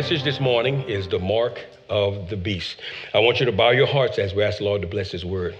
message 0.00 0.24
this 0.24 0.40
morning 0.40 0.80
is 0.88 1.06
the 1.08 1.18
mark 1.18 1.62
of 1.90 2.30
the 2.30 2.36
beast. 2.36 2.80
I 3.12 3.18
want 3.18 3.38
you 3.38 3.44
to 3.44 3.52
bow 3.52 3.68
your 3.68 3.86
hearts 3.86 4.18
as 4.18 4.32
we 4.32 4.42
ask 4.42 4.56
the 4.56 4.64
Lord 4.64 4.80
to 4.80 4.88
bless 4.88 5.10
His 5.10 5.26
word. 5.26 5.54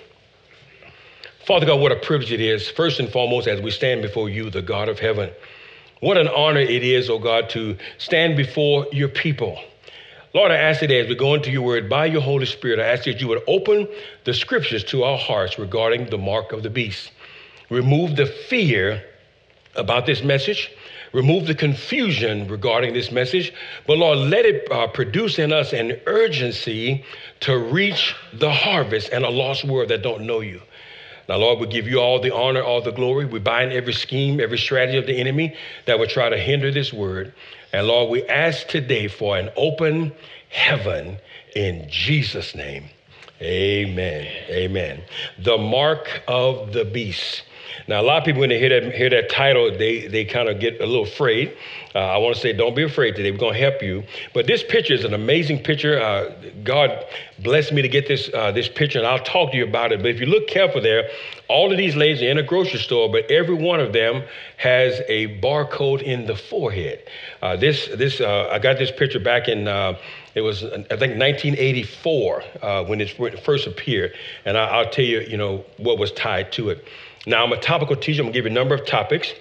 Father 1.47 1.67
God, 1.67 1.79
what 1.79 1.93
a 1.93 1.97
privilege 1.97 2.33
it 2.33 2.41
is, 2.41 2.67
first 2.67 3.01
and 3.01 3.11
foremost, 3.11 3.47
as 3.47 3.61
we 3.61 3.71
stand 3.71 4.01
before 4.01 4.31
you, 4.31 4.49
the 4.49 4.63
God 4.63 4.89
of 4.89 4.99
heaven. 4.99 5.31
What 6.01 6.17
an 6.17 6.27
honor 6.27 6.61
it 6.61 6.83
is, 6.83 7.11
oh 7.11 7.19
God, 7.19 7.51
to 7.51 7.77
stand 7.99 8.39
before 8.39 8.87
your 8.93 9.09
people. 9.11 9.63
Lord, 10.33 10.51
I 10.51 10.57
ask 10.57 10.81
today 10.81 11.01
as 11.01 11.09
we 11.09 11.17
go 11.17 11.35
into 11.35 11.51
your 11.51 11.61
word 11.61 11.91
by 11.91 12.07
your 12.07 12.23
Holy 12.23 12.47
Spirit, 12.47 12.79
I 12.79 12.85
ask 12.85 13.05
that 13.05 13.21
you 13.21 13.29
would 13.29 13.43
open 13.47 13.87
the 14.25 14.33
scriptures 14.33 14.85
to 14.85 15.05
our 15.05 15.19
hearts 15.19 15.59
regarding 15.59 16.09
the 16.09 16.17
mark 16.17 16.53
of 16.53 16.63
the 16.63 16.71
beast. 16.71 17.13
Remove 17.69 18.17
the 18.17 18.25
fear 18.25 19.05
about 19.77 20.07
this 20.07 20.23
message. 20.23 20.71
Remove 21.13 21.47
the 21.47 21.55
confusion 21.55 22.47
regarding 22.49 22.95
this 22.95 23.11
message. 23.11 23.53
But 23.87 23.99
Lord, 23.99 24.19
let 24.19 24.45
it 24.47 24.71
uh, 24.71 24.87
produce 24.87 25.39
in 25.39 25.53
us 25.53 25.73
an 25.73 26.01
urgency 26.07 27.05
to 27.41 27.59
reach 27.59 28.15
the 28.33 28.51
harvest 28.51 29.11
and 29.13 29.25
a 29.25 29.31
lost 29.31 29.65
world 29.65 29.89
that 29.89 30.03
don't 30.03 30.27
know 30.27 30.41
you. 30.41 30.61
Now, 31.29 31.37
Lord, 31.37 31.61
we 31.61 31.67
give 31.67 31.87
you 31.87 32.01
all 32.01 32.21
the 32.21 32.35
honor, 32.35 32.63
all 32.63 32.83
the 32.83 32.91
glory. 32.91 33.25
We 33.25 33.39
bind 33.39 33.73
every 33.73 33.93
scheme, 33.93 34.41
every 34.41 34.59
strategy 34.59 34.99
of 34.99 35.07
the 35.07 35.17
enemy 35.17 35.55
that 35.87 35.99
would 35.99 36.11
try 36.11 36.29
to 36.29 36.37
hinder 36.37 36.73
this 36.73 36.93
word. 36.93 37.33
And 37.73 37.87
Lord, 37.87 38.11
we 38.11 38.25
ask 38.25 38.67
today 38.67 39.07
for 39.07 39.37
an 39.37 39.51
open 39.57 40.13
heaven 40.49 41.19
in 41.55 41.87
Jesus' 41.89 42.55
name. 42.55 42.91
Amen. 43.41 44.27
Amen. 44.51 45.03
The 45.39 45.57
mark 45.57 46.23
of 46.27 46.73
the 46.73 46.85
beast. 46.85 47.43
Now, 47.89 48.01
a 48.01 48.03
lot 48.03 48.19
of 48.19 48.25
people, 48.25 48.41
when 48.41 48.51
they 48.51 48.59
hear 48.59 48.81
that, 48.81 48.95
hear 48.95 49.11
that 49.11 49.29
title, 49.31 49.71
they, 49.77 50.07
they 50.07 50.25
kind 50.25 50.49
of 50.49 50.61
get 50.61 50.81
a 50.81 50.87
little 50.87 51.05
afraid. 51.05 51.57
Uh, 51.95 51.99
I 51.99 52.19
want 52.19 52.37
to 52.37 52.41
say, 52.41 52.53
don't 52.53 52.77
be 52.77 52.85
afraid 52.85 53.17
today. 53.17 53.31
We're 53.31 53.39
going 53.39 53.55
to 53.55 53.61
help 53.61 53.83
you. 53.83 54.05
But 54.33 54.47
this 54.47 54.63
picture 54.63 54.95
is 54.95 55.05
an 55.05 55.13
amazing 55.13 55.65
picture. 55.65 56.01
Uh, 56.01 56.33
God 56.63 57.05
blessed 57.41 57.73
me 57.73 57.83
to 57.83 57.89
get 57.89 58.07
this, 58.07 58.31
uh, 58.33 58.53
this 58.53 58.69
picture, 58.69 58.99
and 58.99 59.07
I'll 59.07 59.25
talk 59.25 59.51
to 59.53 59.57
you 59.57 59.65
about 59.65 59.93
it. 59.93 60.01
But 60.01 60.11
if 60.11 60.21
you 60.21 60.27
look 60.27 60.47
careful 60.47 60.81
there, 60.81 61.09
all 61.49 61.73
of 61.73 61.79
these 61.79 61.97
ladies 61.97 62.23
are 62.23 62.29
in 62.29 62.39
a 62.39 62.45
grocery 62.45 62.79
store, 62.79 63.11
but 63.11 63.29
every 63.31 63.57
one 63.57 63.81
of 63.81 63.93
them 63.93 64.23
has 64.57 65.01
a 65.09 65.41
barcode 65.41 66.03
in 66.03 66.27
the 66.27 66.37
forehead. 66.37 67.03
Uh, 67.43 67.57
this, 67.57 67.89
this, 67.97 68.21
uh, 68.21 68.49
I 68.53 68.61
got 68.61 68.79
this 68.79 68.93
picture 68.93 69.19
back 69.19 69.49
in, 69.49 69.67
uh, 69.67 69.99
it 70.35 70.43
was, 70.43 70.65
I 70.65 70.97
think, 70.97 71.19
1984 71.19 72.43
when 72.87 73.01
it 73.01 73.45
first 73.45 73.67
appeared. 73.67 74.15
And 74.45 74.57
I, 74.57 74.67
I'll 74.67 74.91
tell 74.91 75.05
you, 75.05 75.21
you 75.21 75.37
know, 75.37 75.65
what 75.77 75.99
was 75.99 76.13
tied 76.13 76.53
to 76.53 76.71
it. 76.71 76.85
Now, 77.27 77.45
I'm 77.45 77.53
a 77.53 77.61
topical 77.61 77.97
teacher. 77.97 78.23
I'm 78.23 78.27
going 78.27 78.33
to 78.33 78.39
give 78.39 78.45
you 78.47 78.51
a 78.51 78.55
number 78.55 78.75
of 78.75 78.87
topics. 78.87 79.33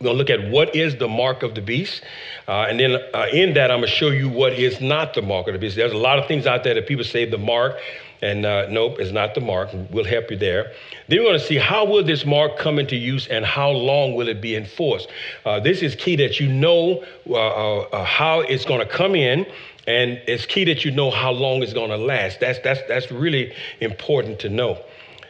We're 0.00 0.04
going 0.04 0.14
to 0.14 0.18
look 0.18 0.30
at 0.30 0.50
what 0.50 0.74
is 0.74 0.96
the 0.96 1.06
mark 1.08 1.42
of 1.42 1.54
the 1.54 1.60
beast. 1.60 2.02
Uh, 2.48 2.66
and 2.68 2.80
then 2.80 2.96
uh, 3.14 3.26
in 3.32 3.54
that, 3.54 3.70
I'm 3.70 3.78
going 3.78 3.90
to 3.90 3.94
show 3.94 4.08
you 4.08 4.28
what 4.28 4.54
is 4.54 4.80
not 4.80 5.14
the 5.14 5.22
mark 5.22 5.46
of 5.46 5.52
the 5.52 5.58
beast. 5.58 5.76
There's 5.76 5.92
a 5.92 5.98
lot 5.98 6.18
of 6.18 6.26
things 6.26 6.46
out 6.46 6.64
there 6.64 6.74
that 6.74 6.86
people 6.86 7.04
say 7.04 7.28
the 7.28 7.38
mark, 7.38 7.78
and 8.22 8.46
uh, 8.46 8.66
nope, 8.68 8.96
it's 8.98 9.12
not 9.12 9.34
the 9.34 9.40
mark. 9.40 9.70
We'll 9.90 10.04
help 10.04 10.30
you 10.30 10.36
there. 10.36 10.72
Then 11.08 11.18
we're 11.18 11.26
going 11.26 11.38
to 11.38 11.44
see 11.44 11.56
how 11.56 11.84
will 11.84 12.04
this 12.04 12.24
mark 12.24 12.58
come 12.58 12.78
into 12.78 12.96
use 12.96 13.26
and 13.28 13.44
how 13.44 13.70
long 13.70 14.14
will 14.14 14.28
it 14.28 14.40
be 14.40 14.56
enforced. 14.56 15.08
Uh, 15.44 15.60
this 15.60 15.82
is 15.82 15.94
key 15.94 16.16
that 16.16 16.40
you 16.40 16.48
know 16.48 17.04
uh, 17.28 17.78
uh, 17.80 18.04
how 18.04 18.40
it's 18.40 18.64
going 18.64 18.80
to 18.80 18.86
come 18.86 19.14
in 19.14 19.46
and 19.86 20.20
it's 20.26 20.46
key 20.46 20.64
that 20.64 20.84
you 20.84 20.90
know 20.90 21.10
how 21.10 21.30
long 21.30 21.62
it's 21.62 21.74
going 21.74 21.90
to 21.90 21.96
last. 21.96 22.40
That's, 22.40 22.58
that's, 22.60 22.80
that's 22.88 23.10
really 23.10 23.52
important 23.80 24.38
to 24.40 24.48
know. 24.48 24.82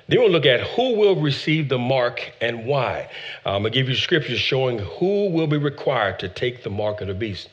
Then 0.06 0.20
we'll 0.20 0.30
look 0.30 0.46
at 0.46 0.60
who 0.60 0.96
will 0.96 1.16
receive 1.16 1.68
the 1.68 1.78
mark 1.78 2.32
and 2.40 2.66
why. 2.66 3.08
I'm 3.45 3.62
going 3.62 3.72
to 3.72 3.78
give 3.78 3.89
you 3.89 3.96
scriptures 3.96 4.39
showing 4.39 4.78
who 4.78 5.30
will 5.30 5.46
be 5.46 5.56
required 5.56 6.18
to 6.20 6.28
take 6.28 6.62
the 6.62 6.70
mark 6.70 7.01
of 7.01 7.08
the 7.08 7.14
beast. 7.14 7.48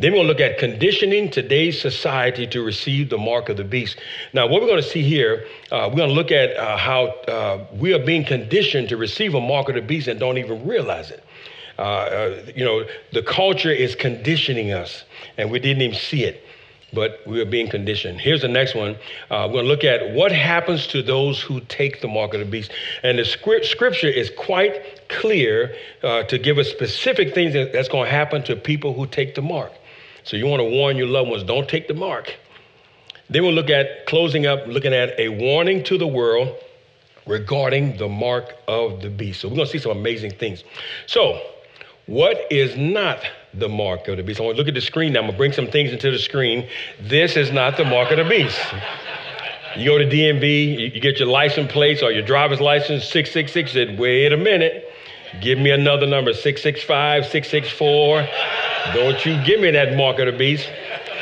Then 0.00 0.12
we'll 0.12 0.24
look 0.24 0.38
at 0.38 0.58
conditioning 0.58 1.28
today's 1.28 1.80
society 1.80 2.46
to 2.48 2.62
receive 2.62 3.10
the 3.10 3.18
mark 3.18 3.48
of 3.48 3.56
the 3.56 3.64
beast. 3.64 3.98
Now, 4.32 4.46
what 4.46 4.62
we're 4.62 4.68
going 4.68 4.80
to 4.80 4.88
see 4.88 5.02
here, 5.02 5.44
uh, 5.72 5.88
we're 5.90 5.96
going 5.96 6.10
to 6.10 6.14
look 6.14 6.30
at 6.30 6.56
uh, 6.56 6.76
how 6.76 7.06
uh, 7.26 7.66
we 7.72 7.92
are 7.92 7.98
being 7.98 8.24
conditioned 8.24 8.90
to 8.90 8.96
receive 8.96 9.34
a 9.34 9.40
mark 9.40 9.68
of 9.68 9.74
the 9.74 9.80
beast 9.80 10.06
and 10.06 10.20
don't 10.20 10.38
even 10.38 10.64
realize 10.64 11.10
it. 11.10 11.24
Uh, 11.80 11.82
uh, 11.82 12.42
you 12.54 12.64
know, 12.64 12.84
the 13.12 13.22
culture 13.22 13.72
is 13.72 13.96
conditioning 13.96 14.72
us, 14.72 15.02
and 15.36 15.50
we 15.50 15.58
didn't 15.58 15.82
even 15.82 15.96
see 15.96 16.24
it 16.24 16.44
but 16.94 17.20
we 17.26 17.38
are 17.38 17.44
being 17.44 17.68
conditioned. 17.68 18.18
Here's 18.18 18.40
the 18.40 18.48
next 18.48 18.74
one. 18.74 18.96
Uh, 19.30 19.46
we're 19.46 19.62
going 19.62 19.64
to 19.64 19.70
look 19.70 19.84
at 19.84 20.14
what 20.14 20.32
happens 20.32 20.86
to 20.86 21.02
those 21.02 21.38
who 21.38 21.60
take 21.60 22.00
the 22.00 22.08
mark 22.08 22.32
of 22.32 22.40
the 22.40 22.46
beast. 22.46 22.72
And 23.02 23.18
the 23.18 23.26
script, 23.26 23.66
scripture 23.66 24.08
is 24.08 24.30
quite 24.38 25.06
clear 25.10 25.76
to 26.00 26.38
give 26.38 26.56
us 26.56 26.66
specific 26.70 27.34
things 27.34 27.52
that, 27.52 27.74
that's 27.74 27.90
going 27.90 28.06
to 28.06 28.10
happen 28.10 28.42
to 28.44 28.56
people 28.56 28.94
who 28.94 29.06
take 29.06 29.34
the 29.34 29.42
mark. 29.42 29.70
So 30.28 30.36
you 30.36 30.46
want 30.46 30.60
to 30.60 30.68
warn 30.68 30.98
your 30.98 31.06
loved 31.06 31.30
ones 31.30 31.42
don't 31.42 31.66
take 31.66 31.88
the 31.88 31.94
mark. 31.94 32.36
Then 33.30 33.44
we'll 33.44 33.54
look 33.54 33.70
at 33.70 34.04
closing 34.04 34.44
up, 34.44 34.66
looking 34.66 34.92
at 34.92 35.18
a 35.18 35.30
warning 35.30 35.82
to 35.84 35.96
the 35.96 36.06
world 36.06 36.54
regarding 37.26 37.96
the 37.96 38.08
mark 38.08 38.52
of 38.68 39.00
the 39.00 39.08
beast. 39.08 39.40
So 39.40 39.48
we're 39.48 39.54
going 39.54 39.66
to 39.68 39.72
see 39.72 39.78
some 39.78 39.92
amazing 39.92 40.32
things. 40.32 40.64
So, 41.06 41.40
what 42.04 42.46
is 42.50 42.76
not 42.76 43.20
the 43.54 43.70
mark 43.70 44.06
of 44.08 44.18
the 44.18 44.22
beast? 44.22 44.38
I 44.38 44.44
want 44.44 44.56
to 44.56 44.58
look 44.58 44.68
at 44.68 44.74
the 44.74 44.82
screen 44.82 45.14
now. 45.14 45.20
I'm 45.20 45.24
going 45.24 45.32
to 45.32 45.38
bring 45.38 45.52
some 45.52 45.68
things 45.68 45.92
into 45.92 46.10
the 46.10 46.18
screen. 46.18 46.68
This 47.00 47.34
is 47.34 47.50
not 47.50 47.78
the 47.78 47.86
mark 47.86 48.10
of 48.10 48.18
the 48.18 48.24
beast. 48.24 48.60
You 49.78 49.86
go 49.86 49.96
to 49.96 50.04
DMV, 50.04 50.94
you 50.94 51.00
get 51.00 51.18
your 51.18 51.28
license 51.28 51.72
plates 51.72 52.02
or 52.02 52.12
your 52.12 52.24
driver's 52.24 52.60
license, 52.60 53.04
666, 53.04 53.72
said, 53.72 53.98
wait 53.98 54.34
a 54.34 54.36
minute, 54.36 54.92
give 55.40 55.58
me 55.58 55.70
another 55.70 56.06
number, 56.06 56.34
665, 56.34 57.24
664. 57.24 58.28
Don't 58.94 59.24
you 59.26 59.42
give 59.44 59.60
me 59.60 59.70
that 59.72 59.96
mark 59.96 60.18
of 60.18 60.26
the 60.26 60.32
beast. 60.32 60.70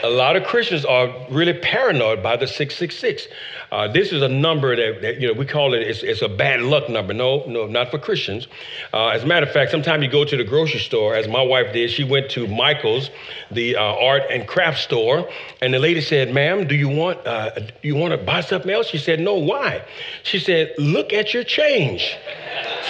A 0.05 0.11
lot 0.11 0.37
of 0.37 0.45
Christians 0.45 0.85
are 0.85 1.13
really 1.31 1.55
paranoid 1.55 2.23
by 2.23 2.37
the 2.37 2.47
666. 2.47 3.27
Uh, 3.73 3.89
this 3.89 4.13
is 4.13 4.23
a 4.23 4.29
number 4.29 4.77
that, 4.77 5.03
that, 5.03 5.21
you 5.21 5.27
know 5.27 5.33
we 5.33 5.45
call 5.45 5.75
it. 5.75 5.83
It's, 5.83 6.03
it's, 6.03 6.23
a 6.23 6.29
bad 6.29 6.61
luck 6.61 6.89
number. 6.89 7.13
No, 7.13 7.45
no, 7.47 7.67
not 7.67 7.91
for 7.91 7.99
Christians. 7.99 8.47
Uh, 8.93 9.09
as 9.09 9.25
a 9.25 9.27
matter 9.27 9.47
of 9.47 9.53
fact, 9.53 9.71
sometimes 9.71 10.05
you 10.05 10.11
go 10.11 10.25
to 10.25 10.37
the 10.37 10.45
grocery 10.45 10.81
store, 10.81 11.17
as 11.17 11.27
my 11.27 11.43
wife 11.43 11.73
did. 11.73 11.91
She 11.91 12.05
went 12.05 12.31
to 12.31 12.47
Michael's, 12.47 13.11
the 13.51 13.77
uh, 13.77 13.83
art 13.83 14.23
and 14.31 14.47
craft 14.47 14.79
store, 14.79 15.29
and 15.61 15.75
the 15.75 15.79
lady 15.79 16.01
said, 16.01 16.33
"Ma'am, 16.33 16.69
do 16.69 16.77
you 16.77 16.89
want 16.89 17.27
uh, 17.27 17.51
you 17.83 17.97
want 17.97 18.13
to 18.13 18.19
buy 18.19 18.43
something 18.43 18.71
else?" 18.71 18.87
She 18.87 18.99
said, 18.99 19.19
"No. 19.19 19.35
Why?" 19.35 19.83
She 20.23 20.39
said, 20.39 20.73
"Look 20.79 21.13
at 21.13 21.35
your 21.35 21.43
change, 21.43 22.17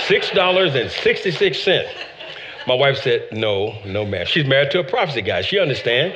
six 0.07 0.31
dollars 0.31 0.75
and 0.75 0.91
sixty 0.91 1.31
six 1.31 1.63
cents." 1.63 1.89
My 2.67 2.75
wife 2.75 2.99
said, 2.99 3.29
"No, 3.33 3.79
no, 3.85 4.05
ma'am. 4.05 4.27
She's 4.27 4.45
married 4.45 4.71
to 4.73 4.81
a 4.81 4.85
prophecy 4.85 5.23
guy. 5.23 5.43
She 5.43 5.59
understand. 5.59 6.15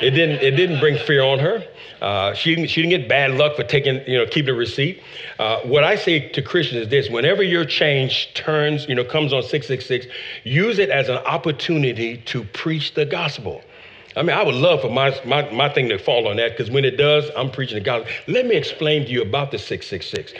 It 0.00 0.10
didn't. 0.10 0.42
It 0.42 0.52
didn't 0.52 0.80
bring 0.80 0.98
fear 0.98 1.22
on 1.22 1.38
her. 1.38 1.62
Uh, 2.00 2.32
she, 2.32 2.66
she 2.66 2.80
didn't 2.80 2.98
get 2.98 3.08
bad 3.08 3.32
luck 3.32 3.56
for 3.56 3.62
taking, 3.62 4.00
you 4.06 4.16
know, 4.16 4.24
keeping 4.24 4.54
a 4.54 4.56
receipt. 4.56 5.02
Uh, 5.38 5.60
what 5.60 5.84
I 5.84 5.96
say 5.96 6.28
to 6.30 6.40
Christians 6.40 6.82
is 6.82 6.88
this: 6.88 7.10
whenever 7.10 7.42
your 7.42 7.66
change 7.66 8.32
turns, 8.32 8.88
you 8.88 8.94
know, 8.94 9.04
comes 9.04 9.32
on 9.32 9.42
six 9.42 9.66
six 9.66 9.84
six, 9.84 10.06
use 10.44 10.78
it 10.78 10.88
as 10.88 11.08
an 11.10 11.18
opportunity 11.18 12.16
to 12.16 12.44
preach 12.44 12.94
the 12.94 13.04
gospel. 13.04 13.62
I 14.16 14.22
mean, 14.22 14.36
I 14.36 14.42
would 14.42 14.56
love 14.56 14.80
for 14.80 14.90
my, 14.90 15.16
my, 15.24 15.48
my 15.52 15.68
thing 15.68 15.88
to 15.90 15.98
fall 15.98 16.26
on 16.26 16.36
that 16.36 16.50
because 16.50 16.70
when 16.70 16.84
it 16.84 16.96
does, 16.96 17.30
I'm 17.36 17.48
preaching 17.50 17.76
the 17.76 17.84
gospel. 17.84 18.10
Let 18.26 18.46
me 18.46 18.56
explain 18.56 19.04
to 19.04 19.10
you 19.10 19.22
about 19.22 19.52
the 19.52 19.58
666. 19.58 20.32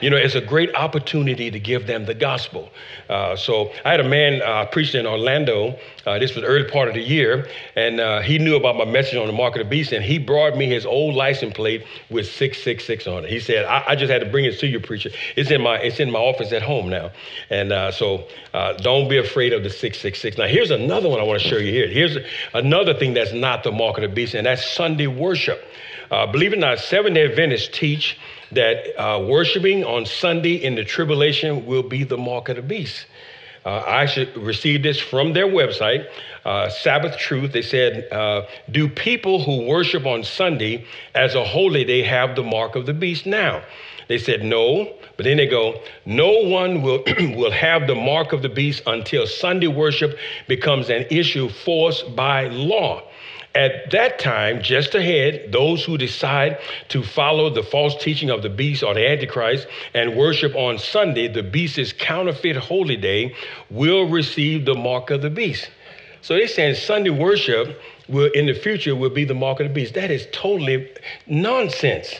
You 0.00 0.10
know, 0.10 0.16
it's 0.16 0.34
a 0.34 0.40
great 0.40 0.74
opportunity 0.74 1.50
to 1.50 1.58
give 1.58 1.86
them 1.86 2.04
the 2.04 2.14
gospel. 2.14 2.70
Uh, 3.08 3.36
so 3.36 3.72
I 3.84 3.90
had 3.90 4.00
a 4.00 4.08
man 4.08 4.42
uh, 4.42 4.66
preaching 4.66 5.00
in 5.00 5.06
Orlando. 5.06 5.78
Uh, 6.04 6.18
this 6.18 6.34
was 6.34 6.44
early 6.44 6.68
part 6.68 6.88
of 6.88 6.94
the 6.94 7.02
year, 7.02 7.48
and 7.74 8.00
uh, 8.00 8.20
he 8.20 8.38
knew 8.38 8.56
about 8.56 8.76
my 8.76 8.84
message 8.84 9.16
on 9.16 9.26
the 9.26 9.32
mark 9.32 9.54
of 9.56 9.60
the 9.60 9.68
beast, 9.68 9.92
and 9.92 10.04
he 10.04 10.18
brought 10.18 10.56
me 10.56 10.66
his 10.66 10.84
old 10.84 11.14
license 11.14 11.54
plate 11.54 11.84
with 12.10 12.26
666 12.26 13.06
on 13.06 13.24
it. 13.24 13.30
He 13.30 13.40
said, 13.40 13.64
I, 13.64 13.84
I 13.88 13.96
just 13.96 14.10
had 14.10 14.20
to 14.20 14.30
bring 14.30 14.44
it 14.44 14.58
to 14.60 14.66
you, 14.66 14.80
preacher. 14.80 15.10
It's 15.36 15.50
in 15.50 15.62
my, 15.62 15.78
it's 15.78 16.00
in 16.00 16.10
my 16.10 16.18
office 16.18 16.52
at 16.52 16.62
home 16.62 16.88
now. 16.88 17.10
And 17.50 17.72
uh, 17.72 17.90
so 17.90 18.26
uh, 18.54 18.74
don't 18.74 19.08
be 19.08 19.18
afraid 19.18 19.52
of 19.52 19.62
the 19.62 19.70
666. 19.70 20.38
Now, 20.38 20.46
here's 20.46 20.70
another 20.70 21.08
one 21.08 21.20
I 21.20 21.22
want 21.22 21.40
to 21.40 21.48
show 21.48 21.56
you 21.56 21.72
here. 21.72 21.88
Here's 21.88 22.16
another 22.54 22.94
thing 22.94 23.14
that's 23.14 23.32
not 23.32 23.64
the 23.64 23.72
mark 23.72 23.96
of 23.96 24.02
the 24.02 24.08
beast, 24.08 24.34
and 24.34 24.46
that's 24.46 24.68
Sunday 24.70 25.06
worship. 25.06 25.64
Believe 26.10 26.52
it 26.52 26.56
or 26.56 26.60
not, 26.60 26.78
Seventh 26.78 27.14
day 27.14 27.24
Adventists 27.24 27.68
teach 27.72 28.16
that 28.52 28.98
uh, 29.00 29.20
worshiping 29.20 29.84
on 29.84 30.06
Sunday 30.06 30.54
in 30.54 30.74
the 30.74 30.84
tribulation 30.84 31.66
will 31.66 31.82
be 31.82 32.04
the 32.04 32.16
mark 32.16 32.48
of 32.48 32.56
the 32.56 32.62
beast. 32.62 33.06
Uh, 33.64 33.82
I 33.84 34.06
should 34.06 34.36
receive 34.36 34.84
this 34.84 35.00
from 35.00 35.32
their 35.32 35.48
website, 35.48 36.06
uh, 36.44 36.68
Sabbath 36.68 37.18
Truth. 37.18 37.52
They 37.52 37.62
said, 37.62 38.06
uh, 38.12 38.46
Do 38.70 38.88
people 38.88 39.42
who 39.42 39.66
worship 39.66 40.06
on 40.06 40.22
Sunday 40.22 40.86
as 41.16 41.34
a 41.34 41.44
holy 41.44 41.84
day 41.84 42.02
have 42.02 42.36
the 42.36 42.44
mark 42.44 42.76
of 42.76 42.86
the 42.86 42.94
beast 42.94 43.26
now? 43.26 43.64
They 44.06 44.18
said, 44.18 44.44
No. 44.44 44.94
But 45.16 45.24
then 45.24 45.38
they 45.38 45.48
go, 45.48 45.80
No 46.04 46.30
one 46.44 46.82
will, 46.82 47.02
will 47.18 47.50
have 47.50 47.88
the 47.88 47.96
mark 47.96 48.32
of 48.32 48.42
the 48.42 48.48
beast 48.48 48.82
until 48.86 49.26
Sunday 49.26 49.66
worship 49.66 50.16
becomes 50.46 50.88
an 50.88 51.04
issue 51.10 51.48
forced 51.48 52.14
by 52.14 52.46
law. 52.46 53.02
At 53.56 53.90
that 53.92 54.18
time, 54.18 54.62
just 54.62 54.94
ahead, 54.94 55.50
those 55.50 55.82
who 55.82 55.96
decide 55.96 56.58
to 56.88 57.02
follow 57.02 57.48
the 57.48 57.62
false 57.62 57.96
teaching 57.96 58.28
of 58.28 58.42
the 58.42 58.50
beast 58.50 58.82
or 58.82 58.92
the 58.92 59.08
Antichrist 59.08 59.66
and 59.94 60.14
worship 60.14 60.54
on 60.54 60.78
Sunday, 60.78 61.26
the 61.26 61.42
beast's 61.42 61.94
counterfeit 61.94 62.56
holy 62.56 62.98
day, 62.98 63.34
will 63.70 64.10
receive 64.10 64.66
the 64.66 64.74
mark 64.74 65.10
of 65.10 65.22
the 65.22 65.30
beast. 65.30 65.70
So 66.20 66.34
they're 66.34 66.48
saying 66.48 66.74
Sunday 66.74 67.08
worship 67.08 67.80
will 68.08 68.30
in 68.32 68.44
the 68.44 68.52
future 68.52 68.94
will 68.94 69.08
be 69.08 69.24
the 69.24 69.32
mark 69.34 69.58
of 69.60 69.68
the 69.68 69.72
beast. 69.72 69.94
That 69.94 70.10
is 70.10 70.28
totally 70.32 70.92
nonsense. 71.26 72.14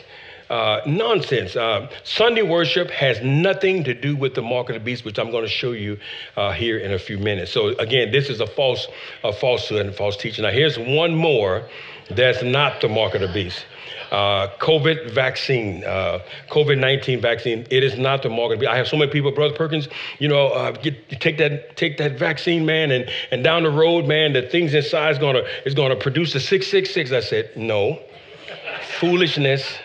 Uh, 0.49 0.79
nonsense. 0.85 1.57
Uh, 1.57 1.89
Sunday 2.03 2.41
worship 2.41 2.89
has 2.89 3.21
nothing 3.21 3.83
to 3.83 3.93
do 3.93 4.15
with 4.15 4.33
the 4.33 4.41
mark 4.41 4.69
of 4.69 4.75
the 4.75 4.79
beast, 4.79 5.03
which 5.03 5.19
I'm 5.19 5.29
going 5.29 5.43
to 5.43 5.49
show 5.49 5.73
you 5.73 5.99
uh, 6.37 6.53
here 6.53 6.77
in 6.77 6.93
a 6.93 6.99
few 6.99 7.17
minutes. 7.17 7.51
So 7.51 7.69
again, 7.79 8.11
this 8.11 8.29
is 8.29 8.39
a 8.39 8.47
false, 8.47 8.87
a 9.25 9.33
falsehood 9.33 9.85
and 9.85 9.93
false 9.93 10.15
teaching. 10.15 10.43
Now 10.43 10.51
here's 10.51 10.79
one 10.79 11.15
more 11.15 11.67
that's 12.09 12.41
not 12.43 12.79
the 12.79 12.87
mark 12.87 13.13
of 13.15 13.21
the 13.21 13.27
beast. 13.27 13.65
Uh, 14.09 14.47
COVID 14.59 15.11
vaccine, 15.11 15.83
uh, 15.83 16.19
COVID 16.49 16.79
19 16.79 17.19
vaccine, 17.19 17.67
it 17.69 17.83
is 17.83 17.97
not 17.97 18.23
the 18.23 18.29
mark 18.29 18.53
of 18.53 18.59
the 18.59 18.61
beast. 18.61 18.71
I 18.71 18.77
have 18.77 18.87
so 18.87 18.95
many 18.95 19.11
people, 19.11 19.31
Brother 19.31 19.53
Perkins, 19.53 19.89
you 20.19 20.29
know, 20.29 20.47
uh, 20.47 20.71
get, 20.71 21.09
take, 21.19 21.37
that, 21.39 21.75
take 21.75 21.97
that 21.97 22.17
vaccine, 22.17 22.65
man, 22.65 22.91
and, 22.91 23.09
and 23.31 23.43
down 23.43 23.63
the 23.63 23.69
road, 23.69 24.07
man, 24.07 24.31
the 24.31 24.43
things 24.43 24.73
inside 24.73 25.11
is 25.11 25.17
going 25.17 25.35
to 25.35 25.45
is 25.67 25.73
gonna 25.73 25.97
produce 25.97 26.33
a 26.35 26.39
666. 26.39 27.11
I 27.11 27.19
said, 27.19 27.51
no. 27.57 27.99
Foolishness 28.99 29.77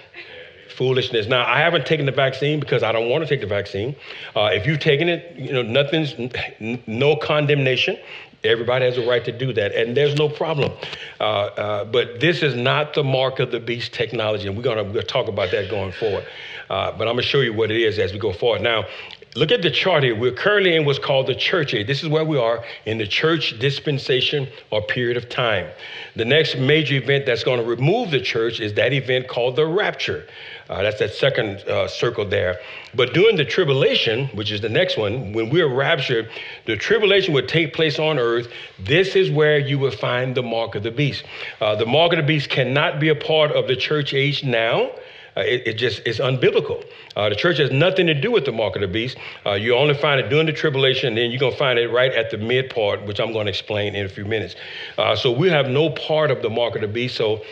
foolishness. 0.82 1.28
Now, 1.28 1.46
I 1.46 1.60
haven't 1.60 1.86
taken 1.86 2.06
the 2.06 2.12
vaccine 2.26 2.58
because 2.58 2.82
I 2.82 2.90
don't 2.90 3.08
want 3.08 3.22
to 3.22 3.28
take 3.28 3.40
the 3.40 3.46
vaccine. 3.46 3.94
Uh, 4.34 4.50
if 4.52 4.66
you've 4.66 4.80
taken 4.80 5.08
it, 5.08 5.36
you 5.36 5.52
know, 5.52 5.62
nothing's, 5.62 6.12
n- 6.18 6.82
no 6.88 7.14
condemnation. 7.14 7.96
Everybody 8.42 8.86
has 8.86 8.98
a 8.98 9.06
right 9.06 9.24
to 9.24 9.30
do 9.30 9.52
that, 9.52 9.72
and 9.76 9.96
there's 9.96 10.16
no 10.16 10.28
problem. 10.28 10.72
Uh, 11.20 11.22
uh, 11.22 11.84
but 11.84 12.18
this 12.18 12.42
is 12.42 12.56
not 12.56 12.94
the 12.94 13.04
mark 13.04 13.38
of 13.38 13.52
the 13.52 13.60
beast 13.60 13.92
technology, 13.94 14.48
and 14.48 14.56
we're 14.56 14.64
going 14.64 14.92
to 14.92 15.02
talk 15.04 15.28
about 15.28 15.52
that 15.52 15.70
going 15.70 15.92
forward. 15.92 16.26
Uh, 16.68 16.90
but 16.90 17.06
I'm 17.06 17.14
going 17.14 17.18
to 17.18 17.22
show 17.22 17.42
you 17.42 17.52
what 17.52 17.70
it 17.70 17.80
is 17.80 18.00
as 18.00 18.12
we 18.12 18.18
go 18.18 18.32
forward. 18.32 18.62
Now, 18.62 18.86
look 19.34 19.50
at 19.50 19.62
the 19.62 19.70
chart 19.70 20.02
here. 20.02 20.14
We're 20.14 20.32
currently 20.32 20.76
in 20.76 20.84
what's 20.84 20.98
called 20.98 21.26
the 21.26 21.34
church 21.34 21.72
age. 21.74 21.86
This 21.86 22.02
is 22.02 22.08
where 22.08 22.24
we 22.24 22.38
are 22.38 22.64
in 22.84 22.98
the 22.98 23.06
church 23.06 23.58
dispensation 23.58 24.48
or 24.70 24.82
period 24.82 25.16
of 25.16 25.28
time. 25.28 25.68
The 26.16 26.24
next 26.24 26.56
major 26.56 26.96
event 26.96 27.24
that's 27.24 27.42
going 27.42 27.58
to 27.58 27.64
remove 27.64 28.10
the 28.10 28.20
church 28.20 28.60
is 28.60 28.74
that 28.74 28.92
event 28.92 29.28
called 29.28 29.56
the 29.56 29.66
rapture. 29.66 30.26
Uh, 30.68 30.82
that's 30.82 30.98
that 30.98 31.12
second 31.14 31.58
uh, 31.68 31.88
circle 31.88 32.26
there. 32.26 32.58
But 32.94 33.14
during 33.14 33.36
the 33.36 33.44
tribulation, 33.44 34.28
which 34.28 34.52
is 34.52 34.60
the 34.60 34.68
next 34.68 34.96
one, 34.96 35.32
when 35.32 35.50
we're 35.50 35.72
raptured, 35.72 36.28
the 36.66 36.76
tribulation 36.76 37.34
would 37.34 37.48
take 37.48 37.72
place 37.72 37.98
on 37.98 38.18
earth. 38.18 38.48
This 38.78 39.16
is 39.16 39.30
where 39.30 39.58
you 39.58 39.78
will 39.78 39.90
find 39.90 40.34
the 40.34 40.42
mark 40.42 40.74
of 40.74 40.82
the 40.82 40.90
beast. 40.90 41.24
Uh, 41.60 41.74
the 41.74 41.86
mark 41.86 42.12
of 42.12 42.18
the 42.18 42.22
beast 42.22 42.50
cannot 42.50 43.00
be 43.00 43.08
a 43.08 43.14
part 43.14 43.52
of 43.52 43.66
the 43.66 43.76
church 43.76 44.14
age 44.14 44.44
now. 44.44 44.90
Uh, 45.36 45.40
it, 45.40 45.66
it, 45.66 45.72
just 45.74 46.06
is 46.06 46.18
unbiblical. 46.18 46.84
Uh, 47.16 47.28
the 47.30 47.34
church 47.34 47.56
has 47.58 47.70
nothing 47.70 48.06
to 48.06 48.12
do 48.12 48.30
with 48.30 48.44
the 48.44 48.52
mark 48.52 48.76
of 48.76 48.82
the 48.82 48.88
beast. 48.88 49.16
Uh, 49.46 49.52
you 49.52 49.74
only 49.74 49.94
find 49.94 50.20
it 50.20 50.28
during 50.28 50.44
the 50.44 50.52
tribulation, 50.52 51.08
and 51.08 51.16
then 51.16 51.30
you're 51.30 51.50
to 51.50 51.56
find 51.56 51.78
it 51.78 51.88
right 51.88 52.12
at 52.12 52.30
the 52.30 52.36
mid 52.36 52.68
part, 52.68 53.04
which 53.06 53.18
I'm 53.18 53.32
going 53.32 53.46
to 53.46 53.50
explain 53.50 53.94
in 53.94 54.04
a 54.04 54.08
few 54.10 54.26
minutes. 54.26 54.56
Uh, 54.98 55.16
so 55.16 55.32
we 55.32 55.48
have 55.48 55.68
no 55.68 55.88
part 55.88 56.30
of 56.30 56.42
the 56.42 56.50
mark 56.50 56.74
of 56.74 56.82
the 56.82 56.88
beast. 56.88 57.16
So 57.16 57.42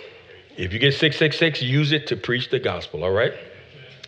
if 0.57 0.75
you 0.75 0.79
get 0.79 0.93
666, 0.93 1.63
use 1.63 1.93
it 1.93 2.07
to 2.09 2.17
preach 2.17 2.51
the 2.51 2.59
gospel, 2.59 3.03
all 3.03 3.13
right? 3.13 3.33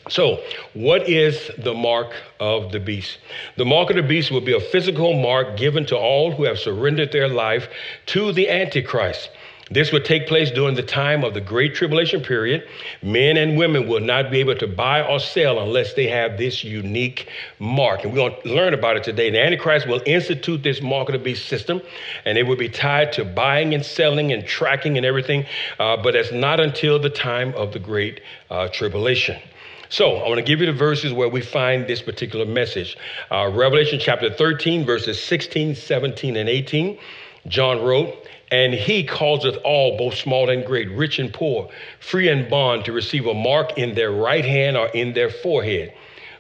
So, 0.09 0.43
what 0.75 1.09
is 1.09 1.51
the 1.59 1.73
mark 1.73 2.13
of 2.41 2.73
the 2.73 2.81
beast? 2.81 3.19
The 3.57 3.65
mark 3.65 3.89
of 3.89 3.97
the 3.97 4.03
beast 4.03 4.33
will 4.33 4.41
be 4.41 4.53
a 4.53 4.61
physical 4.61 5.15
mark 5.15 5.57
given 5.57 5.87
to 5.87 5.97
all 5.97 6.33
who 6.33 6.43
have 6.43 6.59
surrendered 6.59 7.13
their 7.13 7.29
life 7.29 7.69
to 8.07 8.33
the 8.33 8.51
Antichrist. 8.51 9.31
This 9.73 9.91
would 9.91 10.05
take 10.05 10.27
place 10.27 10.51
during 10.51 10.75
the 10.75 10.83
time 10.83 11.25
of 11.25 11.33
the 11.33 11.41
Great 11.41 11.75
Tribulation 11.75 12.21
period. 12.21 12.69
Men 13.03 13.39
and 13.39 13.57
women 13.57 13.89
will 13.89 14.01
not 14.01 14.31
be 14.31 14.41
able 14.41 14.57
to 14.57 14.67
buy 14.67 15.03
or 15.03 15.19
sell 15.19 15.59
unless 15.61 15.95
they 15.95 16.09
have 16.09 16.37
this 16.37 16.63
unique 16.63 17.29
mark. 17.59 18.05
And 18.05 18.13
we're 18.13 18.29
going 18.29 18.43
to 18.43 18.55
learn 18.55 18.75
about 18.75 18.99
it 18.99 19.05
today. 19.05 19.31
The 19.31 19.41
Antichrist 19.41 19.89
will 19.89 20.03
institute 20.05 20.63
this 20.63 20.83
mark 20.83 21.09
of 21.09 21.15
the 21.15 21.19
beast 21.19 21.47
system, 21.47 21.81
and 22.27 22.37
it 22.37 22.43
will 22.43 22.57
be 22.57 22.69
tied 22.69 23.13
to 23.15 23.25
buying 23.25 23.73
and 23.73 23.85
selling 23.85 24.31
and 24.33 24.47
tracking 24.47 24.99
and 24.99 25.07
everything. 25.07 25.47
Uh, 25.79 25.97
but 25.97 26.15
it's 26.15 26.33
not 26.33 26.61
until 26.61 26.99
the 26.99 27.11
time 27.11 27.55
of 27.55 27.73
the 27.73 27.79
Great 27.79 28.21
uh, 28.51 28.69
Tribulation. 28.69 29.41
So 29.89 30.17
I 30.17 30.29
want 30.29 30.39
to 30.39 30.45
give 30.45 30.61
you 30.61 30.67
the 30.67 30.73
verses 30.73 31.15
where 31.15 31.29
we 31.29 31.41
find 31.41 31.87
this 31.87 32.03
particular 32.03 32.45
message. 32.45 32.99
Uh, 33.31 33.51
Revelation 33.53 33.99
chapter 33.99 34.31
13, 34.31 34.85
verses 34.85 35.23
16, 35.23 35.75
17, 35.77 36.37
and 36.37 36.49
18. 36.49 36.99
John 37.47 37.83
wrote, 37.83 38.15
and 38.53 38.75
he 38.75 39.03
causeth 39.03 39.57
all, 39.65 39.97
both 39.97 40.15
small 40.15 40.51
and 40.51 40.65
great, 40.65 40.91
rich 40.91 41.19
and 41.19 41.33
poor, 41.33 41.71
free 42.01 42.29
and 42.29 42.51
bond, 42.51 42.85
to 42.85 42.93
receive 42.93 43.27
a 43.27 43.33
mark 43.35 43.79
in 43.79 43.95
their 43.95 44.13
right 44.13 44.45
hand 44.45 44.77
or 44.77 44.89
in 44.89 45.15
their 45.15 45.31
forehead. 45.31 45.93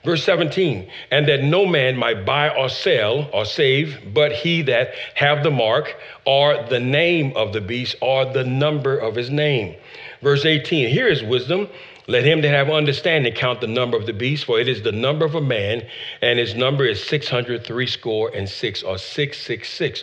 Verse 0.04 0.24
17, 0.24 0.90
and 1.12 1.28
that 1.28 1.44
no 1.44 1.64
man 1.64 1.96
might 1.96 2.26
buy 2.26 2.48
or 2.48 2.68
sell 2.68 3.30
or 3.32 3.44
save, 3.44 4.12
but 4.12 4.32
he 4.32 4.60
that 4.62 4.94
have 5.14 5.44
the 5.44 5.50
mark, 5.50 5.94
or 6.24 6.66
the 6.68 6.80
name 6.80 7.32
of 7.36 7.52
the 7.52 7.60
beast, 7.60 7.94
or 8.00 8.24
the 8.24 8.42
number 8.42 8.98
of 8.98 9.14
his 9.14 9.30
name. 9.30 9.76
Verse 10.20 10.44
18, 10.44 10.88
here 10.88 11.06
is 11.06 11.22
wisdom. 11.22 11.68
Let 12.08 12.24
him 12.24 12.40
that 12.42 12.48
have 12.48 12.68
understanding 12.68 13.32
count 13.32 13.60
the 13.60 13.68
number 13.68 13.96
of 13.96 14.06
the 14.06 14.12
beast, 14.12 14.44
for 14.44 14.58
it 14.58 14.66
is 14.66 14.82
the 14.82 14.90
number 14.90 15.24
of 15.24 15.36
a 15.36 15.40
man, 15.40 15.86
and 16.20 16.36
his 16.36 16.56
number 16.56 16.84
is 16.84 17.02
603 17.04 17.86
score 17.86 18.30
and 18.34 18.48
six, 18.48 18.82
or 18.82 18.98
666. 18.98 20.02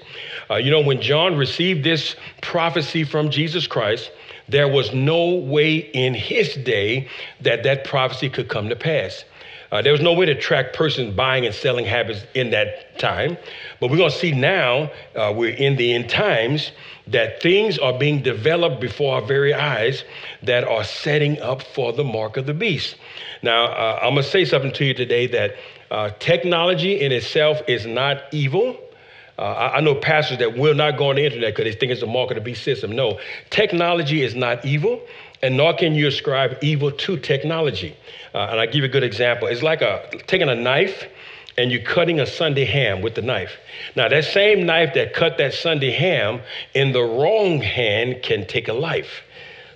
Uh, 0.50 0.56
you 0.56 0.72
know, 0.72 0.80
when 0.80 1.02
John 1.02 1.36
received 1.36 1.84
this 1.84 2.16
prophecy 2.42 3.04
from 3.04 3.30
Jesus 3.30 3.68
Christ, 3.68 4.12
there 4.48 4.70
was 4.70 4.94
no 4.94 5.36
way 5.36 5.76
in 5.76 6.14
his 6.14 6.56
day 6.56 7.10
that 7.42 7.64
that 7.64 7.84
prophecy 7.84 8.30
could 8.30 8.48
come 8.48 8.70
to 8.70 8.78
pass. 8.78 9.26
Uh, 9.72 9.82
there 9.82 9.92
was 9.92 10.02
no 10.02 10.14
way 10.14 10.26
to 10.26 10.36
track 10.36 10.74
persons 10.74 11.16
buying 11.16 11.46
and 11.46 11.54
selling 11.54 11.86
habits 11.86 12.24
in 12.34 12.50
that 12.50 12.98
time. 12.98 13.38
But 13.80 13.92
we're 13.92 13.98
going 13.98 14.12
to 14.12 14.18
see 14.18 14.32
now, 14.32 14.92
uh, 15.16 15.34
we're 15.36 15.56
in 15.56 15.76
the 15.76 15.94
end 15.94 16.10
times, 16.10 16.72
that 17.08 17.42
things 17.42 17.78
are 17.78 17.98
being 17.98 18.22
developed 18.22 18.80
before 18.82 19.16
our 19.16 19.22
very 19.22 19.54
eyes 19.54 20.04
that 20.44 20.64
are 20.64 20.84
setting 20.84 21.40
up 21.42 21.62
for 21.62 21.94
the 21.94 22.04
mark 22.04 22.38
of 22.38 22.46
the 22.46 22.54
beast. 22.54 22.96
Now, 23.42 23.66
uh, 23.66 24.00
I'm 24.02 24.14
going 24.14 24.24
to 24.24 24.30
say 24.30 24.46
something 24.46 24.72
to 24.74 24.86
you 24.86 24.94
today 24.94 25.28
that 25.28 25.56
uh, 25.92 26.12
technology 26.20 27.00
in 27.00 27.12
itself 27.12 27.62
is 27.68 27.86
not 27.86 28.24
evil. 28.32 28.80
Uh, 29.38 29.44
I, 29.44 29.78
I 29.78 29.80
know 29.80 29.96
pastors 29.96 30.38
that 30.40 30.58
will 30.58 30.76
not 30.76 30.98
go 30.98 31.10
on 31.10 31.16
the 31.16 31.26
internet 31.26 31.56
because 31.56 31.74
they 31.74 31.80
think 31.80 31.92
it's 31.92 32.02
a 32.02 32.08
mark 32.08 32.30
of 32.30 32.36
the 32.36 32.42
beast 32.42 32.64
system. 32.64 32.92
No, 32.92 33.20
technology 33.50 34.22
is 34.22 34.36
not 34.36 34.66
evil, 34.66 35.02
and 35.42 35.58
nor 35.58 35.74
can 35.74 35.96
you 35.96 36.08
ascribe 36.08 36.58
evil 36.62 36.92
to 36.92 37.18
technology. 37.18 37.96
Uh, 38.34 38.48
and 38.52 38.60
I 38.60 38.66
give 38.66 38.76
you 38.76 38.86
a 38.86 38.90
good 38.90 39.04
example. 39.04 39.48
It's 39.48 39.64
like 39.64 39.82
a, 39.82 40.10
taking 40.28 40.50
a 40.50 40.56
knife 40.56 41.08
and 41.58 41.72
you're 41.72 41.82
cutting 41.82 42.20
a 42.20 42.26
Sunday 42.26 42.66
ham 42.66 43.02
with 43.02 43.16
the 43.16 43.22
knife. 43.22 43.58
Now, 43.96 44.08
that 44.08 44.26
same 44.26 44.66
knife 44.66 44.94
that 44.94 45.14
cut 45.14 45.38
that 45.40 45.54
Sunday 45.54 45.92
ham 45.92 46.42
in 46.74 46.94
the 46.94 47.02
wrong 47.04 47.62
hand 47.62 48.22
can 48.24 48.46
take 48.48 48.68
a 48.68 48.74
life. 48.74 49.24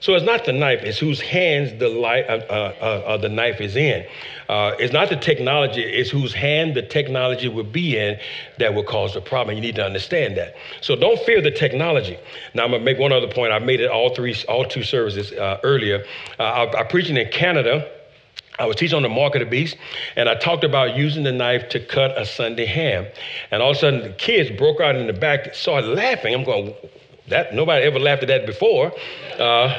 So 0.03 0.15
it's 0.15 0.25
not 0.25 0.43
the 0.43 0.51
knife, 0.51 0.81
it's 0.83 0.99
whose 0.99 1.21
hands 1.21 1.79
the, 1.79 1.87
li- 1.87 2.25
uh, 2.27 2.35
uh, 2.49 2.75
uh, 2.81 2.83
uh 2.83 3.17
the 3.17 3.29
knife 3.29 3.61
is 3.61 3.77
in. 3.77 4.05
Uh, 4.49 4.75
it's 4.77 4.91
not 4.91 5.07
the 5.07 5.15
technology, 5.15 5.81
it's 5.81 6.09
whose 6.09 6.33
hand 6.33 6.75
the 6.75 6.81
technology 6.81 7.47
will 7.47 7.63
be 7.63 7.97
in 7.97 8.19
that 8.59 8.73
will 8.73 8.83
cause 8.83 9.13
the 9.13 9.21
problem. 9.21 9.55
You 9.55 9.61
need 9.61 9.75
to 9.75 9.85
understand 9.85 10.35
that. 10.35 10.55
So 10.81 10.97
don't 10.97 11.17
fear 11.21 11.41
the 11.41 11.51
technology. 11.51 12.17
Now, 12.53 12.65
I'm 12.65 12.71
going 12.71 12.81
to 12.81 12.85
make 12.85 12.99
one 12.99 13.13
other 13.13 13.29
point. 13.29 13.53
I 13.53 13.59
made 13.59 13.79
it 13.79 13.89
all 13.89 14.13
three, 14.13 14.35
all 14.49 14.65
two 14.65 14.83
services 14.83 15.31
uh, 15.31 15.61
earlier. 15.63 16.03
I, 16.37 16.69
I'm 16.77 16.87
preaching 16.87 17.15
in 17.15 17.31
Canada 17.31 17.89
I 18.59 18.67
was 18.67 18.75
teaching 18.75 18.97
on 18.97 19.01
the 19.01 19.09
mark 19.09 19.33
of 19.33 19.39
the 19.39 19.47
beast, 19.47 19.77
and 20.15 20.29
I 20.29 20.35
talked 20.35 20.63
about 20.63 20.95
using 20.95 21.23
the 21.23 21.31
knife 21.31 21.69
to 21.69 21.79
cut 21.79 22.15
a 22.15 22.23
Sunday 22.23 22.67
ham. 22.67 23.07
And 23.49 23.63
all 23.63 23.71
of 23.71 23.77
a 23.77 23.79
sudden, 23.79 24.01
the 24.01 24.09
kids 24.09 24.51
broke 24.51 24.79
out 24.79 24.95
in 24.95 25.07
the 25.07 25.13
back, 25.13 25.55
started 25.55 25.87
laughing. 25.87 26.35
I'm 26.35 26.43
going, 26.43 26.75
that 27.27 27.53
nobody 27.53 27.85
ever 27.85 27.99
laughed 27.99 28.23
at 28.23 28.27
that 28.27 28.45
before. 28.45 28.91
Uh, 29.39 29.77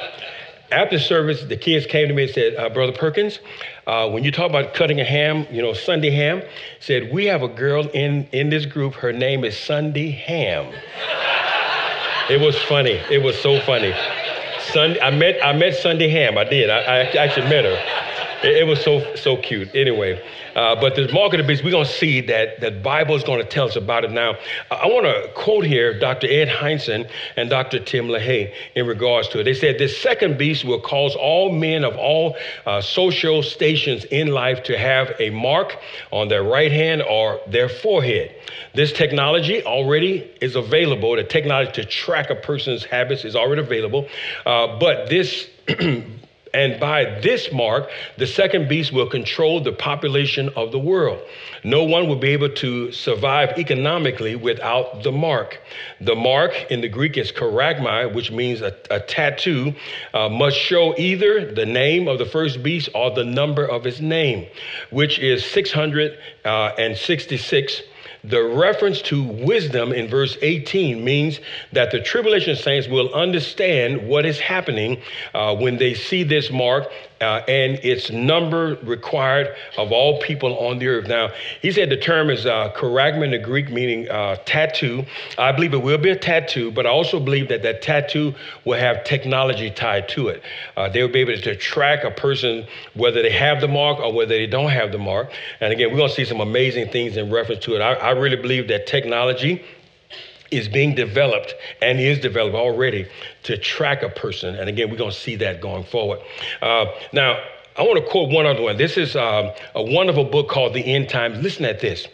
after 0.73 0.99
service, 0.99 1.45
the 1.45 1.57
kids 1.57 1.87
came 1.87 2.09
to 2.09 2.15
me 2.15 2.25
and 2.25 2.33
said, 2.33 2.57
uh, 2.57 2.69
Brother 2.69 2.93
Perkins, 2.93 3.39
uh, 3.87 4.09
when 4.09 4.25
you 4.25 4.31
talk 4.31 4.49
about 4.49 4.75
cutting 4.75 5.01
a 5.01 5.05
ham, 5.05 5.47
you 5.51 5.63
know, 5.63 5.73
Sunday 5.73 6.11
ham, 6.11 6.43
said, 6.81 7.13
we 7.13 7.27
have 7.27 7.43
a 7.43 7.49
girl 7.49 7.87
in, 7.89 8.27
in 8.33 8.51
this 8.51 8.67
group, 8.67 8.95
her 8.95 9.13
name 9.13 9.45
is 9.45 9.57
Sunday 9.57 10.11
Ham. 10.11 10.73
it 12.31 12.41
was 12.41 12.59
funny. 12.63 13.01
It 13.11 13.23
was 13.23 13.39
so 13.41 13.61
funny. 13.61 13.95
Sunday, 14.73 15.01
I 15.01 15.11
met, 15.11 15.45
I 15.45 15.53
met 15.53 15.75
Sunday 15.75 16.09
Ham. 16.09 16.39
I 16.39 16.45
did. 16.45 16.71
I, 16.71 16.79
I 16.79 17.01
actually 17.25 17.49
met 17.49 17.65
her. 17.65 18.04
It, 18.45 18.59
it 18.59 18.67
was 18.67 18.83
so 18.83 19.15
so 19.17 19.37
cute. 19.37 19.75
Anyway, 19.75 20.23
uh, 20.55 20.77
but 20.77 20.95
the 20.95 21.11
mark 21.13 21.33
of 21.33 21.39
the 21.39 21.45
beast, 21.45 21.65
we're 21.65 21.71
going 21.71 21.87
to 21.87 21.91
see 21.91 22.21
that 22.23 22.61
the 22.61 22.71
Bible 22.71 23.17
is 23.17 23.25
going 23.25 23.41
to 23.41 23.49
tell 23.49 23.67
us 23.67 23.77
about 23.77 24.05
it 24.05 24.11
now. 24.11 24.37
I 24.71 24.87
want 24.87 25.07
to 25.07 25.31
quote 25.35 25.65
here 25.65 25.99
Dr. 25.99 26.27
Ed 26.29 26.49
Hindson 26.49 27.09
and 27.37 27.49
Dr. 27.49 27.81
Tim 27.81 28.09
LaHaye 28.09 28.53
in 28.75 28.87
regards 28.87 29.29
to 29.29 29.41
it. 29.41 29.45
They 29.45 29.55
said 29.55 29.79
this 29.79 29.97
second 30.01 30.37
beast 30.37 30.65
will 30.65 30.81
cause 30.81 31.15
all 31.15 31.53
men 31.53 31.85
of 31.85 31.97
all 31.97 32.37
uh, 32.67 32.81
social 32.81 33.43
stations 33.43 34.05
in 34.05 34.29
life 34.29 34.63
to 34.65 34.79
have 34.79 35.13
a 35.19 35.31
mark 35.31 35.77
on 36.13 36.29
their 36.29 36.43
right 36.43 36.71
hand 36.71 37.03
or 37.03 37.41
their 37.47 37.69
forehead. 37.69 38.35
This 38.75 38.93
technology 38.93 39.63
already 39.65 40.31
is 40.41 40.55
available. 40.55 41.17
The 41.17 41.25
technology 41.25 41.73
to 41.73 41.85
track 41.85 42.29
a 42.31 42.35
person's 42.35 42.85
habits 42.85 43.25
is 43.25 43.35
already 43.35 43.63
available. 43.63 44.07
Uh, 44.45 44.79
but 44.79 45.09
this 45.09 45.49
And 46.55 46.79
by 46.79 47.19
this 47.21 47.53
mark, 47.53 47.91
the 48.17 48.29
second 48.29 48.69
beast 48.69 48.93
will 48.93 49.09
control 49.09 49.61
the 49.61 49.73
population 49.73 50.51
of 50.57 50.71
the 50.71 50.79
world. 50.79 51.19
No 51.65 51.83
one 51.83 52.09
will 52.09 52.17
be 52.17 52.29
able 52.29 52.51
to 52.51 52.93
survive 52.93 53.59
economically 53.59 54.37
without 54.37 55.03
the 55.03 55.11
mark. 55.11 55.59
The 56.01 56.15
mark 56.15 56.55
in 56.71 56.81
the 56.81 56.89
Greek 56.89 57.19
is 57.19 57.33
charagma, 57.33 58.15
which 58.15 58.31
means 58.31 58.63
a, 58.63 58.73
a 58.89 59.01
tattoo, 59.01 59.75
uh, 60.13 60.29
must 60.29 60.57
show 60.57 60.97
either 60.97 61.53
the 61.53 61.67
name 61.67 62.07
of 62.07 62.19
the 62.19 62.27
first 62.27 62.63
beast 62.63 62.89
or 62.95 63.11
the 63.11 63.25
number 63.25 63.65
of 63.65 63.83
his 63.83 64.01
name, 64.01 64.47
which 64.91 65.19
is 65.19 65.45
666 65.45 67.83
the 68.25 68.43
reference 68.43 69.03
to 69.03 69.23
wisdom 69.23 69.93
in 69.93 70.09
verse 70.09 70.37
18 70.41 71.05
means 71.05 71.41
that 71.73 71.91
the 71.91 72.01
tribulation 72.01 72.57
saints 72.57 72.89
will 72.89 73.13
understand 73.15 74.09
what 74.09 74.25
is 74.25 74.41
happening 74.41 75.01
uh, 75.35 75.55
when 75.55 75.77
they 75.77 75.95
see 75.95 76.23
this 76.23 76.51
mark 76.51 76.91
uh, 77.25 77.43
and 77.49 77.77
its 77.83 78.11
number 78.11 78.77
required 78.83 79.57
of 79.79 79.91
all 79.93 80.21
people 80.21 80.57
on 80.59 80.79
the 80.79 80.87
earth. 80.87 81.09
Now, 81.09 81.31
he 81.63 81.73
said 81.73 81.89
the 81.91 81.97
term 81.97 82.31
is 82.31 82.47
uh, 82.47 82.71
in 82.83 83.31
the 83.31 83.39
Greek, 83.39 83.71
meaning 83.71 84.09
uh, 84.11 84.37
tattoo. 84.45 85.05
I 85.39 85.51
believe 85.53 85.73
it 85.75 85.83
will 85.83 85.99
be 85.99 86.11
a 86.11 86.17
tattoo, 86.17 86.71
but 86.71 86.87
I 86.87 86.91
also 86.91 87.19
believe 87.19 87.49
that 87.49 87.63
that 87.63 87.83
tattoo 87.83 88.35
will 88.65 88.79
have 88.79 89.05
technology 89.05 89.71
tied 89.71 90.09
to 90.11 90.29
it. 90.29 90.43
Uh, 90.77 90.89
they 90.89 91.03
will 91.03 91.13
be 91.13 91.21
able 91.21 91.37
to 91.37 91.57
track 91.57 92.05
a 92.05 92.11
person 92.11 92.67
whether 92.95 93.23
they 93.23 93.31
have 93.31 93.61
the 93.61 93.69
mark 93.69 93.99
or 94.01 94.13
whether 94.13 94.35
they 94.35 94.47
don't 94.47 94.71
have 94.71 94.93
the 94.93 94.99
mark. 94.99 95.33
And 95.61 95.73
again, 95.73 95.91
we're 95.91 95.97
going 95.97 96.11
to 96.11 96.15
see 96.15 96.25
some 96.25 96.41
amazing 96.41 96.89
things 96.91 97.17
in 97.17 97.33
reference 97.33 97.65
to 97.65 97.75
it. 97.77 97.81
I, 97.81 97.95
I 97.95 98.11
really 98.11 98.37
believe 98.37 98.69
that 98.69 98.87
technology 98.87 99.65
is 100.51 100.69
being 100.69 100.95
developed 100.95 101.55
and 101.81 101.99
is 101.99 102.19
developed 102.19 102.55
already 102.55 103.07
to 103.45 103.59
track 103.59 104.03
a 104.03 104.09
person. 104.09 104.55
And 104.55 104.69
again, 104.69 104.91
we're 104.91 104.97
going 104.97 105.11
to 105.11 105.17
see 105.17 105.37
that 105.37 105.61
going 105.61 105.85
forward. 105.85 106.21
Uh, 106.63 106.87
now, 107.13 107.43
I 107.77 107.83
want 107.83 107.99
to 108.05 108.09
quote 108.09 108.31
one 108.31 108.47
other 108.47 108.63
one. 108.63 108.77
This 108.77 108.97
is 108.97 109.17
um, 109.17 109.51
a 109.75 109.83
wonderful 109.83 110.25
book 110.25 110.49
called 110.49 110.75
The 110.75 110.85
End 110.85 111.09
Times. 111.09 111.39
Listen 111.43 111.65
at 111.65 111.81
this. 111.81 112.07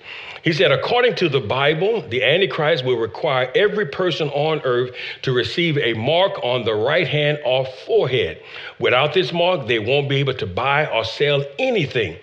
He 0.43 0.55
said, 0.55 0.73
according 0.73 1.17
to 1.17 1.29
the 1.29 1.41
Bible, 1.41 2.01
the 2.09 2.25
Antichrist 2.25 2.83
will 2.83 2.97
require 2.97 3.53
every 3.55 3.85
person 3.85 4.31
on 4.31 4.63
earth 4.65 4.95
to 5.21 5.33
receive 5.33 5.77
a 5.77 5.93
mark 5.93 6.43
on 6.43 6.65
the 6.65 6.75
right 6.75 7.07
hand 7.07 7.41
or 7.45 7.67
forehead. 7.87 8.43
Without 8.79 9.13
this 9.13 9.35
mark, 9.35 9.67
they 9.67 9.79
won't 9.79 10.09
be 10.09 10.17
able 10.17 10.33
to 10.35 10.47
buy 10.47 10.87
or 10.87 11.05
sell 11.05 11.45
anything. 11.59 12.17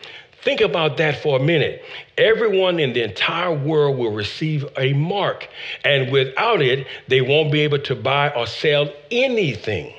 Think 0.44 0.62
about 0.62 0.98
that 0.98 1.22
for 1.22 1.40
a 1.40 1.44
minute. 1.44 1.84
Everyone 2.18 2.80
in 2.80 2.94
the 2.94 3.04
entire 3.04 3.54
world 3.54 3.98
will 3.98 4.12
receive 4.12 4.66
a 4.78 4.94
mark, 4.94 5.48
and 5.84 6.12
without 6.12 6.62
it, 6.62 6.88
they 7.08 7.22
won't 7.22 7.52
be 7.52 7.62
able 7.62 7.80
to 7.80 7.96
buy 7.96 8.30
or 8.30 8.48
sell 8.48 8.92
anything. 9.12 9.94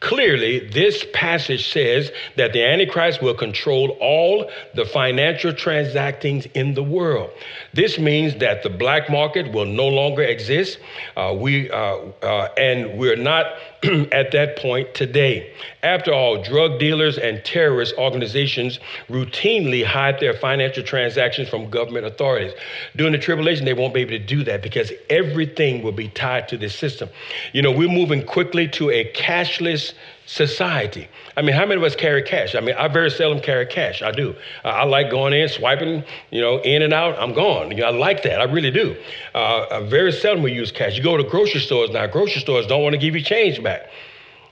Clearly, 0.00 0.68
this 0.68 1.06
passage 1.14 1.72
says 1.72 2.12
that 2.36 2.52
the 2.52 2.62
Antichrist 2.62 3.22
will 3.22 3.34
control 3.34 3.96
all 4.00 4.50
the 4.74 4.84
financial 4.84 5.52
transactings 5.52 6.50
in 6.52 6.74
the 6.74 6.82
world. 6.82 7.30
This 7.72 7.98
means 7.98 8.36
that 8.36 8.62
the 8.62 8.68
black 8.68 9.08
market 9.08 9.52
will 9.52 9.64
no 9.64 9.88
longer 9.88 10.22
exist. 10.22 10.78
Uh, 11.16 11.34
we 11.38 11.70
uh, 11.70 11.96
uh, 12.22 12.48
and 12.58 12.98
we're 12.98 13.16
not 13.16 13.46
at 14.12 14.32
that 14.32 14.56
point 14.56 14.92
today. 14.94 15.50
After 15.82 16.12
all, 16.12 16.42
drug 16.42 16.78
dealers 16.78 17.16
and 17.16 17.42
terrorist 17.44 17.94
organizations 17.96 18.80
routinely 19.08 19.84
hide 19.84 20.20
their 20.20 20.34
financial 20.34 20.82
transactions 20.82 21.48
from 21.48 21.70
government 21.70 22.06
authorities. 22.06 22.52
During 22.96 23.12
the 23.12 23.18
tribulation, 23.18 23.64
they 23.64 23.74
won't 23.74 23.94
be 23.94 24.00
able 24.00 24.10
to 24.10 24.18
do 24.18 24.44
that 24.44 24.62
because 24.62 24.92
everything 25.08 25.82
will 25.82 25.92
be 25.92 26.08
tied 26.08 26.48
to 26.48 26.58
this 26.58 26.74
system. 26.74 27.08
You 27.52 27.62
know, 27.62 27.70
we're 27.70 27.88
moving 27.88 28.24
quickly 28.24 28.68
to 28.68 28.90
a 28.90 29.10
cashless 29.12 29.85
society. 30.26 31.08
I 31.36 31.42
mean, 31.42 31.54
how 31.54 31.66
many 31.66 31.76
of 31.76 31.84
us 31.84 31.94
carry 31.94 32.22
cash? 32.22 32.54
I 32.54 32.60
mean, 32.60 32.74
I 32.76 32.88
very 32.88 33.10
seldom 33.10 33.40
carry 33.40 33.66
cash. 33.66 34.02
I 34.02 34.10
do. 34.10 34.34
I 34.64 34.84
like 34.84 35.10
going 35.10 35.32
in, 35.32 35.48
swiping, 35.48 36.02
you 36.30 36.40
know, 36.40 36.60
in 36.62 36.82
and 36.82 36.92
out. 36.92 37.18
I'm 37.18 37.32
gone. 37.32 37.70
You 37.70 37.78
know, 37.78 37.86
I 37.86 37.90
like 37.90 38.22
that. 38.24 38.40
I 38.40 38.44
really 38.44 38.70
do. 38.70 38.96
Uh, 39.34 39.82
very 39.82 40.12
seldom 40.12 40.42
we 40.42 40.52
use 40.52 40.72
cash. 40.72 40.96
You 40.96 41.02
go 41.02 41.16
to 41.16 41.24
grocery 41.24 41.60
stores 41.60 41.90
now. 41.90 42.06
Grocery 42.06 42.40
stores 42.40 42.66
don't 42.66 42.82
want 42.82 42.94
to 42.94 42.98
give 42.98 43.14
you 43.14 43.22
change 43.22 43.62
back. 43.62 43.82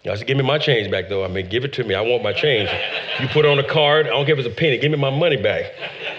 You 0.05 0.11
know, 0.11 0.13
I 0.13 0.17
said, 0.19 0.27
give 0.27 0.37
me 0.37 0.45
my 0.45 0.59
change 0.59 0.91
back 0.91 1.09
though. 1.09 1.25
I 1.25 1.29
mean, 1.29 1.49
give 1.49 1.65
it 1.65 1.73
to 1.75 1.85
me. 1.85 1.95
I 1.95 2.03
want 2.03 2.23
my 2.23 2.35
change. 2.35 2.69
You 3.21 3.29
put 3.29 3.47
on 3.47 3.59
a 3.59 3.65
card. 3.65 4.07
I 4.07 4.11
don't 4.11 4.29
if 4.29 4.39
it's 4.39 4.47
a 4.47 4.51
penny. 4.51 4.77
Give 4.77 4.93
me 4.93 4.99
my 4.99 5.11
money 5.11 5.37
back. 5.37 5.73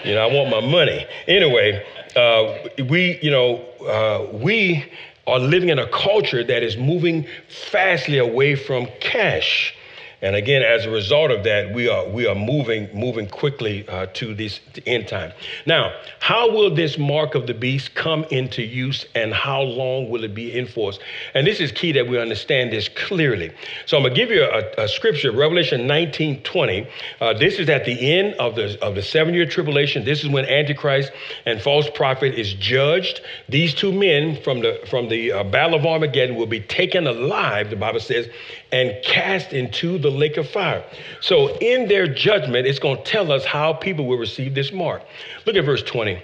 You 0.04 0.14
know, 0.14 0.28
I 0.28 0.32
want 0.32 0.50
my 0.50 0.60
money. 0.60 1.06
Anyway, 1.28 1.84
uh, 2.16 2.84
we, 2.88 3.20
you 3.22 3.30
know, 3.30 3.58
uh, 3.86 4.26
we 4.36 4.84
are 5.26 5.38
living 5.38 5.68
in 5.68 5.78
a 5.78 5.88
culture 5.88 6.44
that 6.44 6.62
is 6.62 6.76
moving 6.76 7.26
fastly 7.48 8.18
away 8.18 8.54
from 8.54 8.86
cash. 9.00 9.74
And 10.22 10.34
again, 10.34 10.62
as 10.62 10.86
a 10.86 10.90
result 10.90 11.30
of 11.30 11.44
that, 11.44 11.74
we 11.74 11.88
are 11.88 12.08
we 12.08 12.26
are 12.26 12.34
moving 12.34 12.88
moving 12.94 13.28
quickly 13.28 13.86
uh, 13.88 14.06
to 14.14 14.34
this 14.34 14.60
end 14.86 15.08
time. 15.08 15.32
Now, 15.66 15.92
how 16.20 16.50
will 16.50 16.74
this 16.74 16.96
mark 16.96 17.34
of 17.34 17.46
the 17.46 17.52
beast 17.52 17.94
come 17.94 18.24
into 18.30 18.62
use, 18.62 19.04
and 19.14 19.34
how 19.34 19.60
long 19.60 20.08
will 20.08 20.24
it 20.24 20.34
be 20.34 20.58
enforced? 20.58 21.00
And 21.34 21.46
this 21.46 21.60
is 21.60 21.70
key 21.70 21.92
that 21.92 22.08
we 22.08 22.18
understand 22.18 22.72
this 22.72 22.88
clearly. 22.88 23.52
So 23.84 23.98
I'm 23.98 24.04
gonna 24.04 24.14
give 24.14 24.30
you 24.30 24.42
a, 24.42 24.84
a 24.84 24.88
scripture, 24.88 25.32
Revelation 25.32 25.86
19, 25.86 26.42
20. 26.42 26.86
Uh, 27.20 27.34
this 27.34 27.58
is 27.58 27.68
at 27.68 27.84
the 27.84 28.18
end 28.18 28.34
of 28.34 28.54
the 28.54 28.82
of 28.82 28.94
the 28.94 29.02
seven 29.02 29.34
year 29.34 29.44
tribulation. 29.44 30.04
This 30.04 30.24
is 30.24 30.30
when 30.30 30.46
Antichrist 30.46 31.12
and 31.44 31.60
false 31.60 31.90
prophet 31.90 32.34
is 32.34 32.54
judged. 32.54 33.20
These 33.50 33.74
two 33.74 33.92
men 33.92 34.40
from 34.42 34.60
the 34.60 34.80
from 34.88 35.10
the 35.10 35.32
uh, 35.32 35.44
battle 35.44 35.78
of 35.78 35.84
Armageddon 35.84 36.36
will 36.36 36.46
be 36.46 36.60
taken 36.60 37.06
alive. 37.06 37.68
The 37.68 37.76
Bible 37.76 38.00
says 38.00 38.30
and 38.76 39.02
cast 39.02 39.54
into 39.54 39.96
the 39.96 40.10
lake 40.10 40.36
of 40.36 40.46
fire. 40.50 40.84
So, 41.22 41.56
in 41.58 41.88
their 41.88 42.06
judgment, 42.06 42.66
it's 42.66 42.78
going 42.78 42.98
to 42.98 43.02
tell 43.04 43.32
us 43.32 43.44
how 43.44 43.72
people 43.72 44.06
will 44.06 44.18
receive 44.18 44.54
this 44.54 44.70
mark. 44.70 45.02
Look 45.46 45.56
at 45.56 45.64
verse 45.64 45.82
20. 45.82 46.22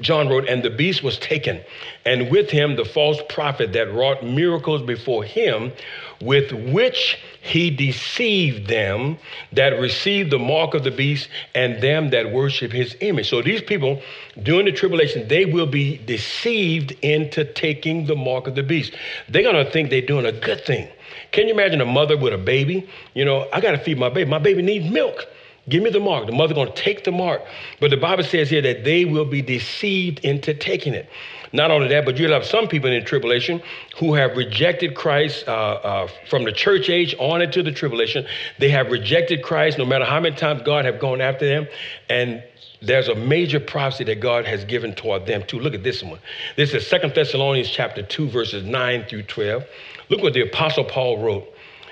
John 0.00 0.28
wrote, 0.28 0.48
And 0.48 0.62
the 0.62 0.70
beast 0.70 1.02
was 1.02 1.18
taken, 1.18 1.60
and 2.04 2.30
with 2.30 2.50
him 2.50 2.76
the 2.76 2.84
false 2.84 3.18
prophet 3.28 3.72
that 3.72 3.92
wrought 3.92 4.24
miracles 4.24 4.82
before 4.82 5.24
him, 5.24 5.72
with 6.20 6.52
which 6.52 7.18
he 7.40 7.70
deceived 7.70 8.68
them 8.68 9.18
that 9.52 9.70
received 9.80 10.30
the 10.30 10.38
mark 10.38 10.74
of 10.74 10.84
the 10.84 10.90
beast 10.90 11.28
and 11.54 11.82
them 11.82 12.10
that 12.10 12.32
worship 12.32 12.72
his 12.72 12.96
image. 13.00 13.28
So 13.28 13.42
these 13.42 13.62
people, 13.62 14.00
during 14.42 14.66
the 14.66 14.72
tribulation, 14.72 15.28
they 15.28 15.44
will 15.44 15.66
be 15.66 15.98
deceived 15.98 16.92
into 17.02 17.44
taking 17.44 18.06
the 18.06 18.16
mark 18.16 18.46
of 18.46 18.54
the 18.54 18.62
beast. 18.62 18.94
They're 19.28 19.42
going 19.42 19.64
to 19.64 19.70
think 19.70 19.90
they're 19.90 20.00
doing 20.00 20.26
a 20.26 20.32
good 20.32 20.64
thing. 20.64 20.88
Can 21.34 21.48
you 21.48 21.54
imagine 21.54 21.80
a 21.80 21.84
mother 21.84 22.16
with 22.16 22.32
a 22.32 22.38
baby? 22.38 22.88
You 23.12 23.24
know, 23.24 23.48
I 23.52 23.60
got 23.60 23.72
to 23.72 23.78
feed 23.78 23.98
my 23.98 24.08
baby. 24.08 24.30
My 24.30 24.38
baby 24.38 24.62
needs 24.62 24.88
milk. 24.88 25.26
Give 25.68 25.82
me 25.82 25.90
the 25.90 25.98
mark. 25.98 26.26
The 26.26 26.32
mother 26.32 26.54
going 26.54 26.68
to 26.68 26.74
take 26.74 27.02
the 27.02 27.10
mark. 27.10 27.42
But 27.80 27.90
the 27.90 27.96
Bible 27.96 28.22
says 28.22 28.50
here 28.50 28.62
that 28.62 28.84
they 28.84 29.04
will 29.04 29.24
be 29.24 29.42
deceived 29.42 30.20
into 30.20 30.54
taking 30.54 30.94
it. 30.94 31.08
Not 31.52 31.72
only 31.72 31.88
that, 31.88 32.04
but 32.04 32.18
you'll 32.18 32.32
have 32.32 32.44
some 32.44 32.68
people 32.68 32.88
in 32.88 33.00
the 33.00 33.04
tribulation 33.04 33.60
who 33.98 34.14
have 34.14 34.36
rejected 34.36 34.94
Christ 34.94 35.48
uh, 35.48 35.52
uh, 35.52 36.08
from 36.30 36.44
the 36.44 36.52
church 36.52 36.88
age 36.88 37.16
on 37.18 37.42
into 37.42 37.64
the 37.64 37.72
tribulation. 37.72 38.24
They 38.60 38.68
have 38.68 38.92
rejected 38.92 39.42
Christ 39.42 39.76
no 39.76 39.84
matter 39.84 40.04
how 40.04 40.20
many 40.20 40.36
times 40.36 40.62
God 40.62 40.84
have 40.84 41.00
gone 41.00 41.20
after 41.20 41.46
them. 41.46 41.66
And 42.08 42.44
there's 42.86 43.08
a 43.08 43.14
major 43.14 43.60
prophecy 43.60 44.04
that 44.04 44.20
God 44.20 44.46
has 44.46 44.64
given 44.64 44.94
toward 44.94 45.26
them 45.26 45.42
too. 45.46 45.58
Look 45.58 45.74
at 45.74 45.82
this 45.82 46.02
one. 46.02 46.18
This 46.56 46.74
is 46.74 46.86
Second 46.86 47.14
Thessalonians 47.14 47.70
chapter 47.70 48.02
2, 48.02 48.28
verses 48.28 48.64
9 48.64 49.04
through 49.08 49.22
12. 49.22 49.64
Look 50.10 50.22
what 50.22 50.34
the 50.34 50.42
Apostle 50.42 50.84
Paul 50.84 51.18
wrote. 51.18 51.50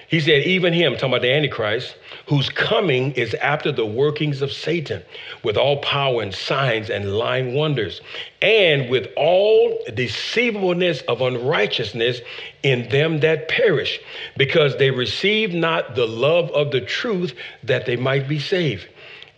He 0.08 0.20
said, 0.20 0.42
even 0.42 0.74
him, 0.74 0.92
talking 0.92 1.08
about 1.08 1.22
the 1.22 1.32
Antichrist, 1.32 1.96
whose 2.28 2.50
coming 2.50 3.12
is 3.12 3.32
after 3.32 3.72
the 3.72 3.86
workings 3.86 4.42
of 4.42 4.52
Satan, 4.52 5.02
with 5.42 5.56
all 5.56 5.78
power 5.78 6.20
and 6.20 6.34
signs 6.34 6.90
and 6.90 7.16
lying 7.16 7.54
wonders, 7.54 8.02
and 8.42 8.90
with 8.90 9.08
all 9.16 9.78
deceivableness 9.94 11.00
of 11.08 11.22
unrighteousness 11.22 12.20
in 12.62 12.90
them 12.90 13.20
that 13.20 13.48
perish, 13.48 13.98
because 14.36 14.76
they 14.76 14.90
receive 14.90 15.54
not 15.54 15.94
the 15.94 16.06
love 16.06 16.50
of 16.50 16.72
the 16.72 16.82
truth 16.82 17.34
that 17.62 17.86
they 17.86 17.96
might 17.96 18.28
be 18.28 18.38
saved. 18.38 18.86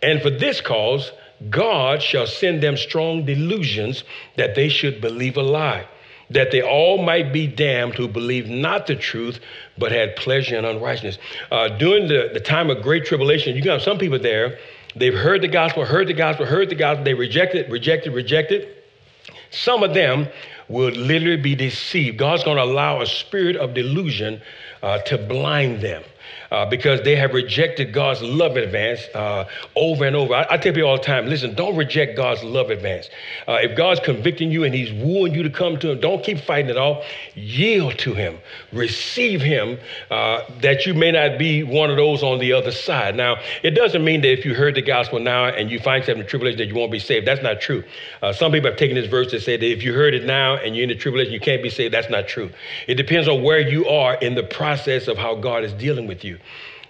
And 0.03 0.21
for 0.21 0.29
this 0.29 0.59
cause, 0.59 1.09
God 1.49 2.01
shall 2.01 2.27
send 2.27 2.61
them 2.63 2.77
strong 2.77 3.25
delusions 3.25 4.03
that 4.37 4.55
they 4.55 4.69
should 4.69 5.01
believe 5.01 5.37
a 5.37 5.43
lie 5.43 5.87
that 6.29 6.51
they 6.51 6.61
all 6.61 7.03
might 7.03 7.31
be 7.31 7.47
damned 7.47 7.95
who 7.95 8.07
believed 8.07 8.49
not 8.49 8.87
the 8.87 8.95
truth, 8.95 9.39
but 9.77 9.91
had 9.91 10.15
pleasure 10.15 10.55
in 10.55 10.65
unrighteousness. 10.65 11.17
Uh, 11.51 11.69
during 11.77 12.07
the, 12.07 12.29
the 12.33 12.39
time 12.39 12.69
of 12.69 12.81
great 12.81 13.05
tribulation, 13.05 13.55
you 13.55 13.61
got 13.61 13.81
some 13.81 13.97
people 13.97 14.19
there, 14.19 14.57
they've 14.95 15.13
heard 15.13 15.41
the 15.41 15.47
gospel, 15.47 15.85
heard 15.85 16.07
the 16.07 16.13
gospel, 16.13 16.45
heard 16.45 16.69
the 16.69 16.75
gospel, 16.75 17.03
they 17.03 17.13
rejected, 17.13 17.71
rejected, 17.71 18.13
rejected. 18.13 18.67
Some 19.51 19.83
of 19.83 19.93
them 19.93 20.27
will 20.67 20.89
literally 20.91 21.41
be 21.41 21.55
deceived. 21.55 22.17
God's 22.17 22.43
going 22.43 22.57
to 22.57 22.63
allow 22.63 23.01
a 23.01 23.05
spirit 23.05 23.55
of 23.55 23.73
delusion 23.73 24.41
uh, 24.81 24.99
to 24.99 25.17
blind 25.17 25.81
them. 25.81 26.03
Uh, 26.51 26.65
because 26.65 27.01
they 27.01 27.15
have 27.15 27.33
rejected 27.33 27.93
God's 27.93 28.21
love 28.21 28.57
advance 28.57 29.01
uh, 29.13 29.47
over 29.75 30.05
and 30.05 30.15
over. 30.15 30.33
I, 30.33 30.45
I, 30.51 30.57
tell 30.57 30.73
people 30.73 30.89
all 30.89 30.97
the 30.97 31.03
time 31.03 31.27
listen, 31.27 31.53
don't 31.55 31.75
reject 31.75 32.15
God's 32.15 32.43
love 32.43 32.69
advance. 32.69 33.09
Uh, 33.47 33.59
if 33.61 33.75
God's 33.77 33.99
convicting 33.99 34.51
you 34.51 34.63
and 34.63 34.73
He's 34.73 34.91
wooing 34.91 35.33
you 35.33 35.43
to 35.43 35.49
come 35.49 35.77
to 35.79 35.91
Him, 35.91 35.99
don't 35.99 36.23
keep 36.23 36.39
fighting 36.39 36.69
it 36.69 36.77
off. 36.77 37.03
Yield 37.35 37.97
to 37.99 38.13
Him, 38.13 38.37
receive 38.71 39.41
Him, 39.41 39.77
uh, 40.11 40.41
that 40.61 40.85
you 40.85 40.93
may 40.93 41.11
not 41.11 41.37
be 41.37 41.63
one 41.63 41.89
of 41.89 41.97
those 41.97 42.23
on 42.23 42.39
the 42.39 42.53
other 42.53 42.71
side. 42.71 43.15
Now, 43.15 43.37
it 43.63 43.71
doesn't 43.71 44.03
mean 44.03 44.21
that 44.21 44.31
if 44.31 44.45
you 44.45 44.53
heard 44.53 44.75
the 44.75 44.81
gospel 44.81 45.19
now 45.19 45.45
and 45.45 45.69
you 45.69 45.79
find 45.79 46.01
yourself 46.01 46.19
in 46.19 46.27
tribulation 46.27 46.57
that 46.59 46.67
you 46.67 46.75
won't 46.75 46.91
be 46.91 46.99
saved. 46.99 47.27
That's 47.27 47.41
not 47.41 47.61
true. 47.61 47.83
Uh, 48.21 48.33
some 48.33 48.51
people 48.51 48.69
have 48.69 48.79
taken 48.79 48.95
this 48.95 49.07
verse 49.07 49.31
to 49.31 49.39
say 49.39 49.57
that 49.57 49.65
if 49.65 49.83
you 49.83 49.93
heard 49.93 50.13
it 50.13 50.25
now 50.25 50.55
and 50.55 50.75
you're 50.75 50.83
in 50.83 50.89
the 50.89 50.95
tribulation, 50.95 51.33
you 51.33 51.39
can't 51.39 51.63
be 51.63 51.69
saved. 51.69 51.93
That's 51.93 52.09
not 52.09 52.27
true. 52.27 52.49
It 52.87 52.95
depends 52.95 53.27
on 53.27 53.43
where 53.43 53.59
you 53.59 53.87
are 53.87 54.15
in 54.15 54.35
the 54.35 54.43
process 54.43 55.07
of 55.07 55.17
how 55.17 55.35
God 55.35 55.63
is 55.63 55.73
dealing 55.73 56.07
with 56.07 56.23
you. 56.23 56.34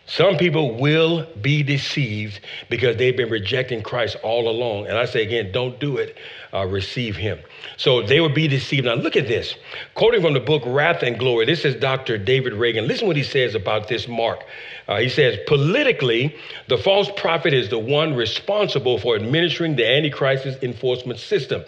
Some 0.08 0.38
people 0.38 0.76
will 0.76 1.28
be 1.42 1.64
deceived 1.64 2.40
because 2.70 2.96
they've 2.98 3.18
been 3.18 3.30
rejecting 3.30 3.82
Christ 3.82 4.18
all 4.22 4.48
along. 4.48 4.88
And 4.88 4.98
I 4.98 5.06
say 5.06 5.24
again, 5.24 5.52
don't 5.52 5.80
do 5.80 5.98
it. 5.98 6.16
Uh, 6.54 6.66
receive 6.68 7.16
him. 7.16 7.40
So 7.78 8.02
they 8.02 8.20
will 8.20 8.34
be 8.34 8.48
deceived. 8.48 8.86
Now 8.86 8.96
look 8.96 9.16
at 9.16 9.28
this. 9.28 9.56
Quoting 9.94 10.22
from 10.22 10.34
the 10.34 10.40
book 10.40 10.64
Wrath 10.66 11.04
and 11.04 11.18
Glory, 11.18 11.46
this 11.46 11.66
is 11.66 11.76
Dr. 11.76 12.18
David 12.18 12.54
Reagan. 12.54 12.88
Listen 12.88 13.08
what 13.08 13.16
he 13.16 13.24
says 13.24 13.56
about 13.56 13.88
this 13.88 14.08
mark. 14.08 14.44
Uh, 14.88 14.98
he 14.98 15.10
says, 15.10 15.38
politically, 15.48 16.36
the 16.68 16.78
false 16.78 17.10
prophet 17.18 17.54
is 17.54 17.70
the 17.70 17.80
one 17.80 18.14
responsible 18.14 18.98
for 18.98 19.16
administering 19.16 19.76
the 19.76 19.88
Antichrist's 19.88 20.62
enforcement 20.64 21.20
system. 21.20 21.64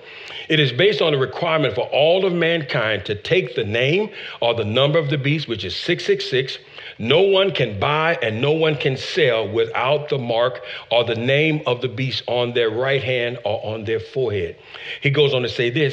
It 0.50 0.60
is 0.60 0.72
based 0.72 1.02
on 1.02 1.14
the 1.14 1.18
requirement 1.18 1.76
for 1.76 1.88
all 1.88 2.26
of 2.26 2.34
mankind 2.34 3.06
to 3.06 3.16
take 3.16 3.56
the 3.56 3.64
name 3.64 4.10
or 4.42 4.54
the 4.54 4.66
number 4.66 5.00
of 5.00 5.10
the 5.10 5.18
beast, 5.18 5.48
which 5.48 5.66
is 5.66 5.76
666 5.76 6.60
no 7.00 7.22
one 7.22 7.52
can 7.52 7.80
buy 7.80 8.18
and 8.22 8.42
no 8.42 8.52
one 8.52 8.76
can 8.76 8.98
sell 8.98 9.48
without 9.48 10.10
the 10.10 10.18
mark 10.18 10.62
or 10.90 11.04
the 11.04 11.16
name 11.16 11.62
of 11.68 11.82
the 11.82 11.88
beast 11.88 12.24
on 12.28 12.54
their 12.54 12.70
right 12.70 13.04
hand 13.04 13.38
or 13.46 13.64
on 13.64 13.84
their 13.84 14.00
forehead. 14.00 14.56
He 15.02 15.12
goes 15.12 15.34
on 15.34 15.44
to 15.44 15.50
say 15.50 15.70
this, 15.70 15.87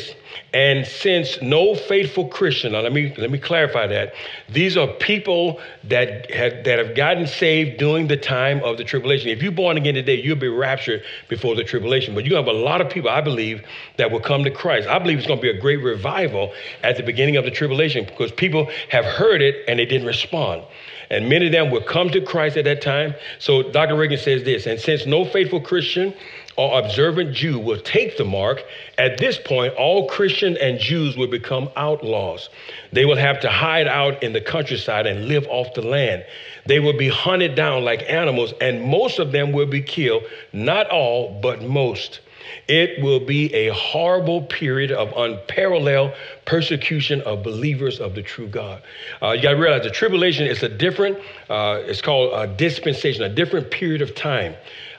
and 0.53 0.87
since 0.87 1.41
no 1.43 1.75
faithful 1.75 2.29
Christian, 2.29 2.73
now 2.73 2.81
let 2.81 2.93
me 2.93 3.15
let 3.19 3.31
me 3.31 3.39
clarify 3.39 3.87
that. 3.89 4.15
These 4.49 4.77
are 4.77 4.87
people 4.87 5.61
that 5.85 6.31
have 6.31 6.65
that 6.65 6.79
have 6.79 6.95
gotten 6.95 7.27
saved 7.27 7.79
during 7.79 8.07
the 8.07 8.17
time 8.17 8.63
of 8.63 8.77
the 8.77 8.85
tribulation. 8.85 9.29
If 9.31 9.43
you're 9.43 9.53
born 9.53 9.77
again 9.77 9.95
today, 9.95 10.21
you'll 10.21 10.37
be 10.37 10.49
raptured 10.49 11.03
before 11.29 11.55
the 11.55 11.65
tribulation. 11.65 12.15
But 12.15 12.25
you 12.25 12.35
have 12.37 12.47
a 12.47 12.53
lot 12.53 12.81
of 12.81 12.89
people, 12.89 13.11
I 13.11 13.21
believe, 13.21 13.63
that 13.97 14.11
will 14.11 14.21
come 14.21 14.45
to 14.45 14.51
Christ. 14.51 14.89
I 14.89 14.99
believe 14.99 15.19
it's 15.19 15.27
going 15.27 15.41
to 15.41 15.43
be 15.43 15.51
a 15.51 15.61
great 15.61 15.83
revival 15.83 16.53
at 16.83 16.97
the 16.97 17.03
beginning 17.03 17.37
of 17.37 17.45
the 17.45 17.51
tribulation 17.51 18.05
because 18.05 18.33
people 18.33 18.71
have 18.91 19.05
heard 19.05 19.43
it 19.43 19.65
and 19.69 19.79
they 19.79 19.87
didn't 19.87 20.07
respond. 20.07 20.65
And 21.11 21.29
many 21.29 21.47
of 21.47 21.53
them 21.53 21.71
will 21.71 21.83
come 21.83 22.11
to 22.11 22.21
Christ 22.21 22.57
at 22.57 22.65
that 22.65 22.81
time. 22.81 23.15
So 23.39 23.71
Dr. 23.71 23.97
Reagan 23.97 24.19
says 24.19 24.43
this, 24.45 24.67
and 24.67 24.81
since 24.81 25.07
no 25.07 25.25
faithful 25.25 25.61
Christian 25.61 26.15
or 26.57 26.79
observant 26.79 27.35
Jew 27.35 27.59
will 27.59 27.81
take 27.81 28.17
the 28.17 28.25
mark, 28.25 28.63
at 28.99 29.19
this 29.19 29.39
point, 29.39 29.75
all 29.75 30.09
Christian 30.09 30.57
and 30.59 30.79
Jews 30.79 31.17
will 31.17 31.27
become 31.27 31.69
outlaws. 31.77 32.49
They 32.93 33.05
will 33.05 33.17
have 33.17 33.41
to 33.41 33.51
hide 33.51 33.89
out 33.89 34.23
in 34.23 34.33
the 34.33 34.41
countryside 34.41 35.07
and 35.07 35.27
live 35.27 35.47
off 35.49 35.75
the 35.75 35.83
land. 35.83 36.25
They 36.67 36.81
will 36.81 36.97
be 36.97 37.09
hunted 37.09 37.55
down 37.55 37.85
like 37.85 38.05
animals, 38.09 38.55
and 38.61 38.83
most 38.83 39.19
of 39.19 39.33
them 39.33 39.53
will 39.53 39.67
be 39.67 39.83
killed. 39.83 40.23
Not 40.53 40.89
all, 40.91 41.41
but 41.41 41.63
most. 41.63 42.21
It 42.69 43.03
will 43.03 43.21
be 43.21 43.53
a 43.55 43.73
horrible 43.75 44.43
period 44.43 44.91
of 44.93 45.13
unparalleled 45.17 46.13
persecution 46.47 47.21
of 47.23 47.43
believers 47.43 48.01
of 48.01 48.15
the 48.15 48.23
true 48.23 48.47
God. 48.47 48.83
Uh, 49.21 49.33
you 49.33 49.43
got 49.43 49.51
to 49.51 49.57
realize 49.57 49.83
the 49.83 49.91
tribulation 49.91 50.47
is 50.47 50.63
a 50.63 50.69
different, 50.69 51.19
uh, 51.51 51.83
it's 51.85 52.01
called 52.01 52.33
a 52.33 52.47
dispensation, 52.47 53.23
a 53.23 53.29
different 53.29 53.71
period 53.71 54.03
of 54.03 54.15
time. 54.15 54.55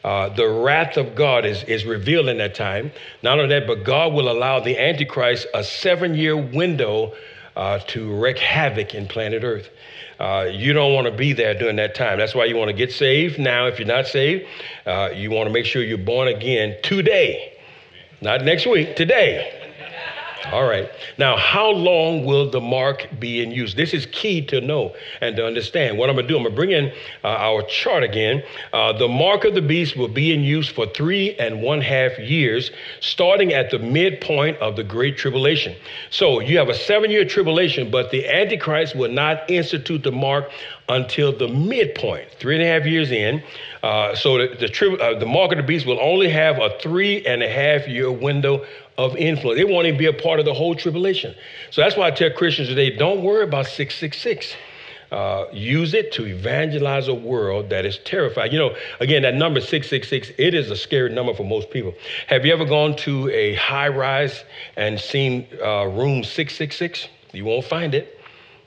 Uh, 0.05 0.29
the 0.29 0.47
wrath 0.47 0.97
of 0.97 1.15
God 1.15 1.45
is, 1.45 1.63
is 1.63 1.83
revealed 1.83 2.27
in 2.27 2.37
that 2.37 2.53
time. 2.53 2.91
Not 3.23 3.39
only 3.39 3.59
that, 3.59 3.65
but 3.65 3.83
God 3.83 4.13
will 4.13 4.29
allow 4.29 4.59
the 4.59 4.77
Antichrist 4.77 5.47
a 5.51 5.63
seven 5.63 6.13
year 6.13 6.37
window 6.37 7.15
uh, 7.55 7.79
to 7.87 8.13
wreak 8.13 8.37
havoc 8.37 8.93
in 8.93 9.07
planet 9.07 9.43
Earth. 9.43 9.67
Uh, 10.19 10.47
you 10.51 10.73
don't 10.73 10.93
want 10.93 11.07
to 11.07 11.11
be 11.11 11.33
there 11.33 11.55
during 11.55 11.77
that 11.77 11.95
time. 11.95 12.19
That's 12.19 12.35
why 12.35 12.45
you 12.45 12.55
want 12.55 12.69
to 12.69 12.75
get 12.75 12.91
saved 12.91 13.39
now. 13.39 13.65
If 13.65 13.79
you're 13.79 13.87
not 13.87 14.05
saved, 14.05 14.45
uh, 14.85 15.09
you 15.11 15.31
want 15.31 15.47
to 15.47 15.51
make 15.51 15.65
sure 15.65 15.81
you're 15.81 15.97
born 15.97 16.27
again 16.27 16.77
today, 16.83 17.57
not 18.21 18.43
next 18.43 18.67
week, 18.67 18.95
today. 18.95 19.64
All 20.51 20.65
right. 20.65 20.89
Now, 21.17 21.37
how 21.37 21.69
long 21.69 22.23
will 22.23 22.49
the 22.49 22.61
mark 22.61 23.07
be 23.19 23.41
in 23.41 23.51
use? 23.51 23.73
This 23.73 23.93
is 23.93 24.05
key 24.07 24.45
to 24.45 24.61
know 24.61 24.93
and 25.19 25.35
to 25.37 25.45
understand. 25.45 25.97
What 25.97 26.09
I'm 26.09 26.15
going 26.15 26.27
to 26.27 26.33
do, 26.33 26.37
I'm 26.37 26.43
going 26.43 26.53
to 26.53 26.55
bring 26.55 26.71
in 26.71 26.91
uh, 27.23 27.27
our 27.27 27.63
chart 27.63 28.03
again. 28.03 28.43
Uh, 28.71 28.93
the 28.93 29.07
mark 29.07 29.43
of 29.43 29.55
the 29.55 29.61
beast 29.61 29.97
will 29.97 30.07
be 30.07 30.33
in 30.33 30.41
use 30.41 30.69
for 30.69 30.85
three 30.85 31.35
and 31.35 31.61
one 31.61 31.81
half 31.81 32.17
years, 32.19 32.69
starting 32.99 33.53
at 33.53 33.71
the 33.71 33.79
midpoint 33.79 34.57
of 34.57 34.75
the 34.75 34.83
Great 34.83 35.17
Tribulation. 35.17 35.75
So 36.11 36.39
you 36.39 36.57
have 36.59 36.69
a 36.69 36.75
seven 36.75 37.09
year 37.09 37.25
tribulation, 37.25 37.89
but 37.89 38.11
the 38.11 38.27
Antichrist 38.27 38.95
will 38.95 39.11
not 39.11 39.49
institute 39.49 40.03
the 40.03 40.11
mark 40.11 40.51
until 40.89 41.35
the 41.35 41.47
midpoint, 41.47 42.29
three 42.39 42.55
and 42.55 42.63
a 42.63 42.67
half 42.67 42.85
years 42.85 43.11
in. 43.11 43.43
Uh, 43.81 44.15
so 44.15 44.37
the, 44.37 44.55
the, 44.59 44.69
tri- 44.69 44.95
uh, 44.95 45.17
the 45.17 45.25
mark 45.25 45.51
of 45.51 45.57
the 45.57 45.63
beast 45.63 45.85
will 45.85 45.99
only 45.99 46.29
have 46.29 46.59
a 46.59 46.77
three 46.79 47.25
and 47.25 47.41
a 47.41 47.49
half 47.49 47.87
year 47.87 48.11
window 48.11 48.65
of 48.97 49.15
influence. 49.17 49.57
They 49.57 49.65
won't 49.65 49.87
even 49.87 49.97
be 49.97 50.05
a 50.05 50.13
part 50.13 50.39
of 50.39 50.45
the 50.45 50.53
whole 50.53 50.75
tribulation. 50.75 51.35
So 51.71 51.81
that's 51.81 51.97
why 51.97 52.07
I 52.07 52.11
tell 52.11 52.29
Christians 52.31 52.69
today 52.69 52.95
don't 52.95 53.23
worry 53.23 53.43
about 53.43 53.65
666. 53.65 54.55
Uh, 55.11 55.45
use 55.53 55.93
it 55.93 56.11
to 56.11 56.25
evangelize 56.25 57.07
a 57.07 57.13
world 57.13 57.69
that 57.69 57.85
is 57.85 57.99
terrified. 57.99 58.51
You 58.51 58.59
know, 58.59 58.75
again, 58.99 59.21
that 59.21 59.35
number 59.35 59.61
666, 59.61 60.31
it 60.37 60.53
is 60.53 60.69
a 60.71 60.75
scary 60.75 61.13
number 61.13 61.33
for 61.33 61.43
most 61.43 61.69
people. 61.69 61.93
Have 62.27 62.45
you 62.45 62.51
ever 62.51 62.65
gone 62.65 62.95
to 62.97 63.29
a 63.29 63.55
high 63.55 63.87
rise 63.87 64.43
and 64.75 64.99
seen 64.99 65.47
uh, 65.63 65.85
room 65.85 66.23
666? 66.23 67.07
You 67.33 67.45
won't 67.45 67.65
find 67.65 67.93
it. 67.93 68.19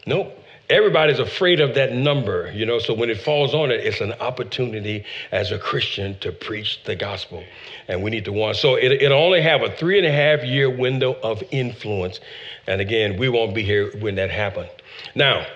Nope 0.07 0.39
everybody's 0.71 1.19
afraid 1.19 1.61
of 1.61 1.75
that 1.75 1.93
number, 1.93 2.53
you 2.53 2.67
know. 2.67 2.79
So 2.79 2.95
when 2.95 3.11
it 3.11 3.21
falls 3.21 3.55
on 3.55 3.71
it, 3.71 3.81
it's 3.81 4.01
an 4.01 4.13
opportunity 4.15 5.05
as 5.33 5.51
a 5.51 5.59
Christian 5.59 6.19
to 6.21 6.33
preach 6.33 6.83
the 6.85 6.95
gospel, 6.95 7.43
and 7.89 8.03
we 8.03 8.11
need 8.11 8.25
to 8.27 8.33
want. 8.33 8.57
So 8.57 8.75
it, 8.75 8.93
it'll 9.03 9.19
only 9.19 9.41
have 9.43 9.63
a 9.63 9.71
three 9.71 9.99
and 9.99 10.07
a 10.07 10.13
half 10.13 10.45
year 10.45 10.71
window 10.71 11.15
of 11.23 11.43
influence, 11.51 12.21
and 12.67 12.81
again, 12.81 13.19
we 13.19 13.29
won't 13.29 13.55
be 13.55 13.63
here 13.63 13.91
when 13.99 14.15
that 14.17 14.31
happens. 14.31 14.71
Now, 15.15 15.47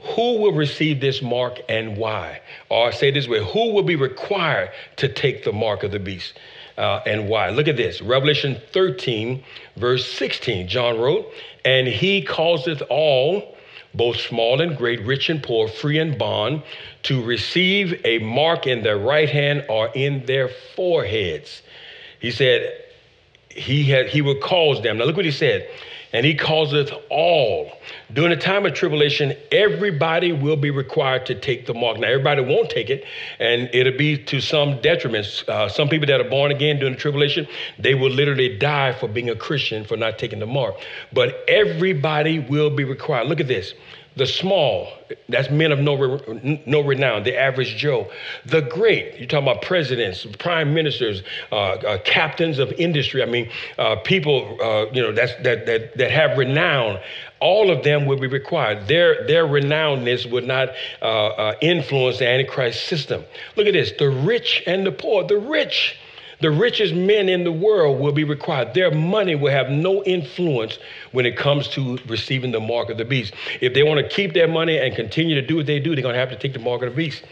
who 0.00 0.38
will 0.38 0.52
receive 0.52 1.00
this 1.00 1.22
mark 1.22 1.60
and 1.68 1.96
why? 1.96 2.40
Or 2.68 2.92
say 2.92 3.10
this 3.10 3.28
way: 3.28 3.44
Who 3.44 3.72
will 3.72 3.82
be 3.82 3.96
required 3.96 4.70
to 4.96 5.08
take 5.08 5.44
the 5.44 5.52
mark 5.52 5.82
of 5.82 5.92
the 5.92 5.98
beast? 5.98 6.34
Uh, 6.76 7.00
and 7.06 7.28
why. 7.28 7.50
Look 7.50 7.68
at 7.68 7.76
this 7.76 8.02
Revelation 8.02 8.60
13, 8.72 9.44
verse 9.76 10.12
16. 10.12 10.66
John 10.66 10.98
wrote, 10.98 11.30
And 11.64 11.86
he 11.86 12.20
causeth 12.20 12.82
all 12.90 13.53
both 13.94 14.16
small 14.16 14.60
and 14.60 14.76
great, 14.76 15.00
rich 15.02 15.30
and 15.30 15.42
poor, 15.42 15.68
free 15.68 15.98
and 15.98 16.18
bond, 16.18 16.62
to 17.04 17.22
receive 17.22 18.00
a 18.04 18.18
mark 18.18 18.66
in 18.66 18.82
their 18.82 18.98
right 18.98 19.28
hand 19.28 19.64
or 19.68 19.88
in 19.94 20.24
their 20.26 20.48
foreheads. 20.48 21.62
He 22.20 22.30
said, 22.30 22.84
he 23.54 23.84
had 23.84 24.08
he 24.08 24.22
would 24.22 24.40
cause 24.40 24.82
them. 24.82 24.98
Now 24.98 25.04
look 25.04 25.16
what 25.16 25.24
he 25.24 25.30
said. 25.30 25.68
And 26.12 26.24
he 26.24 26.36
causeth 26.36 26.92
all. 27.10 27.72
During 28.12 28.30
the 28.30 28.36
time 28.36 28.64
of 28.64 28.74
tribulation, 28.74 29.36
everybody 29.50 30.30
will 30.30 30.54
be 30.54 30.70
required 30.70 31.26
to 31.26 31.34
take 31.34 31.66
the 31.66 31.74
mark. 31.74 31.98
Now, 31.98 32.06
everybody 32.06 32.40
won't 32.40 32.70
take 32.70 32.88
it, 32.88 33.04
and 33.40 33.68
it'll 33.72 33.98
be 33.98 34.16
to 34.18 34.40
some 34.40 34.80
detriment. 34.80 35.26
Uh, 35.48 35.68
some 35.68 35.88
people 35.88 36.06
that 36.06 36.20
are 36.20 36.30
born 36.30 36.52
again 36.52 36.78
during 36.78 36.94
the 36.94 37.00
tribulation, 37.00 37.48
they 37.80 37.96
will 37.96 38.12
literally 38.12 38.56
die 38.56 38.92
for 38.92 39.08
being 39.08 39.28
a 39.28 39.34
Christian 39.34 39.84
for 39.84 39.96
not 39.96 40.16
taking 40.16 40.38
the 40.38 40.46
mark. 40.46 40.76
But 41.12 41.44
everybody 41.48 42.38
will 42.38 42.70
be 42.70 42.84
required. 42.84 43.26
Look 43.26 43.40
at 43.40 43.48
this 43.48 43.74
the 44.16 44.26
small, 44.26 44.88
that's 45.28 45.50
men 45.50 45.72
of 45.72 45.80
no, 45.80 46.20
no 46.66 46.80
renown, 46.80 47.24
the 47.24 47.36
average 47.36 47.76
Joe. 47.76 48.08
The 48.46 48.62
great, 48.62 49.18
you're 49.18 49.26
talking 49.26 49.48
about 49.48 49.62
presidents, 49.62 50.24
prime 50.38 50.72
ministers, 50.72 51.22
uh, 51.50 51.54
uh, 51.54 51.98
captains 52.04 52.58
of 52.58 52.70
industry. 52.72 53.22
I 53.22 53.26
mean, 53.26 53.50
uh, 53.76 53.96
people, 53.96 54.56
uh, 54.62 54.86
you 54.92 55.02
know, 55.02 55.12
that's, 55.12 55.34
that, 55.42 55.66
that, 55.66 55.96
that 55.98 56.10
have 56.12 56.38
renown. 56.38 57.00
All 57.40 57.70
of 57.70 57.82
them 57.82 58.06
will 58.06 58.18
be 58.18 58.28
required. 58.28 58.86
Their, 58.86 59.26
their 59.26 59.44
renownedness 59.44 60.30
would 60.30 60.46
not 60.46 60.70
uh, 61.02 61.04
uh, 61.04 61.54
influence 61.60 62.18
the 62.18 62.28
Antichrist 62.28 62.84
system. 62.84 63.24
Look 63.56 63.66
at 63.66 63.72
this 63.72 63.92
the 63.98 64.08
rich 64.08 64.62
and 64.66 64.86
the 64.86 64.92
poor. 64.92 65.24
The 65.24 65.38
rich 65.38 65.96
the 66.40 66.50
richest 66.50 66.94
men 66.94 67.28
in 67.28 67.44
the 67.44 67.52
world 67.52 68.00
will 68.00 68.12
be 68.12 68.24
required. 68.24 68.74
Their 68.74 68.90
money 68.90 69.34
will 69.34 69.52
have 69.52 69.70
no 69.70 70.02
influence 70.04 70.78
when 71.12 71.26
it 71.26 71.36
comes 71.36 71.68
to 71.68 71.98
receiving 72.06 72.52
the 72.52 72.60
mark 72.60 72.90
of 72.90 72.98
the 72.98 73.04
beast. 73.04 73.34
If 73.60 73.74
they 73.74 73.82
want 73.82 74.00
to 74.00 74.08
keep 74.08 74.32
their 74.32 74.48
money 74.48 74.78
and 74.78 74.94
continue 74.94 75.34
to 75.34 75.46
do 75.46 75.56
what 75.56 75.66
they 75.66 75.78
do, 75.78 75.94
they're 75.94 76.02
going 76.02 76.14
to 76.14 76.20
have 76.20 76.30
to 76.30 76.38
take 76.38 76.52
the 76.52 76.58
mark 76.58 76.82
of 76.82 76.90
the 76.90 76.96
beast. 76.96 77.24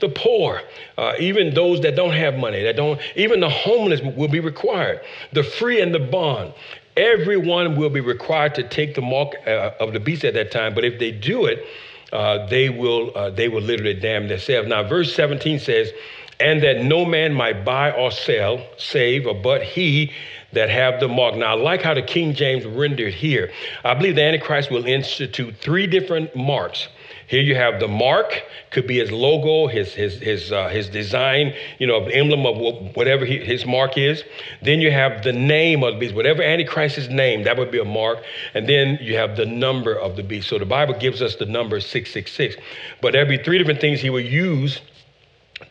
The 0.00 0.08
poor, 0.08 0.62
uh, 0.96 1.12
even 1.18 1.52
those 1.52 1.82
that 1.82 1.94
don't 1.94 2.12
have 2.12 2.34
money, 2.36 2.62
that 2.62 2.76
don't, 2.76 2.98
even 3.16 3.40
the 3.40 3.50
homeless 3.50 4.00
will 4.00 4.28
be 4.28 4.40
required. 4.40 5.00
The 5.32 5.42
free 5.42 5.80
and 5.80 5.94
the 5.94 5.98
bond. 5.98 6.54
Everyone 6.96 7.76
will 7.76 7.90
be 7.90 8.00
required 8.00 8.54
to 8.56 8.62
take 8.62 8.94
the 8.94 9.02
mark 9.02 9.34
uh, 9.46 9.72
of 9.78 9.92
the 9.92 10.00
beast 10.00 10.24
at 10.24 10.34
that 10.34 10.50
time. 10.50 10.74
But 10.74 10.84
if 10.84 10.98
they 10.98 11.12
do 11.12 11.44
it, 11.44 11.64
uh, 12.12 12.46
they 12.46 12.68
will 12.68 13.16
uh, 13.16 13.30
they 13.30 13.48
will 13.48 13.62
literally 13.62 13.94
damn 13.94 14.26
themselves. 14.28 14.68
Now, 14.68 14.82
verse 14.82 15.14
17 15.14 15.60
says, 15.60 15.92
"And 16.40 16.62
that 16.62 16.84
no 16.84 17.04
man 17.04 17.34
might 17.34 17.64
buy 17.64 17.90
or 17.90 18.10
sell, 18.10 18.64
save, 18.76 19.26
or 19.26 19.34
but 19.34 19.62
he." 19.62 20.12
That 20.52 20.68
have 20.68 20.98
the 20.98 21.06
mark. 21.06 21.36
Now, 21.36 21.52
I 21.52 21.60
like 21.60 21.80
how 21.80 21.94
the 21.94 22.02
King 22.02 22.34
James 22.34 22.66
rendered 22.66 23.14
here. 23.14 23.52
I 23.84 23.94
believe 23.94 24.16
the 24.16 24.24
Antichrist 24.24 24.68
will 24.68 24.84
institute 24.84 25.54
three 25.60 25.86
different 25.86 26.34
marks. 26.34 26.88
Here 27.30 27.42
you 27.42 27.54
have 27.54 27.78
the 27.78 27.86
mark, 27.86 28.42
could 28.70 28.88
be 28.88 28.98
his 28.98 29.12
logo, 29.12 29.68
his 29.68 29.94
his 29.94 30.18
his 30.18 30.50
uh, 30.50 30.68
his 30.68 30.88
design, 30.88 31.54
you 31.78 31.86
know, 31.86 32.04
emblem 32.06 32.44
of 32.44 32.96
whatever 32.96 33.24
he, 33.24 33.38
his 33.38 33.64
mark 33.64 33.96
is. 33.96 34.24
Then 34.62 34.80
you 34.80 34.90
have 34.90 35.22
the 35.22 35.32
name 35.32 35.84
of 35.84 35.94
the 35.94 36.00
beast, 36.00 36.12
whatever 36.16 36.42
Antichrist's 36.42 37.08
name, 37.08 37.44
that 37.44 37.56
would 37.56 37.70
be 37.70 37.78
a 37.78 37.84
mark. 37.84 38.18
And 38.52 38.68
then 38.68 38.98
you 39.00 39.14
have 39.14 39.36
the 39.36 39.46
number 39.46 39.94
of 39.94 40.16
the 40.16 40.24
beast. 40.24 40.48
So 40.48 40.58
the 40.58 40.64
Bible 40.64 40.94
gives 40.94 41.22
us 41.22 41.36
the 41.36 41.46
number 41.46 41.78
666. 41.78 42.56
But 43.00 43.12
there'd 43.12 43.28
be 43.28 43.38
three 43.38 43.58
different 43.58 43.80
things 43.80 44.00
he 44.00 44.10
will 44.10 44.18
use 44.18 44.80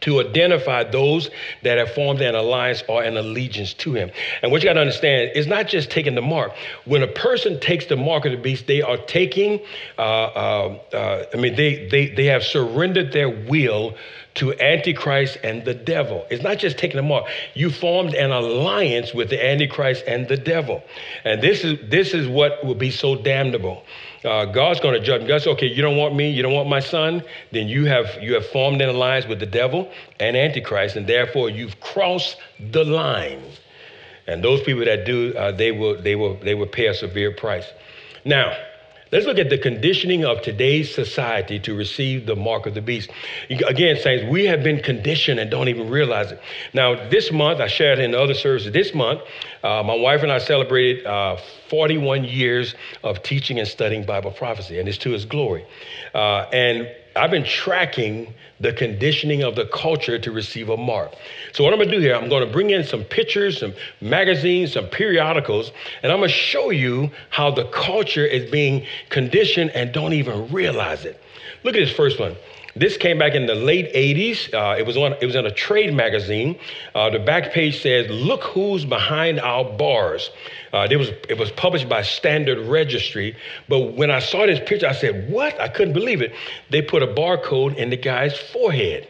to 0.01 0.21
identify 0.21 0.83
those 0.83 1.29
that 1.63 1.77
have 1.77 1.91
formed 1.91 2.21
an 2.21 2.35
alliance 2.35 2.83
or 2.87 3.03
an 3.03 3.17
allegiance 3.17 3.73
to 3.73 3.93
him. 3.93 4.11
And 4.41 4.51
what 4.51 4.61
you 4.61 4.69
got 4.69 4.73
to 4.73 4.81
understand 4.81 5.31
is 5.35 5.47
not 5.47 5.67
just 5.67 5.89
taking 5.91 6.15
the 6.15 6.21
mark. 6.21 6.53
When 6.85 7.03
a 7.03 7.07
person 7.07 7.59
takes 7.59 7.85
the 7.85 7.97
mark 7.97 8.25
of 8.25 8.31
the 8.31 8.37
beast, 8.37 8.67
they 8.67 8.81
are 8.81 8.97
taking, 8.97 9.59
uh, 9.97 10.01
uh, 10.01 10.79
uh, 10.93 11.25
I 11.33 11.37
mean, 11.37 11.55
they, 11.55 11.87
they, 11.87 12.07
they 12.09 12.25
have 12.25 12.43
surrendered 12.43 13.11
their 13.11 13.29
will 13.29 13.95
to 14.35 14.53
Antichrist 14.61 15.37
and 15.43 15.65
the 15.65 15.73
devil. 15.73 16.25
It's 16.29 16.43
not 16.43 16.59
just 16.59 16.77
taking 16.77 16.97
the 16.97 17.03
mark. 17.03 17.25
You 17.55 17.69
formed 17.69 18.13
an 18.13 18.31
alliance 18.31 19.13
with 19.13 19.29
the 19.29 19.43
Antichrist 19.43 20.03
and 20.07 20.27
the 20.27 20.37
devil. 20.37 20.83
And 21.25 21.41
this 21.41 21.63
is, 21.63 21.77
this 21.89 22.13
is 22.13 22.27
what 22.27 22.63
will 22.63 22.75
be 22.75 22.91
so 22.91 23.15
damnable 23.15 23.83
uh, 24.25 24.45
God's 24.45 24.79
going 24.79 24.93
to 24.93 24.99
judge. 24.99 25.27
God 25.27 25.39
says, 25.39 25.47
okay, 25.47 25.67
you 25.67 25.81
don't 25.81 25.97
want 25.97 26.15
me, 26.15 26.29
you 26.29 26.43
don't 26.43 26.53
want 26.53 26.69
my 26.69 26.79
son, 26.79 27.23
then 27.51 27.67
you 27.67 27.85
have 27.85 28.21
you 28.21 28.33
have 28.33 28.45
formed 28.47 28.81
an 28.81 28.89
alliance 28.89 29.25
with 29.25 29.39
the 29.39 29.45
devil 29.45 29.89
and 30.19 30.35
Antichrist, 30.35 30.95
and 30.95 31.07
therefore 31.07 31.49
you've 31.49 31.79
crossed 31.79 32.37
the 32.59 32.83
line. 32.83 33.41
And 34.27 34.43
those 34.43 34.61
people 34.61 34.85
that 34.85 35.05
do, 35.05 35.33
uh, 35.35 35.51
they 35.51 35.71
will 35.71 36.01
they 36.01 36.15
will 36.15 36.35
they 36.35 36.53
will 36.53 36.67
pay 36.67 36.87
a 36.87 36.93
severe 36.93 37.31
price. 37.31 37.65
Now, 38.25 38.55
Let's 39.11 39.25
look 39.25 39.39
at 39.39 39.49
the 39.49 39.57
conditioning 39.57 40.23
of 40.23 40.43
today's 40.43 40.93
society 40.93 41.59
to 41.61 41.73
receive 41.73 42.27
the 42.27 42.35
mark 42.35 42.67
of 42.67 42.75
the 42.75 42.81
beast. 42.81 43.09
Again, 43.49 43.97
saints, 43.97 44.23
we 44.29 44.45
have 44.45 44.61
been 44.61 44.83
conditioned 44.83 45.39
and 45.39 45.49
don't 45.49 45.67
even 45.67 45.89
realize 45.89 46.31
it. 46.31 46.39
Now, 46.73 47.09
this 47.09 47.31
month, 47.31 47.59
I 47.59 47.67
shared 47.67 47.97
in 47.97 48.13
other 48.13 48.35
services, 48.35 48.71
this 48.71 48.93
month, 48.93 49.21
uh, 49.63 49.81
my 49.81 49.95
wife 49.95 50.21
and 50.21 50.31
I 50.31 50.37
celebrated 50.37 51.07
uh, 51.07 51.37
41 51.69 52.23
years 52.23 52.75
of 53.03 53.23
teaching 53.23 53.57
and 53.57 53.67
studying 53.67 54.05
Bible 54.05 54.31
prophecy, 54.31 54.79
and 54.79 54.87
it's 54.87 54.99
to 54.99 55.09
his 55.09 55.25
glory. 55.25 55.65
Uh, 56.13 56.45
and 56.53 56.87
I've 57.19 57.31
been 57.31 57.43
tracking 57.43 58.33
the 58.61 58.71
conditioning 58.71 59.43
of 59.43 59.55
the 59.55 59.65
culture 59.65 60.17
to 60.17 60.31
receive 60.31 60.69
a 60.69 60.77
mark. 60.77 61.13
So, 61.51 61.63
what 61.63 61.73
I'm 61.73 61.79
gonna 61.79 61.91
do 61.91 61.99
here, 61.99 62.15
I'm 62.15 62.29
gonna 62.29 62.45
bring 62.45 62.69
in 62.69 62.83
some 62.83 63.03
pictures, 63.03 63.59
some 63.59 63.73
magazines, 64.01 64.73
some 64.73 64.85
periodicals, 64.85 65.71
and 66.01 66.11
I'm 66.11 66.19
gonna 66.19 66.29
show 66.29 66.69
you 66.69 67.11
how 67.29 67.51
the 67.51 67.65
culture 67.65 68.25
is 68.25 68.49
being 68.49 68.85
conditioned 69.09 69.71
and 69.71 69.91
don't 69.91 70.13
even 70.13 70.49
realize 70.51 71.05
it. 71.05 71.21
Look 71.63 71.75
at 71.75 71.79
this 71.79 71.91
first 71.91 72.19
one. 72.19 72.35
This 72.75 72.97
came 72.97 73.17
back 73.17 73.35
in 73.35 73.45
the 73.45 73.55
late 73.55 73.93
80s. 73.93 74.53
Uh, 74.53 74.77
it, 74.77 74.85
was 74.85 74.97
on, 74.97 75.13
it 75.21 75.25
was 75.25 75.35
in 75.35 75.45
a 75.45 75.51
trade 75.51 75.93
magazine. 75.93 76.57
Uh, 76.93 77.09
the 77.09 77.19
back 77.19 77.51
page 77.51 77.81
says, 77.81 78.09
Look 78.09 78.43
who's 78.43 78.85
behind 78.85 79.39
our 79.39 79.63
bars. 79.63 80.29
Uh, 80.71 80.87
it, 80.89 80.97
was, 80.97 81.09
it 81.27 81.37
was 81.37 81.51
published 81.51 81.89
by 81.89 82.01
Standard 82.01 82.59
Register. 82.67 83.31
But 83.67 83.95
when 83.95 84.11
I 84.11 84.19
saw 84.19 84.45
this 84.45 84.59
picture, 84.59 84.87
I 84.87 84.93
said, 84.93 85.29
What? 85.29 85.59
I 85.59 85.67
couldn't 85.67 85.93
believe 85.93 86.21
it. 86.21 86.33
They 86.69 86.81
put 86.81 87.03
a 87.03 87.07
barcode 87.07 87.75
in 87.75 87.89
the 87.89 87.97
guy's 87.97 88.37
forehead. 88.37 89.07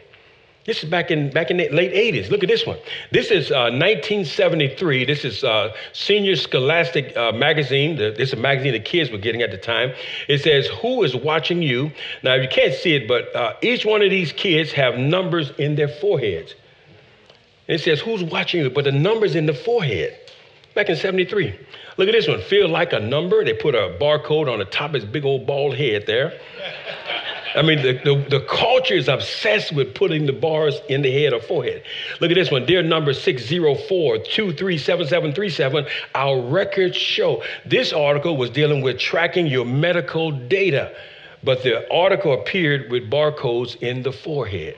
This 0.66 0.82
is 0.82 0.90
back 0.90 1.10
in 1.10 1.30
back 1.30 1.50
in 1.50 1.56
the 1.56 1.70
late 1.70 1.92
80s. 1.92 2.30
Look 2.30 2.42
at 2.42 2.48
this 2.48 2.66
one. 2.66 2.78
This 3.12 3.30
is 3.30 3.50
uh, 3.50 3.72
1973. 3.72 5.06
This 5.06 5.24
is 5.24 5.42
uh, 5.42 5.72
Senior 5.94 6.36
Scholastic 6.36 7.16
uh, 7.16 7.32
magazine. 7.32 7.96
This 7.96 8.18
is 8.18 8.32
a 8.34 8.36
magazine 8.36 8.72
the 8.72 8.80
kids 8.80 9.10
were 9.10 9.18
getting 9.18 9.40
at 9.40 9.50
the 9.50 9.56
time. 9.56 9.92
It 10.28 10.42
says, 10.42 10.66
"Who 10.82 11.02
is 11.02 11.16
watching 11.16 11.62
you?" 11.62 11.90
Now 12.22 12.34
you 12.34 12.46
can't 12.46 12.74
see 12.74 12.94
it, 12.94 13.08
but 13.08 13.34
uh, 13.34 13.54
each 13.62 13.86
one 13.86 14.02
of 14.02 14.10
these 14.10 14.32
kids 14.32 14.70
have 14.72 14.98
numbers 14.98 15.50
in 15.56 15.76
their 15.76 15.88
foreheads. 15.88 16.54
It 17.66 17.80
says, 17.80 18.00
"Who's 18.00 18.22
watching 18.22 18.60
you?" 18.60 18.68
But 18.68 18.84
the 18.84 18.92
numbers 18.92 19.34
in 19.36 19.46
the 19.46 19.54
forehead. 19.54 20.14
Back 20.74 20.88
in 20.88 20.94
73. 20.94 21.58
Look 21.96 22.08
at 22.08 22.12
this 22.12 22.28
one. 22.28 22.40
Feel 22.42 22.68
like 22.68 22.92
a 22.92 23.00
number. 23.00 23.44
They 23.44 23.54
put 23.54 23.74
a 23.74 23.96
barcode 24.00 24.50
on 24.50 24.60
the 24.60 24.64
top 24.66 24.90
of 24.90 25.02
his 25.02 25.04
big 25.04 25.24
old 25.24 25.46
bald 25.46 25.74
head 25.74 26.04
there. 26.06 26.38
I 27.54 27.62
mean, 27.62 27.82
the, 27.82 27.92
the, 28.04 28.24
the, 28.28 28.40
culture 28.46 28.94
is 28.94 29.08
obsessed 29.08 29.72
with 29.72 29.94
putting 29.94 30.26
the 30.26 30.32
bars 30.32 30.80
in 30.88 31.02
the 31.02 31.10
head 31.10 31.32
or 31.32 31.40
forehead. 31.40 31.82
Look 32.20 32.30
at 32.30 32.34
this 32.34 32.50
one. 32.50 32.66
Dear 32.66 32.82
number 32.82 33.12
604 33.12 34.18
237737, 34.18 35.86
our 36.14 36.40
records 36.40 36.96
show. 36.96 37.42
This 37.66 37.92
article 37.92 38.36
was 38.36 38.50
dealing 38.50 38.82
with 38.82 38.98
tracking 38.98 39.46
your 39.46 39.64
medical 39.64 40.30
data, 40.30 40.94
but 41.42 41.62
the 41.62 41.90
article 41.92 42.34
appeared 42.34 42.90
with 42.90 43.10
barcodes 43.10 43.76
in 43.76 44.02
the 44.02 44.12
forehead. 44.12 44.76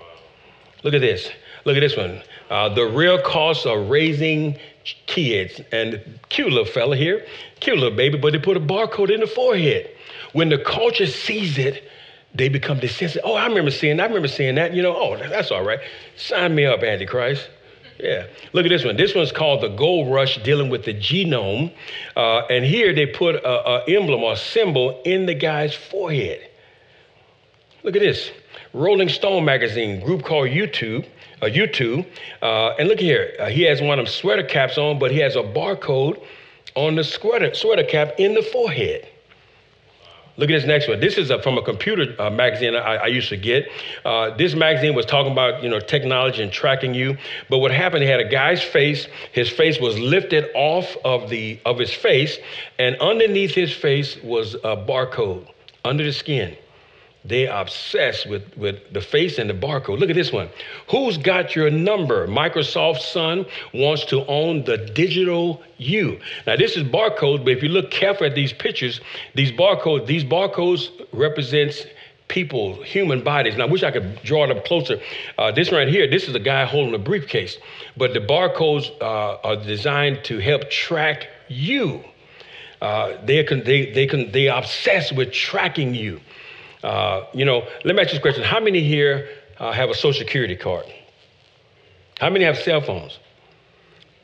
Look 0.83 0.95
at 0.95 1.01
this. 1.01 1.31
Look 1.65 1.77
at 1.77 1.81
this 1.81 1.97
one. 1.97 2.23
Uh, 2.51 2.69
the 2.71 2.85
real 2.85 3.21
cost 3.23 3.67
of 3.67 3.89
raising 3.89 4.59
kids. 5.07 5.61
And 5.73 6.01
cute 6.29 6.49
little 6.49 6.65
fella 6.65 6.97
here, 6.97 7.25
cute 7.61 7.79
little 7.79 7.97
baby, 7.97 8.19
but 8.19 8.33
they 8.33 8.39
put 8.39 8.57
a 8.57 8.61
barcode 8.61 9.13
in 9.13 9.21
the 9.21 9.27
forehead. 9.27 9.91
When 10.33 10.49
the 10.49 10.59
culture 10.59 11.07
sees 11.07 11.59
it, 11.59 11.85
they 12.35 12.49
become 12.49 12.79
desensitive. 12.79 13.23
Oh, 13.25 13.35
I 13.35 13.47
remember 13.47 13.71
seeing. 13.71 14.01
I 14.01 14.07
remember 14.07 14.29
seeing 14.29 14.55
that. 14.55 14.75
You 14.75 14.83
know, 14.83 14.97
oh, 14.97 15.17
that's 15.17 15.51
all 15.51 15.65
right. 15.65 15.81
Sign 16.17 16.55
me 16.55 16.65
up, 16.65 16.83
Antichrist. 16.83 17.49
Yeah. 17.99 18.27
Look 18.53 18.67
at 18.67 18.71
this 18.71 18.85
one. 18.85 18.97
This 18.97 19.15
one's 19.15 19.33
called 19.33 19.63
the 19.63 19.69
Gold 19.69 20.13
Rush, 20.13 20.43
dealing 20.43 20.71
with 20.71 20.85
the 20.85 20.95
genome. 20.95 21.73
Uh, 22.17 22.39
and 22.47 22.65
here 22.65 22.93
they 22.95 23.07
put 23.07 23.37
a, 23.37 23.85
emblem 23.87 24.23
or 24.23 24.35
symbol 24.37 25.01
in 25.05 25.27
the 25.27 25.35
guy's 25.35 25.75
forehead. 25.75 26.49
Look 27.85 27.95
at 27.95 28.01
this. 28.01 28.31
Rolling 28.73 29.09
Stone 29.09 29.45
magazine, 29.45 30.05
group 30.05 30.25
called 30.25 30.49
U2, 30.49 31.07
uh, 31.43 31.47
U2. 31.47 32.07
Uh, 32.41 32.75
and 32.79 32.89
look 32.89 32.99
here. 32.99 33.35
Uh, 33.39 33.47
he 33.47 33.63
has 33.63 33.81
one 33.81 33.99
of 33.99 34.07
them 34.07 34.13
sweater 34.13 34.43
caps 34.43 34.79
on, 34.79 34.99
but 34.99 35.11
he 35.11 35.19
has 35.19 35.37
a 35.37 35.43
barcode 35.43 36.21
on 36.75 36.97
the 36.97 37.05
sweater, 37.05 37.55
sweater 37.55 37.85
cap 37.85 38.15
in 38.19 38.35
the 38.35 38.43
forehead. 38.43 39.07
Look 40.39 40.49
at 40.49 40.55
this 40.55 40.67
next 40.67 40.89
one. 40.89 40.99
This 40.99 41.19
is 41.19 41.31
a, 41.31 41.43
from 41.43 41.59
a 41.59 41.63
computer 41.63 42.15
uh, 42.19 42.31
magazine 42.31 42.75
I, 42.75 42.97
I, 42.97 43.07
used 43.09 43.29
to 43.29 43.37
get. 43.37 43.69
Uh, 44.03 44.35
this 44.35 44.55
magazine 44.55 44.95
was 44.95 45.05
talking 45.05 45.31
about 45.31 45.63
you 45.63 45.69
know 45.69 45.79
technology 45.79 46.43
and 46.43 46.51
tracking 46.51 46.95
you. 46.95 47.19
But 47.51 47.59
what 47.59 47.71
happened? 47.71 48.03
He 48.03 48.09
had 48.09 48.21
a 48.21 48.29
guy's 48.29 48.63
face. 48.63 49.09
His 49.33 49.51
face 49.51 49.79
was 49.79 49.99
lifted 49.99 50.49
off 50.55 50.97
of 51.05 51.29
the 51.29 51.61
of 51.67 51.79
his 51.79 51.93
face, 51.93 52.39
and 52.79 52.97
underneath 52.97 53.55
his 53.55 53.73
face 53.73 54.17
was 54.23 54.55
a 54.55 54.75
barcode 54.75 55.47
under 55.85 56.03
the 56.03 56.13
skin. 56.13 56.57
They 57.25 57.47
obsessed 57.47 58.29
with, 58.29 58.57
with 58.57 58.93
the 58.93 59.01
face 59.01 59.39
and 59.39 59.49
the 59.49 59.55
barcode. 59.55 60.01
Look 60.01 60.11
at 60.11 60.17
this 60.17 60.33
one. 60.33 60.49
Who's 60.91 61.17
got 61.17 61.55
your 61.55 61.71
number? 61.71 62.27
Microsoft's 62.27 63.07
son 63.07 63.47
wants 63.73 64.05
to 64.07 64.27
own 64.27 64.65
the 64.65 64.77
digital 64.77 65.63
you. 65.79 66.19
Now 66.47 66.57
this 66.57 66.77
is 66.77 66.83
barcode, 66.83 67.45
but 67.45 67.53
if 67.53 67.63
you 67.63 67.69
look 67.69 67.91
carefully 67.93 68.31
at 68.31 68.35
these 68.35 68.53
pictures, 68.53 69.01
these 69.35 69.53
barcodes, 69.53 70.07
these 70.07 70.25
barcodes 70.25 70.91
represents 71.13 71.87
people, 72.27 72.83
human 72.83 73.23
bodies. 73.23 73.55
And 73.55 73.63
I 73.63 73.67
wish 73.67 73.85
I 73.85 73.93
could 73.93 74.21
draw 74.23 74.45
it 74.45 74.51
up 74.51 74.65
closer. 74.65 75.01
Uh, 75.39 75.53
this 75.53 75.71
right 75.71 75.87
here, 75.87 76.09
this 76.09 76.29
is 76.29 76.35
a 76.35 76.41
guy 76.41 76.65
holding 76.65 76.95
a 76.95 76.99
briefcase, 76.99 77.59
but 77.97 78.15
the 78.15 78.21
barcodes 78.21 78.91
uh, 79.01 79.37
are 79.45 79.57
designed 79.57 80.25
to 80.25 80.39
help 80.39 80.71
track 80.71 81.29
you. 81.49 82.03
Uh, 82.81 83.17
they 83.25 83.45
can 83.45 83.63
they 83.63 83.93
they 83.93 84.09
can 84.09 84.33
they 84.33 84.49
obsessed 84.49 85.13
with 85.13 85.31
tracking 85.31 85.95
you. 85.95 86.21
Uh, 86.83 87.27
you 87.33 87.45
know, 87.45 87.67
let 87.85 87.95
me 87.95 88.03
ask 88.03 88.13
you 88.13 88.19
this 88.19 88.23
question. 88.23 88.43
How 88.43 88.61
many 88.61 88.83
here 88.83 89.29
uh, 89.59 89.73
have 89.73 89.91
a 89.91 89.95
social 89.95 90.27
security 90.27 90.57
card? 90.57 90.87
How 92.19 92.31
many 92.31 92.45
have 92.45 92.59
cell 92.59 92.81
phones? 92.81 93.19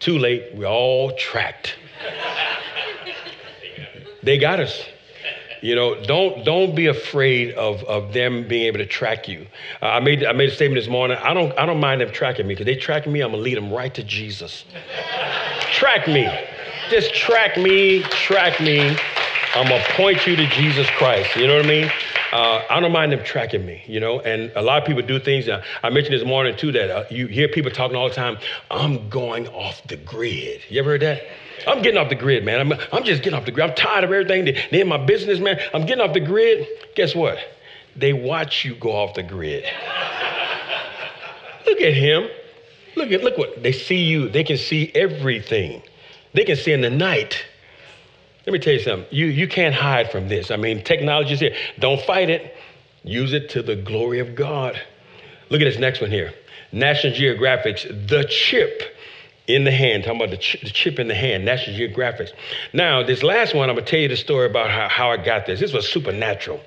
Too 0.00 0.18
late. 0.18 0.54
We're 0.54 0.66
all 0.66 1.12
tracked. 1.16 1.76
they 4.22 4.38
got 4.38 4.60
us. 4.60 4.84
You 5.60 5.74
know, 5.74 6.00
don't 6.04 6.44
don't 6.44 6.74
be 6.76 6.86
afraid 6.86 7.54
of, 7.54 7.82
of 7.84 8.12
them 8.12 8.46
being 8.46 8.66
able 8.66 8.78
to 8.78 8.86
track 8.86 9.26
you. 9.26 9.46
Uh, 9.82 9.86
I 9.86 10.00
made 10.00 10.24
I 10.24 10.32
made 10.32 10.50
a 10.50 10.54
statement 10.54 10.80
this 10.80 10.88
morning. 10.88 11.18
I 11.20 11.34
don't 11.34 11.56
I 11.58 11.66
don't 11.66 11.80
mind 11.80 12.00
them 12.00 12.12
tracking 12.12 12.46
me 12.46 12.54
because 12.54 12.66
they 12.66 12.76
tracking 12.76 13.12
me. 13.12 13.20
I'm 13.20 13.32
gonna 13.32 13.42
lead 13.42 13.56
them 13.56 13.72
right 13.72 13.92
to 13.94 14.04
Jesus. 14.04 14.64
track 15.72 16.06
me, 16.06 16.28
just 16.90 17.12
track 17.12 17.56
me, 17.56 18.02
track 18.04 18.60
me. 18.60 18.96
I'm 19.54 19.68
gonna 19.68 19.82
point 19.90 20.26
you 20.26 20.36
to 20.36 20.46
Jesus 20.46 20.88
Christ. 20.90 21.34
You 21.34 21.48
know 21.48 21.56
what 21.56 21.64
I 21.64 21.68
mean? 21.68 21.90
Uh, 22.32 22.62
I 22.70 22.80
don't 22.80 22.92
mind 22.92 23.12
them 23.12 23.24
tracking 23.24 23.64
me, 23.64 23.82
you 23.86 24.00
know. 24.00 24.20
And 24.20 24.52
a 24.56 24.62
lot 24.62 24.80
of 24.80 24.86
people 24.86 25.02
do 25.02 25.18
things. 25.18 25.48
Uh, 25.48 25.62
I 25.82 25.90
mentioned 25.90 26.14
this 26.14 26.26
morning 26.26 26.56
too 26.56 26.72
that 26.72 26.90
uh, 26.90 27.04
you 27.10 27.26
hear 27.26 27.48
people 27.48 27.70
talking 27.70 27.96
all 27.96 28.08
the 28.08 28.14
time. 28.14 28.38
I'm 28.70 29.08
going 29.08 29.48
off 29.48 29.82
the 29.86 29.96
grid. 29.96 30.62
You 30.68 30.80
ever 30.80 30.90
heard 30.90 31.02
that? 31.02 31.22
I'm 31.66 31.82
getting 31.82 31.98
off 31.98 32.08
the 32.08 32.14
grid, 32.14 32.44
man. 32.44 32.60
I'm, 32.60 32.78
I'm 32.92 33.04
just 33.04 33.22
getting 33.22 33.38
off 33.38 33.44
the 33.44 33.50
grid. 33.50 33.68
I'm 33.68 33.76
tired 33.76 34.04
of 34.04 34.12
everything. 34.12 34.44
They, 34.44 34.68
they 34.70 34.80
in 34.80 34.88
my 34.88 35.04
business, 35.04 35.40
man. 35.40 35.58
I'm 35.74 35.86
getting 35.86 36.02
off 36.02 36.14
the 36.14 36.20
grid. 36.20 36.66
Guess 36.94 37.14
what? 37.14 37.38
they 37.98 38.12
watch 38.12 38.64
you 38.64 38.74
go 38.76 38.92
off 38.92 39.14
the 39.14 39.22
grid. 39.22 39.64
look 41.66 41.80
at 41.80 41.94
him. 41.94 42.28
Look 42.96 43.10
at 43.10 43.22
look 43.22 43.36
what 43.36 43.62
they 43.62 43.72
see 43.72 44.04
you. 44.04 44.28
They 44.28 44.44
can 44.44 44.56
see 44.56 44.90
everything. 44.94 45.82
They 46.32 46.44
can 46.44 46.56
see 46.56 46.72
in 46.72 46.80
the 46.80 46.90
night. 46.90 47.44
Let 48.48 48.54
me 48.54 48.60
tell 48.60 48.72
you 48.72 48.78
something. 48.78 49.06
You 49.10 49.26
you 49.26 49.46
can't 49.46 49.74
hide 49.74 50.10
from 50.10 50.30
this. 50.30 50.50
I 50.50 50.56
mean, 50.56 50.82
technology 50.82 51.34
is 51.34 51.40
here. 51.40 51.54
Don't 51.80 52.00
fight 52.00 52.30
it. 52.30 52.56
Use 53.04 53.34
it 53.34 53.50
to 53.50 53.62
the 53.62 53.76
glory 53.76 54.20
of 54.20 54.34
God. 54.34 54.80
Look 55.50 55.60
at 55.60 55.64
this 55.66 55.78
next 55.78 56.00
one 56.00 56.10
here. 56.10 56.32
National 56.72 57.12
Geographic's 57.12 57.82
The 57.84 58.26
Chip 58.30 58.96
in 59.48 59.64
the 59.64 59.70
hand, 59.70 60.04
talking 60.04 60.22
about 60.22 60.30
the, 60.30 60.38
ch- 60.38 60.62
the, 60.62 60.70
chip 60.70 60.98
in 60.98 61.08
the 61.08 61.14
hand, 61.14 61.44
National 61.44 61.76
Geographic. 61.76 62.30
Now, 62.72 63.02
this 63.02 63.22
last 63.22 63.54
one, 63.54 63.68
I'm 63.68 63.76
gonna 63.76 63.86
tell 63.86 64.00
you 64.00 64.08
the 64.08 64.16
story 64.16 64.46
about 64.46 64.70
how, 64.70 64.88
how 64.88 65.10
I 65.10 65.18
got 65.18 65.44
this. 65.44 65.60
This 65.60 65.74
was 65.74 65.86
supernatural. 65.86 66.58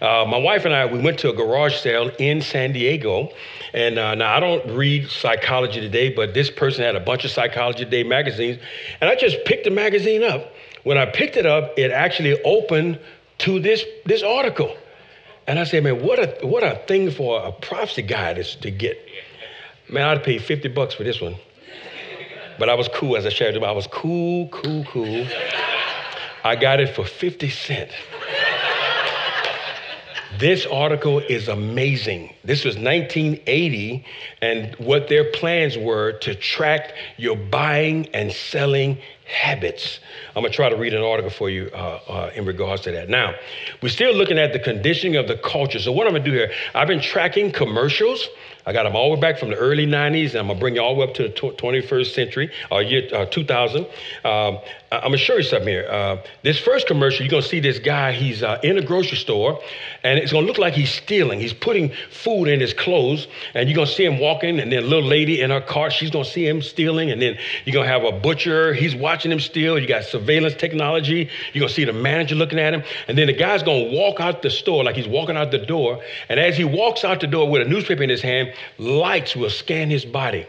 Uh, 0.00 0.24
my 0.28 0.38
wife 0.38 0.64
and 0.64 0.72
I, 0.72 0.86
we 0.86 1.00
went 1.00 1.18
to 1.20 1.30
a 1.30 1.32
garage 1.32 1.74
sale 1.74 2.12
in 2.20 2.42
San 2.42 2.72
Diego. 2.72 3.30
And 3.72 3.98
uh, 3.98 4.14
now 4.14 4.36
I 4.36 4.38
don't 4.38 4.64
read 4.70 5.10
Psychology 5.10 5.80
Today, 5.80 6.10
but 6.14 6.32
this 6.32 6.48
person 6.48 6.84
had 6.84 6.94
a 6.94 7.00
bunch 7.00 7.24
of 7.24 7.32
Psychology 7.32 7.84
Today 7.84 8.04
magazines. 8.04 8.60
And 9.00 9.10
I 9.10 9.16
just 9.16 9.44
picked 9.44 9.64
the 9.64 9.70
magazine 9.70 10.22
up. 10.22 10.52
When 10.84 10.96
I 10.98 11.06
picked 11.06 11.36
it 11.36 11.46
up, 11.46 11.72
it 11.76 11.90
actually 11.90 12.40
opened 12.44 13.00
to 13.38 13.58
this, 13.58 13.84
this 14.06 14.22
article. 14.22 14.76
And 15.46 15.58
I 15.58 15.64
said, 15.64 15.82
man, 15.84 16.02
what 16.02 16.18
a, 16.18 16.46
what 16.46 16.62
a 16.62 16.76
thing 16.86 17.10
for 17.10 17.42
a 17.42 17.52
prophecy 17.52 18.02
guy 18.02 18.34
to, 18.34 18.60
to 18.60 18.70
get. 18.70 18.98
Man, 19.88 20.06
I'd 20.06 20.22
pay 20.22 20.38
50 20.38 20.68
bucks 20.68 20.94
for 20.94 21.04
this 21.04 21.20
one. 21.20 21.36
But 22.58 22.68
I 22.68 22.74
was 22.74 22.88
cool, 22.88 23.16
as 23.16 23.26
I 23.26 23.30
shared 23.30 23.54
with 23.54 23.64
I 23.64 23.72
was 23.72 23.86
cool, 23.88 24.48
cool, 24.48 24.84
cool. 24.84 25.26
I 26.44 26.56
got 26.56 26.80
it 26.80 26.94
for 26.94 27.04
50 27.04 27.50
cents. 27.50 27.94
This 30.38 30.66
article 30.66 31.20
is 31.20 31.48
amazing. 31.48 32.34
This 32.44 32.64
was 32.64 32.76
1980, 32.76 34.04
and 34.42 34.74
what 34.76 35.08
their 35.08 35.30
plans 35.30 35.78
were 35.78 36.12
to 36.20 36.34
track 36.34 36.94
your 37.18 37.36
buying 37.36 38.08
and 38.14 38.32
selling 38.32 38.98
habits. 39.26 40.00
I'm 40.34 40.42
gonna 40.42 40.52
try 40.52 40.68
to 40.68 40.76
read 40.76 40.92
an 40.92 41.02
article 41.02 41.30
for 41.30 41.50
you 41.50 41.70
uh, 41.72 42.00
uh, 42.08 42.30
in 42.34 42.46
regards 42.46 42.82
to 42.82 42.92
that. 42.92 43.08
Now, 43.08 43.34
we're 43.80 43.90
still 43.90 44.12
looking 44.12 44.38
at 44.38 44.52
the 44.52 44.58
conditioning 44.58 45.16
of 45.16 45.28
the 45.28 45.36
culture. 45.36 45.78
So, 45.78 45.92
what 45.92 46.06
I'm 46.06 46.14
gonna 46.14 46.24
do 46.24 46.32
here, 46.32 46.50
I've 46.74 46.88
been 46.88 47.00
tracking 47.00 47.52
commercials 47.52 48.28
I 48.66 48.72
got 48.72 48.84
them 48.84 48.96
all 48.96 49.10
the 49.10 49.16
way 49.16 49.20
back 49.20 49.38
from 49.38 49.50
the 49.50 49.56
early 49.56 49.86
90s, 49.86 50.30
and 50.30 50.36
I'm 50.36 50.46
gonna 50.46 50.58
bring 50.58 50.76
you 50.76 50.80
all 50.80 50.94
the 50.94 51.00
way 51.00 51.06
up 51.06 51.14
to 51.14 51.24
the 51.24 51.28
21st 51.28 52.14
century, 52.14 52.50
or 52.70 52.78
uh, 52.78 52.80
year 52.80 53.08
uh, 53.12 53.26
2000. 53.26 53.86
Um, 54.24 54.58
I'm 54.90 55.02
gonna 55.02 55.18
show 55.18 55.36
you 55.36 55.42
something 55.42 55.68
here. 55.68 55.86
Uh, 55.90 56.16
this 56.42 56.58
first 56.58 56.86
commercial, 56.86 57.24
you're 57.24 57.30
gonna 57.30 57.42
see 57.42 57.60
this 57.60 57.78
guy. 57.78 58.12
He's 58.12 58.42
uh, 58.42 58.60
in 58.62 58.78
a 58.78 58.82
grocery 58.82 59.18
store, 59.18 59.60
and 60.02 60.18
it's 60.18 60.32
gonna 60.32 60.46
look 60.46 60.58
like 60.58 60.72
he's 60.72 60.90
stealing. 60.90 61.40
He's 61.40 61.52
putting 61.52 61.92
food 62.10 62.46
in 62.46 62.60
his 62.60 62.72
clothes, 62.72 63.26
and 63.54 63.68
you're 63.68 63.76
gonna 63.76 63.86
see 63.86 64.04
him 64.04 64.18
walking, 64.18 64.60
and 64.60 64.72
then 64.72 64.84
a 64.84 64.86
little 64.86 65.08
lady 65.08 65.40
in 65.40 65.50
her 65.50 65.60
cart, 65.60 65.92
she's 65.92 66.10
gonna 66.10 66.24
see 66.24 66.46
him 66.46 66.62
stealing, 66.62 67.10
and 67.10 67.20
then 67.20 67.36
you're 67.64 67.74
gonna 67.74 67.88
have 67.88 68.04
a 68.04 68.12
butcher. 68.12 68.72
He's 68.72 68.94
watching 68.94 69.30
him 69.30 69.40
steal. 69.40 69.78
You 69.78 69.86
got 69.86 70.04
surveillance 70.04 70.54
technology. 70.54 71.28
You're 71.52 71.60
gonna 71.60 71.72
see 71.72 71.84
the 71.84 71.92
manager 71.92 72.34
looking 72.34 72.58
at 72.58 72.72
him, 72.72 72.82
and 73.08 73.18
then 73.18 73.26
the 73.26 73.32
guy's 73.34 73.62
gonna 73.62 73.92
walk 73.92 74.20
out 74.20 74.42
the 74.42 74.50
store 74.50 74.84
like 74.84 74.96
he's 74.96 75.08
walking 75.08 75.36
out 75.36 75.50
the 75.50 75.58
door, 75.58 76.02
and 76.28 76.40
as 76.40 76.56
he 76.56 76.64
walks 76.64 77.04
out 77.04 77.20
the 77.20 77.26
door 77.26 77.50
with 77.50 77.62
a 77.62 77.68
newspaper 77.68 78.02
in 78.02 78.10
his 78.10 78.22
hand 78.22 78.53
lights 78.78 79.36
will 79.36 79.50
scan 79.50 79.90
his 79.90 80.04
body. 80.04 80.46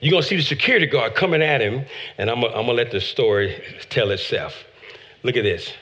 You're 0.00 0.10
going 0.10 0.22
to 0.22 0.28
see 0.28 0.36
the 0.36 0.42
security 0.42 0.86
guard 0.86 1.14
coming 1.14 1.42
at 1.42 1.60
him, 1.60 1.84
and 2.18 2.30
I'm 2.30 2.40
going 2.40 2.66
to 2.66 2.72
let 2.72 2.90
the 2.90 3.00
story 3.00 3.62
tell 3.88 4.10
itself. 4.10 4.64
Look 5.22 5.36
at 5.36 5.42
this. 5.42 5.72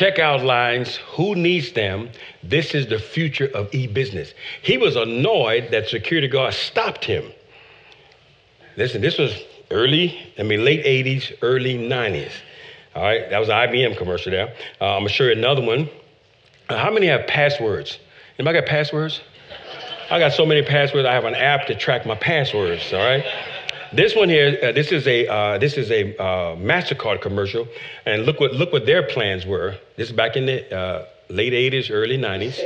Checkout 0.00 0.42
lines, 0.42 0.96
who 0.96 1.34
needs 1.34 1.72
them? 1.72 2.08
This 2.42 2.74
is 2.74 2.86
the 2.86 2.98
future 2.98 3.50
of 3.54 3.72
e 3.74 3.86
business. 3.86 4.32
He 4.62 4.78
was 4.78 4.96
annoyed 4.96 5.70
that 5.72 5.88
security 5.88 6.26
guards 6.26 6.56
stopped 6.56 7.04
him. 7.04 7.24
Listen, 8.78 9.02
this 9.02 9.18
was 9.18 9.38
early, 9.70 10.18
I 10.38 10.42
mean, 10.42 10.64
late 10.64 10.84
80s, 10.86 11.36
early 11.42 11.76
90s. 11.76 12.32
All 12.94 13.02
right, 13.02 13.28
that 13.28 13.38
was 13.38 13.50
an 13.50 13.56
IBM 13.56 13.98
commercial 13.98 14.32
there. 14.32 14.54
Uh, 14.80 14.96
I'm 14.96 15.00
gonna 15.00 15.10
show 15.10 15.24
you 15.24 15.32
another 15.32 15.62
one. 15.62 15.88
Uh, 16.70 16.78
how 16.78 16.90
many 16.90 17.06
have 17.06 17.26
passwords? 17.26 17.98
Anybody 18.38 18.60
got 18.60 18.68
passwords? 18.68 19.20
I 20.10 20.18
got 20.18 20.32
so 20.32 20.46
many 20.46 20.62
passwords. 20.62 21.06
I 21.06 21.12
have 21.12 21.24
an 21.26 21.34
app 21.34 21.66
to 21.66 21.74
track 21.74 22.06
my 22.06 22.16
passwords. 22.16 22.92
All 22.92 22.98
right. 23.00 23.24
This 23.92 24.14
one 24.14 24.28
here, 24.28 24.56
uh, 24.62 24.70
this 24.70 24.92
is 24.92 25.06
a 25.08 25.26
uh, 25.26 25.58
this 25.58 25.76
is 25.76 25.90
a 25.90 26.16
uh, 26.16 26.54
Mastercard 26.54 27.20
commercial, 27.20 27.66
and 28.06 28.24
look 28.24 28.38
what 28.38 28.52
look 28.52 28.72
what 28.72 28.86
their 28.86 29.02
plans 29.02 29.44
were. 29.44 29.76
This 29.96 30.10
is 30.10 30.14
back 30.14 30.36
in 30.36 30.46
the 30.46 30.72
uh, 30.72 31.06
late 31.28 31.52
'80s, 31.52 31.90
early 31.90 32.16
'90s. 32.16 32.56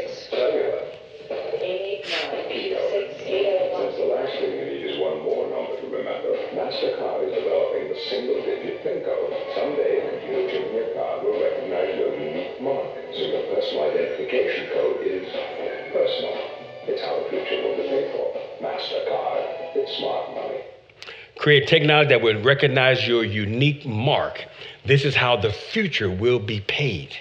Create 21.45 21.69
technology 21.69 22.09
that 22.09 22.23
would 22.23 22.43
recognize 22.43 23.07
your 23.07 23.23
unique 23.23 23.85
mark. 23.85 24.43
This 24.87 25.05
is 25.05 25.15
how 25.15 25.37
the 25.37 25.53
future 25.53 26.09
will 26.09 26.39
be 26.39 26.61
paid. 26.61 27.15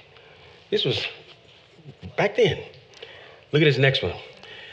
This 0.72 0.86
was 0.86 1.06
back 2.16 2.38
then. 2.38 2.64
Look 3.52 3.62
at 3.62 3.66
this 3.66 3.78
next 3.78 4.02
one. 4.02 4.16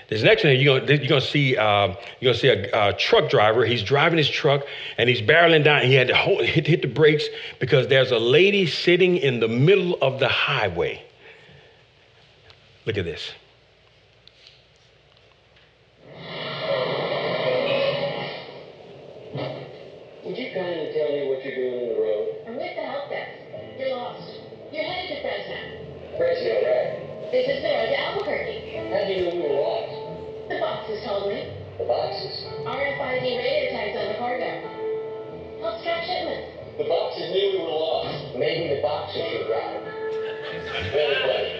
This 0.08 0.22
next 0.22 0.44
one, 0.44 0.56
you're 0.56 0.78
gonna, 0.78 0.94
you're 0.94 1.08
gonna 1.08 1.20
see 1.20 1.56
uh, 1.56 1.96
you're 2.20 2.32
gonna 2.32 2.38
see 2.38 2.46
a, 2.46 2.90
a, 2.90 2.92
truck 2.92 3.28
driver. 3.28 3.64
He's 3.64 3.82
driving 3.82 4.18
his 4.18 4.30
truck 4.30 4.62
and 4.98 5.08
he's 5.08 5.20
barreling 5.20 5.64
down. 5.64 5.82
He 5.82 5.94
had 5.94 6.06
to 6.06 6.14
hold, 6.14 6.44
hit, 6.44 6.68
hit 6.68 6.82
the 6.82 6.88
brakes 6.88 7.24
because 7.58 7.88
there's 7.88 8.12
a 8.12 8.20
lady 8.20 8.66
sitting 8.66 9.16
in 9.16 9.40
the 9.40 9.48
middle 9.48 9.98
of 10.00 10.20
the 10.20 10.28
highway. 10.28 11.02
Look 12.86 12.96
at 12.96 13.04
this. 13.04 13.32
Boxes? 31.90 32.46
RFID 32.62 33.36
radar 33.36 33.70
tags 33.74 33.96
on 33.98 34.12
the 34.12 34.18
cargo. 34.18 34.46
Helps 35.60 35.82
track 35.82 36.06
shipments. 36.06 36.46
The 36.78 36.84
boxes 36.84 37.32
knew 37.34 37.50
we 37.50 37.58
were 37.58 37.74
lost. 37.74 38.36
Maybe 38.36 38.76
the 38.76 38.80
boxes 38.80 39.26
should 39.26 39.46
drive. 39.48 39.82
Very 40.92 41.14
funny. 41.26 41.59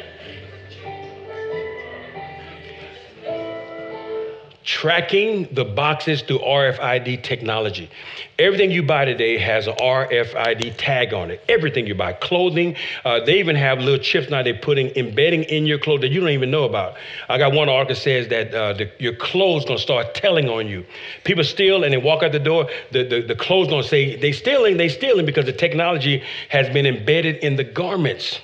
Tracking 4.71 5.49
the 5.51 5.65
boxes 5.65 6.23
through 6.23 6.39
RFID 6.39 7.25
technology. 7.25 7.91
Everything 8.39 8.71
you 8.71 8.85
buy 8.85 9.05
today 9.05 9.37
has 9.37 9.67
an 9.67 9.75
RFID 9.75 10.77
tag 10.79 11.13
on 11.13 11.33
it. 11.33 11.43
Everything 11.49 11.89
you 11.89 11.97
buy, 11.97 12.13
clothing, 12.13 12.77
uh, 13.05 13.19
they 13.25 13.41
even 13.41 13.57
have 13.57 13.81
little 13.81 13.99
chips 13.99 14.31
now 14.31 14.45
they're 14.45 14.55
putting, 14.55 14.91
embedding 14.95 15.43
in 15.43 15.67
your 15.67 15.81
clothes 15.81 16.03
that 16.03 16.13
you 16.13 16.21
don't 16.21 16.29
even 16.29 16.53
know 16.53 16.63
about. 16.63 16.95
I 17.29 17.37
got 17.37 17.53
one 17.53 17.69
article 17.69 17.97
says 17.97 18.29
that 18.29 18.55
uh, 18.55 18.75
the, 18.75 18.89
your 19.01 19.17
clothes 19.17 19.65
gonna 19.65 19.81
start 19.81 20.15
telling 20.15 20.49
on 20.49 20.69
you. 20.69 20.87
People 21.25 21.43
steal 21.43 21.83
and 21.83 21.93
they 21.93 21.99
walk 21.99 22.23
out 22.23 22.31
the 22.31 22.39
door, 22.39 22.69
the, 22.93 23.03
the, 23.03 23.23
the 23.23 23.35
clothes 23.35 23.67
gonna 23.67 23.83
say, 23.83 24.15
they 24.15 24.31
stealing, 24.31 24.77
they 24.77 24.89
stealing 24.89 25.27
because 25.27 25.47
the 25.47 25.53
technology 25.53 26.23
has 26.49 26.69
been 26.69 26.87
embedded 26.87 27.39
in 27.39 27.57
the 27.57 27.65
garments. 27.65 28.39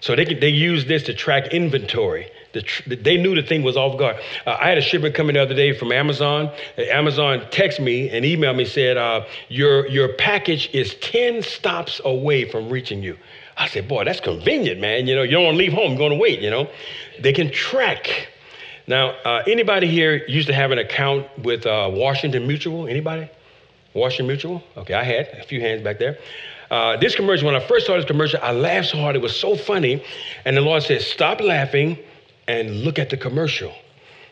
So 0.00 0.16
they, 0.16 0.24
they 0.24 0.48
use 0.48 0.86
this 0.86 1.04
to 1.04 1.14
track 1.14 1.54
inventory. 1.54 2.30
The 2.56 2.62
tr- 2.62 2.88
they 2.88 3.18
knew 3.18 3.34
the 3.34 3.42
thing 3.42 3.62
was 3.62 3.76
off 3.76 3.98
guard. 3.98 4.16
Uh, 4.46 4.56
I 4.58 4.70
had 4.70 4.78
a 4.78 4.80
shipment 4.80 5.14
coming 5.14 5.34
the 5.34 5.42
other 5.42 5.52
day 5.52 5.76
from 5.76 5.92
Amazon. 5.92 6.50
Uh, 6.78 6.82
Amazon 6.84 7.40
texted 7.50 7.80
me 7.84 8.08
and 8.08 8.24
emailed 8.24 8.56
me 8.56 8.64
said, 8.64 8.96
uh, 8.96 9.26
your, 9.50 9.86
your 9.88 10.14
package 10.14 10.70
is 10.72 10.94
10 11.02 11.42
stops 11.42 12.00
away 12.06 12.50
from 12.50 12.70
reaching 12.70 13.02
you. 13.02 13.18
I 13.58 13.68
said, 13.68 13.88
boy, 13.88 14.04
that's 14.04 14.20
convenient, 14.20 14.80
man. 14.80 15.06
You 15.06 15.16
know, 15.16 15.22
you 15.22 15.32
don't 15.32 15.44
want 15.44 15.54
to 15.56 15.58
leave 15.58 15.74
home, 15.74 15.90
you're 15.90 15.98
going 15.98 16.12
to 16.12 16.16
wait, 16.16 16.40
you 16.40 16.48
know. 16.48 16.66
They 17.20 17.34
can 17.34 17.50
track. 17.50 18.28
Now, 18.86 19.10
uh, 19.26 19.42
anybody 19.46 19.86
here 19.86 20.26
used 20.26 20.48
to 20.48 20.54
have 20.54 20.70
an 20.70 20.78
account 20.78 21.26
with 21.42 21.66
uh, 21.66 21.90
Washington 21.92 22.46
Mutual? 22.46 22.88
Anybody? 22.88 23.28
Washington 23.92 24.28
Mutual? 24.28 24.62
Okay, 24.78 24.94
I 24.94 25.04
had 25.04 25.28
a 25.28 25.44
few 25.44 25.60
hands 25.60 25.82
back 25.82 25.98
there. 25.98 26.16
Uh, 26.70 26.96
this 26.96 27.14
commercial, 27.14 27.46
when 27.46 27.54
I 27.54 27.60
first 27.60 27.84
saw 27.84 27.96
this 27.96 28.06
commercial, 28.06 28.40
I 28.42 28.52
laughed 28.52 28.88
so 28.88 28.98
hard. 28.98 29.14
It 29.14 29.20
was 29.20 29.38
so 29.38 29.56
funny. 29.56 30.02
And 30.46 30.56
the 30.56 30.62
Lord 30.62 30.82
said, 30.82 31.02
Stop 31.02 31.42
laughing 31.42 31.98
and 32.48 32.82
look 32.82 32.98
at 32.98 33.10
the 33.10 33.16
commercial. 33.16 33.72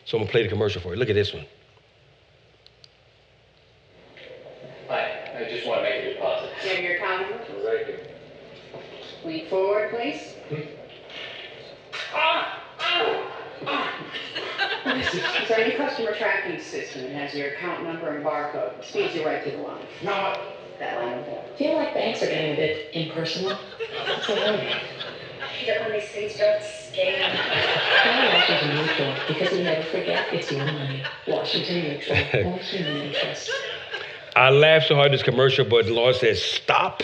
So 0.05 0.17
I'm 0.17 0.21
going 0.21 0.27
to 0.27 0.31
play 0.31 0.43
the 0.43 0.49
commercial 0.49 0.81
for 0.81 0.89
you. 0.93 0.95
Look 0.99 1.09
at 1.09 1.15
this 1.15 1.33
one. 1.33 1.45
Hi, 4.87 5.31
I 5.37 5.49
just 5.49 5.65
want 5.67 5.79
to 5.79 5.89
make 5.89 6.03
a 6.03 6.13
deposit. 6.13 6.51
Do 6.61 6.67
you 6.69 6.75
have 6.75 6.83
your 6.83 6.95
account 6.95 7.21
number? 7.21 7.67
Right 7.67 7.85
here. 7.87 7.99
Lean 9.25 9.47
forward, 9.49 9.89
please. 9.91 10.33
Is 14.87 15.49
there 15.49 15.59
any 15.59 15.75
customer 15.75 16.13
tracking 16.15 16.59
system 16.61 17.03
that 17.03 17.11
has 17.13 17.33
your 17.33 17.49
account 17.53 17.83
number 17.83 18.15
and 18.15 18.23
barcode? 18.23 18.83
Speeds 18.83 19.15
you 19.15 19.25
right 19.25 19.43
to 19.43 19.51
the 19.51 19.57
line. 19.57 19.85
No, 20.03 20.39
That 20.79 21.01
line 21.01 21.13
over 21.19 21.25
there. 21.25 21.43
feel 21.57 21.73
like 21.75 21.93
banks 21.93 22.21
are 22.21 22.27
getting 22.27 22.53
a 22.53 22.55
bit 22.55 22.89
impersonal. 22.93 23.57
What's 25.39 25.65
going 25.65 25.65
on? 25.65 25.65
Get 25.65 25.81
on 25.81 25.91
these 25.91 26.09
things, 26.09 26.37
don't 26.37 26.61
scam. 26.61 27.35
Call 28.03 28.33
Washington 28.33 28.75
Mutual 28.75 29.15
because 29.27 29.51
we 29.51 29.63
never 29.63 29.83
forget 29.83 30.33
it's 30.33 30.51
your 30.51 30.65
money. 30.65 31.03
Washington 31.27 31.81
Mutual, 31.83 32.15
home 32.15 32.59
human 32.59 32.97
interest. 33.03 33.51
I 34.35 34.49
laughed 34.49 34.87
so 34.87 34.95
hard 34.95 35.07
at 35.07 35.11
this 35.11 35.23
commercial, 35.23 35.65
but 35.65 35.85
the 35.85 35.93
Lord 35.93 36.15
said, 36.15 36.37
Stop 36.37 37.03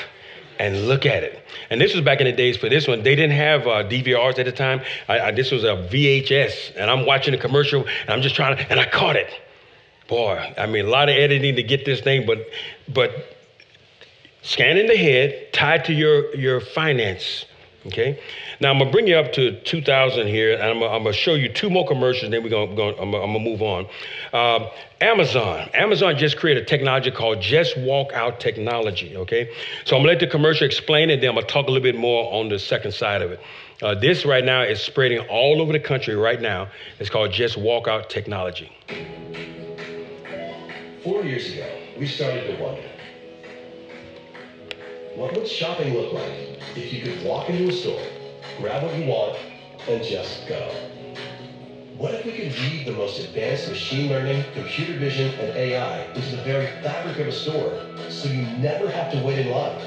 and 0.59 0.87
look 0.87 1.05
at 1.05 1.23
it. 1.23 1.43
And 1.69 1.81
this 1.81 1.95
was 1.95 2.03
back 2.03 2.19
in 2.19 2.25
the 2.25 2.33
days 2.33 2.57
for 2.57 2.69
this 2.69 2.87
one. 2.87 3.01
They 3.01 3.15
didn't 3.15 3.35
have 3.35 3.61
uh, 3.61 3.83
DVRs 3.83 4.37
at 4.37 4.45
the 4.45 4.51
time. 4.51 4.81
I, 5.07 5.19
I, 5.19 5.31
this 5.31 5.49
was 5.49 5.63
a 5.63 5.87
VHS, 5.91 6.75
and 6.75 6.91
I'm 6.91 7.05
watching 7.05 7.31
the 7.31 7.39
commercial, 7.39 7.85
and 8.01 8.09
I'm 8.09 8.21
just 8.21 8.35
trying 8.35 8.57
to, 8.57 8.69
and 8.69 8.79
I 8.79 8.87
caught 8.87 9.15
it. 9.15 9.31
Boy, 10.07 10.53
I 10.57 10.67
mean, 10.67 10.85
a 10.85 10.89
lot 10.89 11.09
of 11.09 11.15
editing 11.15 11.55
to 11.55 11.63
get 11.63 11.85
this 11.85 12.01
thing, 12.01 12.27
but, 12.27 12.45
but 12.87 13.37
scanning 14.41 14.87
the 14.87 14.97
head 14.97 15.53
tied 15.53 15.85
to 15.85 15.93
your, 15.93 16.35
your 16.35 16.59
finance. 16.59 17.45
Okay. 17.87 18.19
Now 18.59 18.69
I'm 18.69 18.77
gonna 18.77 18.91
bring 18.91 19.07
you 19.07 19.15
up 19.15 19.33
to 19.33 19.59
2000 19.61 20.27
here, 20.27 20.53
and 20.53 20.61
I'm 20.61 20.79
gonna, 20.79 20.93
I'm 20.93 21.03
gonna 21.03 21.13
show 21.13 21.33
you 21.33 21.49
two 21.49 21.69
more 21.69 21.87
commercials. 21.87 22.29
Then 22.29 22.43
we're 22.43 22.49
gonna, 22.49 22.75
gonna 22.75 22.91
I'm, 23.01 23.11
gonna, 23.11 23.23
I'm 23.23 23.33
gonna 23.33 23.39
move 23.39 23.61
on. 23.63 23.87
Um, 24.33 24.69
Amazon. 25.01 25.67
Amazon 25.73 26.15
just 26.15 26.37
created 26.37 26.63
a 26.63 26.65
technology 26.67 27.09
called 27.09 27.41
Just 27.41 27.75
Walk 27.79 28.13
Out 28.13 28.39
technology. 28.39 29.17
Okay. 29.17 29.49
So 29.85 29.95
I'm 29.95 30.03
gonna 30.03 30.11
let 30.11 30.19
the 30.19 30.27
commercial 30.27 30.67
explain 30.67 31.09
it. 31.09 31.21
Then 31.21 31.29
I'm 31.29 31.35
gonna 31.35 31.47
talk 31.47 31.67
a 31.67 31.71
little 31.71 31.81
bit 31.81 31.97
more 31.97 32.31
on 32.31 32.49
the 32.49 32.59
second 32.59 32.91
side 32.91 33.23
of 33.23 33.31
it. 33.31 33.39
Uh, 33.81 33.95
this 33.95 34.25
right 34.25 34.45
now 34.45 34.61
is 34.61 34.79
spreading 34.79 35.17
all 35.27 35.59
over 35.59 35.73
the 35.73 35.79
country 35.79 36.15
right 36.15 36.39
now. 36.39 36.67
It's 36.99 37.09
called 37.09 37.31
Just 37.31 37.57
Walk 37.57 37.87
Out 37.87 38.11
technology. 38.11 38.71
Four 41.03 41.23
years 41.23 41.51
ago, 41.51 41.67
we 41.97 42.05
started 42.05 42.55
to 42.55 42.63
wonder 42.63 42.90
what 45.15 45.36
would 45.36 45.47
shopping 45.47 45.93
look 45.93 46.13
like 46.13 46.32
if 46.76 46.93
you 46.93 47.02
could 47.02 47.21
walk 47.26 47.50
into 47.50 47.69
a 47.69 47.74
store, 47.74 48.02
grab 48.58 48.84
what 48.84 48.95
you 48.97 49.06
want, 49.06 49.38
and 49.89 50.02
just 50.04 50.47
go? 50.47 50.74
What 51.97 52.13
if 52.13 52.26
we 52.26 52.32
could 52.32 52.58
weave 52.60 52.86
the 52.86 52.93
most 52.93 53.19
advanced 53.19 53.67
machine 53.69 54.10
learning, 54.10 54.43
computer 54.54 54.93
vision, 54.93 55.34
and 55.39 55.56
AI 55.56 56.06
into 56.13 56.36
the 56.38 56.41
very 56.43 56.67
fabric 56.82 57.19
of 57.19 57.28
a 57.28 57.32
store 57.32 57.78
so 58.10 58.30
you 58.30 58.43
never 58.58 58.89
have 58.89 59.12
to 59.12 59.21
wait 59.21 59.39
in 59.39 59.52
line? 59.52 59.78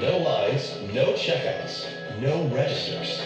No 0.00 0.18
lines, 0.18 0.76
no 0.92 1.12
checkouts, 1.12 1.86
no 2.20 2.44
registers. 2.48 3.20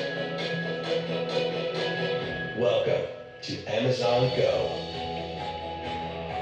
Welcome 2.59 3.07
to 3.43 3.65
Amazon 3.65 4.37
Go. 4.37 4.83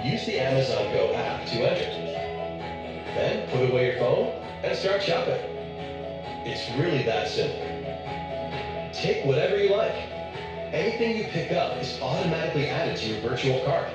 Use 0.05 0.27
the 0.27 0.41
Amazon 0.41 0.93
Go 0.93 1.15
app 1.15 1.47
to 1.47 1.55
enter. 1.63 2.05
Then 3.15 3.49
put 3.51 3.71
away 3.71 3.93
your 3.93 3.99
phone 3.99 4.44
and 4.65 4.79
start 4.79 5.03
shopping. 5.03 5.39
It's 6.47 6.71
really 6.79 7.03
that 7.03 7.29
simple. 7.29 7.61
Take 8.95 9.27
whatever 9.27 9.59
you 9.59 9.69
like. 9.71 9.95
Anything 10.73 11.19
you 11.19 11.25
pick 11.25 11.53
up 11.53 11.77
is 11.77 12.01
automatically 12.01 12.71
added 12.71 12.97
to 12.97 13.07
your 13.07 13.21
virtual 13.21 13.63
cart. 13.67 13.91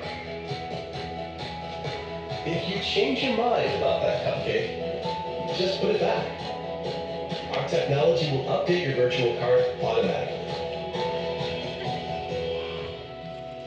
If 2.46 2.68
you 2.68 2.80
change 2.82 3.20
your 3.20 3.36
mind 3.36 3.76
about 3.78 4.02
that 4.02 4.24
cupcake, 4.24 5.58
just 5.58 5.80
put 5.80 5.90
it 5.90 6.00
back. 6.00 6.24
Our 7.58 7.68
technology 7.68 8.30
will 8.30 8.44
update 8.44 8.86
your 8.86 8.94
virtual 8.94 9.36
cart 9.40 9.60
automatically. 9.82 10.36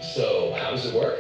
So, 0.02 0.54
how 0.54 0.72
does 0.72 0.86
it 0.86 0.96
work? 0.96 1.20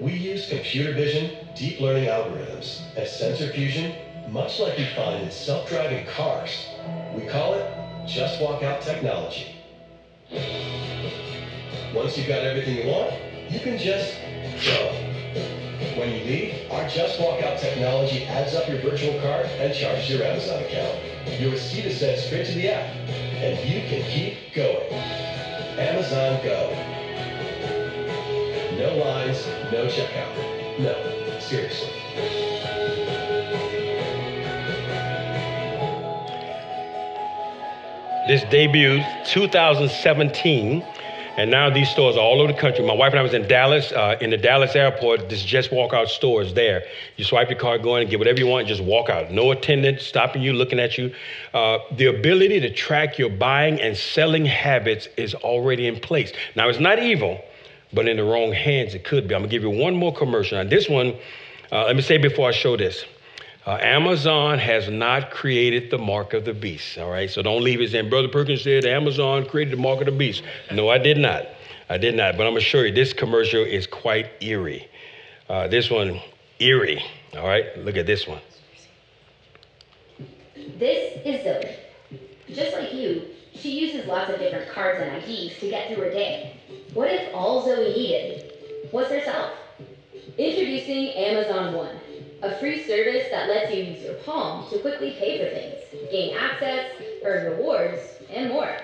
We 0.00 0.12
use 0.12 0.48
computer 0.48 0.92
vision, 0.92 1.30
deep 1.54 1.80
learning 1.80 2.08
algorithms, 2.08 2.80
and 2.96 3.06
sensor 3.06 3.52
fusion, 3.52 3.94
much 4.30 4.60
like 4.60 4.78
you 4.78 4.86
find 4.96 5.22
in 5.22 5.30
self-driving 5.30 6.06
cars. 6.06 6.66
We 7.14 7.26
call 7.26 7.54
it 7.54 7.64
Just 8.06 8.40
Walk 8.40 8.62
Out 8.62 8.80
technology. 8.80 9.46
Once 11.94 12.16
you've 12.16 12.28
got 12.28 12.42
everything 12.42 12.76
you 12.76 12.90
want, 12.90 13.12
you 13.50 13.60
can 13.60 13.78
just 13.78 14.14
go. 14.66 14.90
When 15.96 16.10
you 16.10 16.24
leave, 16.24 16.72
our 16.72 16.88
Just 16.88 17.20
Walk 17.20 17.42
Out 17.42 17.58
technology 17.58 18.24
adds 18.24 18.54
up 18.54 18.68
your 18.68 18.78
virtual 18.78 19.12
cart 19.20 19.46
and 19.60 19.72
charges 19.72 20.10
your 20.10 20.22
Amazon 20.22 20.60
account. 20.62 20.98
Your 21.40 21.50
receipt 21.50 21.84
is 21.84 21.98
sent 21.98 22.18
straight 22.18 22.46
to 22.46 22.52
the 22.52 22.68
app, 22.68 22.84
and 23.42 23.58
you 23.68 23.80
can 23.88 24.02
keep 24.10 24.34
going. 24.54 24.92
Amazon 25.78 26.40
Go. 26.42 26.70
No 28.76 28.96
lines, 28.96 29.46
no 29.70 29.86
checkout. 29.86 30.80
No, 30.80 31.38
seriously. 31.38 32.43
This 38.26 38.42
debuted 38.44 39.26
2017, 39.26 40.82
and 41.36 41.50
now 41.50 41.68
these 41.68 41.90
stores 41.90 42.16
are 42.16 42.20
all 42.20 42.40
over 42.40 42.50
the 42.54 42.58
country. 42.58 42.82
My 42.82 42.94
wife 42.94 43.12
and 43.12 43.18
I 43.20 43.22
was 43.22 43.34
in 43.34 43.46
Dallas, 43.46 43.92
uh, 43.92 44.16
in 44.18 44.30
the 44.30 44.38
Dallas 44.38 44.74
airport. 44.74 45.28
This 45.28 45.44
Just 45.44 45.70
Walk 45.70 45.92
Out 45.92 46.08
store 46.08 46.40
is 46.40 46.54
there. 46.54 46.84
You 47.18 47.24
swipe 47.24 47.50
your 47.50 47.58
card, 47.58 47.82
go 47.82 47.96
in, 47.96 48.02
and 48.02 48.10
get 48.10 48.18
whatever 48.18 48.38
you 48.38 48.46
want, 48.46 48.66
just 48.66 48.82
walk 48.82 49.10
out. 49.10 49.30
No 49.30 49.50
attendant 49.50 50.00
stopping 50.00 50.40
you, 50.40 50.54
looking 50.54 50.80
at 50.80 50.96
you. 50.96 51.14
Uh, 51.52 51.80
the 51.98 52.06
ability 52.06 52.60
to 52.60 52.72
track 52.72 53.18
your 53.18 53.28
buying 53.28 53.78
and 53.78 53.94
selling 53.94 54.46
habits 54.46 55.06
is 55.18 55.34
already 55.34 55.86
in 55.86 56.00
place. 56.00 56.32
Now, 56.56 56.70
it's 56.70 56.80
not 56.80 56.98
evil, 56.98 57.44
but 57.92 58.08
in 58.08 58.16
the 58.16 58.24
wrong 58.24 58.54
hands, 58.54 58.94
it 58.94 59.04
could 59.04 59.28
be. 59.28 59.34
I'm 59.34 59.42
gonna 59.42 59.50
give 59.50 59.64
you 59.64 59.70
one 59.70 59.94
more 59.94 60.14
commercial. 60.14 60.58
And 60.58 60.70
this 60.70 60.88
one, 60.88 61.14
uh, 61.70 61.84
let 61.84 61.94
me 61.94 62.00
say 62.00 62.16
before 62.16 62.48
I 62.48 62.52
show 62.52 62.74
this. 62.78 63.04
Uh, 63.66 63.78
Amazon 63.80 64.58
has 64.58 64.90
not 64.90 65.30
created 65.30 65.90
the 65.90 65.96
mark 65.96 66.34
of 66.34 66.44
the 66.44 66.52
beast. 66.52 66.98
All 66.98 67.10
right, 67.10 67.30
so 67.30 67.40
don't 67.40 67.62
leave 67.62 67.80
it 67.80 67.90
saying, 67.90 68.10
Brother 68.10 68.28
Perkins 68.28 68.62
said 68.62 68.84
Amazon 68.84 69.46
created 69.46 69.72
the 69.72 69.80
mark 69.80 70.00
of 70.00 70.06
the 70.06 70.12
beast. 70.12 70.42
No, 70.70 70.90
I 70.90 70.98
did 70.98 71.16
not. 71.16 71.46
I 71.88 71.96
did 71.96 72.14
not. 72.14 72.36
But 72.36 72.46
I'm 72.46 72.52
gonna 72.52 72.60
show 72.60 72.80
you 72.80 72.92
this 72.92 73.14
commercial 73.14 73.62
is 73.62 73.86
quite 73.86 74.30
eerie. 74.42 74.86
Uh, 75.48 75.66
this 75.68 75.90
one, 75.90 76.20
eerie. 76.58 77.02
All 77.36 77.46
right, 77.46 77.76
look 77.78 77.96
at 77.96 78.06
this 78.06 78.26
one. 78.26 78.40
This 80.78 81.18
is 81.24 81.44
Zoe. 81.44 81.76
Just 82.54 82.76
like 82.76 82.92
you, 82.92 83.22
she 83.54 83.70
uses 83.70 84.06
lots 84.06 84.30
of 84.30 84.38
different 84.38 84.70
cards 84.70 85.00
and 85.00 85.24
IDs 85.24 85.58
to 85.60 85.70
get 85.70 85.88
through 85.88 86.04
her 86.04 86.10
day. 86.10 86.58
What 86.92 87.10
if 87.10 87.34
all 87.34 87.64
Zoe 87.64 87.94
needed 87.94 88.52
was 88.92 89.08
herself? 89.08 89.52
Introducing 90.36 91.08
Amazon 91.10 91.74
One, 91.74 91.96
a 92.44 92.58
free 92.58 92.82
service 92.84 93.26
that 93.30 93.48
lets 93.48 93.74
you 93.74 93.84
use 93.84 94.02
your 94.02 94.14
palm 94.16 94.68
to 94.70 94.78
quickly 94.80 95.12
pay 95.18 95.38
for 95.38 95.48
things, 95.54 96.10
gain 96.10 96.36
access, 96.36 96.90
earn 97.24 97.52
rewards, 97.56 98.00
and 98.30 98.50
more. 98.50 98.76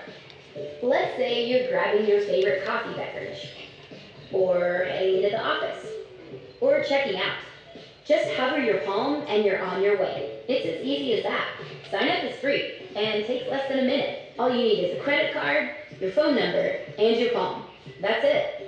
Let's 0.82 1.14
say 1.16 1.46
you're 1.46 1.70
grabbing 1.70 2.06
your 2.06 2.22
favorite 2.22 2.64
coffee 2.64 2.94
beverage. 2.94 3.50
or 4.32 4.84
heading 4.88 5.16
into 5.16 5.30
the 5.30 5.44
office, 5.44 5.86
or 6.60 6.84
checking 6.84 7.20
out. 7.20 7.36
Just 8.06 8.30
hover 8.34 8.58
your 8.60 8.78
palm 8.78 9.24
and 9.28 9.44
you're 9.44 9.62
on 9.62 9.82
your 9.82 9.98
way. 9.98 10.40
It's 10.48 10.66
as 10.66 10.86
easy 10.86 11.14
as 11.14 11.24
that. 11.24 11.48
Sign 11.90 12.08
up 12.08 12.24
is 12.24 12.36
free 12.36 12.74
and 12.96 13.24
takes 13.26 13.48
less 13.50 13.68
than 13.68 13.80
a 13.80 13.82
minute. 13.82 14.32
All 14.38 14.48
you 14.48 14.62
need 14.62 14.84
is 14.84 14.98
a 14.98 15.02
credit 15.02 15.32
card, 15.34 15.70
your 16.00 16.12
phone 16.12 16.36
number, 16.36 16.76
and 16.98 17.16
your 17.20 17.32
palm. 17.32 17.64
That's 18.00 18.24
it. 18.24 18.59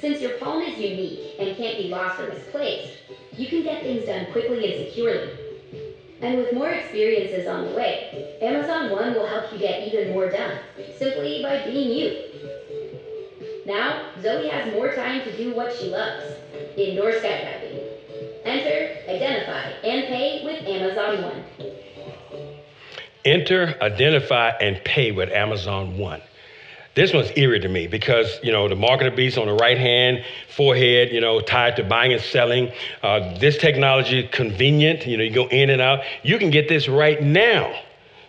Since 0.00 0.20
your 0.20 0.38
palm 0.38 0.62
is 0.62 0.78
unique 0.78 1.34
and 1.38 1.56
can't 1.56 1.78
be 1.78 1.88
lost 1.88 2.20
or 2.20 2.28
misplaced, 2.28 2.92
you 3.36 3.46
can 3.46 3.62
get 3.62 3.82
things 3.82 4.04
done 4.04 4.26
quickly 4.32 4.74
and 4.74 4.86
securely. 4.86 5.30
And 6.20 6.38
with 6.38 6.52
more 6.52 6.70
experiences 6.70 7.46
on 7.46 7.66
the 7.66 7.72
way, 7.72 8.38
Amazon 8.40 8.90
One 8.90 9.14
will 9.14 9.26
help 9.26 9.52
you 9.52 9.58
get 9.58 9.86
even 9.88 10.12
more 10.12 10.30
done, 10.30 10.58
simply 10.98 11.42
by 11.42 11.64
being 11.64 11.96
you. 11.96 12.22
Now, 13.66 14.10
Zoe 14.22 14.48
has 14.48 14.72
more 14.72 14.94
time 14.94 15.22
to 15.24 15.36
do 15.36 15.54
what 15.54 15.74
she 15.76 15.88
loves, 15.88 16.24
indoor 16.76 17.12
skydiving. 17.12 17.82
Enter, 18.44 18.96
identify, 19.08 19.70
and 19.82 20.06
pay 20.06 20.42
with 20.44 20.62
Amazon 20.66 21.22
One. 21.22 21.44
Enter, 23.24 23.74
identify, 23.82 24.50
and 24.60 24.82
pay 24.84 25.10
with 25.10 25.30
Amazon 25.30 25.98
One. 25.98 26.22
This 26.96 27.12
one's 27.12 27.30
eerie 27.36 27.60
to 27.60 27.68
me 27.68 27.86
because, 27.86 28.40
you 28.42 28.50
know, 28.50 28.68
the 28.68 28.74
mark 28.74 29.02
of 29.02 29.10
the 29.10 29.14
beast 29.14 29.36
on 29.36 29.46
the 29.46 29.54
right 29.54 29.76
hand, 29.76 30.24
forehead, 30.48 31.12
you 31.12 31.20
know, 31.20 31.40
tied 31.40 31.76
to 31.76 31.84
buying 31.84 32.14
and 32.14 32.22
selling. 32.22 32.72
Uh, 33.02 33.38
this 33.38 33.58
technology, 33.58 34.26
convenient, 34.28 35.06
you 35.06 35.18
know, 35.18 35.22
you 35.22 35.30
go 35.30 35.46
in 35.48 35.68
and 35.68 35.82
out. 35.82 36.00
You 36.22 36.38
can 36.38 36.50
get 36.50 36.70
this 36.70 36.88
right 36.88 37.22
now. 37.22 37.78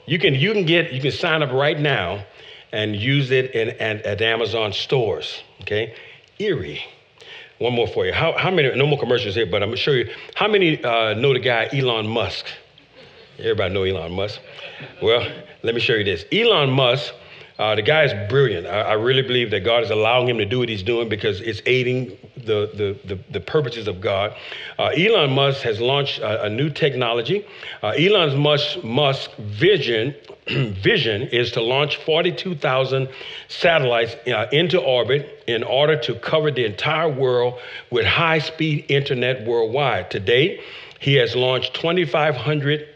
You 0.05 0.20
can, 0.20 0.36
you 0.36 0.51
can 0.51 0.65
get, 0.65 0.91
you 0.91 1.01
can 1.01 1.13
sign 1.13 1.41
up 1.43 1.51
right 1.53 1.80
now 1.80 2.26
and 2.74 2.93
use 2.93 3.32
it 3.32 3.51
in, 3.51 3.70
in 3.70 4.01
at 4.01 4.22
Amazon 4.22 4.74
stores, 4.74 5.41
okay? 5.61 5.95
Eerie. 6.38 6.84
One 7.59 7.74
more 7.74 7.88
for 7.88 8.05
you. 8.05 8.11
How, 8.11 8.38
how 8.38 8.51
many, 8.51 8.76
no 8.76 8.86
more 8.86 8.99
commercials 8.99 9.36
here, 9.36 9.45
but 9.45 9.63
I'm 9.63 9.70
gonna 9.70 9.78
show 9.78 9.91
you. 9.91 10.13
How 10.36 10.47
many 10.47 10.84
uh, 10.84 11.13
know 11.13 11.34
the 11.34 11.39
guy 11.39 11.70
Elon 11.74 12.07
Musk? 12.07 12.45
Everybody 13.39 13.74
know 13.74 13.84
Elon 13.84 14.11
Musk. 14.11 14.41
Well, 15.01 15.28
let 15.63 15.74
me 15.74 15.80
show 15.82 15.93
you 15.93 16.03
this. 16.03 16.26
Elon 16.32 16.70
Musk, 16.70 17.13
uh, 17.60 17.76
the 17.76 17.82
guy 17.82 18.03
is 18.03 18.30
brilliant. 18.30 18.68
I, 18.68 18.82
I, 18.82 18.93
really 18.93 19.24
believe 19.24 19.49
that 19.51 19.62
God 19.62 19.84
is 19.84 19.89
allowing 19.89 20.30
him 20.30 20.38
to 20.38 20.45
do 20.45 20.60
what 20.60 20.70
he's 20.70 20.84
doing 20.84 21.10
because 21.10 21.41
it's 21.41 21.62
aiding 21.66 22.18
the, 22.36 22.70
the, 22.74 23.16
the, 23.16 23.20
the 23.32 23.39
purposes 23.39 23.88
of 23.88 23.99
God. 23.99 24.36
Uh, 24.78 24.91
Elon 24.95 25.32
Musk 25.32 25.62
has 25.62 25.82
launched 25.82 26.20
a, 26.20 26.43
a 26.43 26.49
new 26.49 26.70
technology. 26.70 27.45
Uh, 27.82 27.88
Elon 27.89 28.38
Musk, 28.38 28.84
Musk 28.84 29.36
vision, 29.38 30.14
vision 30.47 31.24
is 31.24 31.51
to 31.53 31.62
launch 31.62 31.97
42,000 31.97 33.10
satellites 33.47 34.16
uh, 34.28 34.45
into 34.51 34.80
orbit 34.80 35.43
in 35.47 35.64
order 35.64 35.97
to 36.01 36.14
cover 36.16 36.51
the 36.51 36.66
entire 36.66 37.10
world 37.10 37.60
with 37.89 38.05
high 38.05 38.39
speed 38.39 38.86
internet 38.89 39.47
worldwide. 39.47 40.12
To 40.12 40.20
date, 40.20 40.62
he 40.99 41.16
has 41.16 41.36
launched 41.36 41.74
2,500 41.74 42.88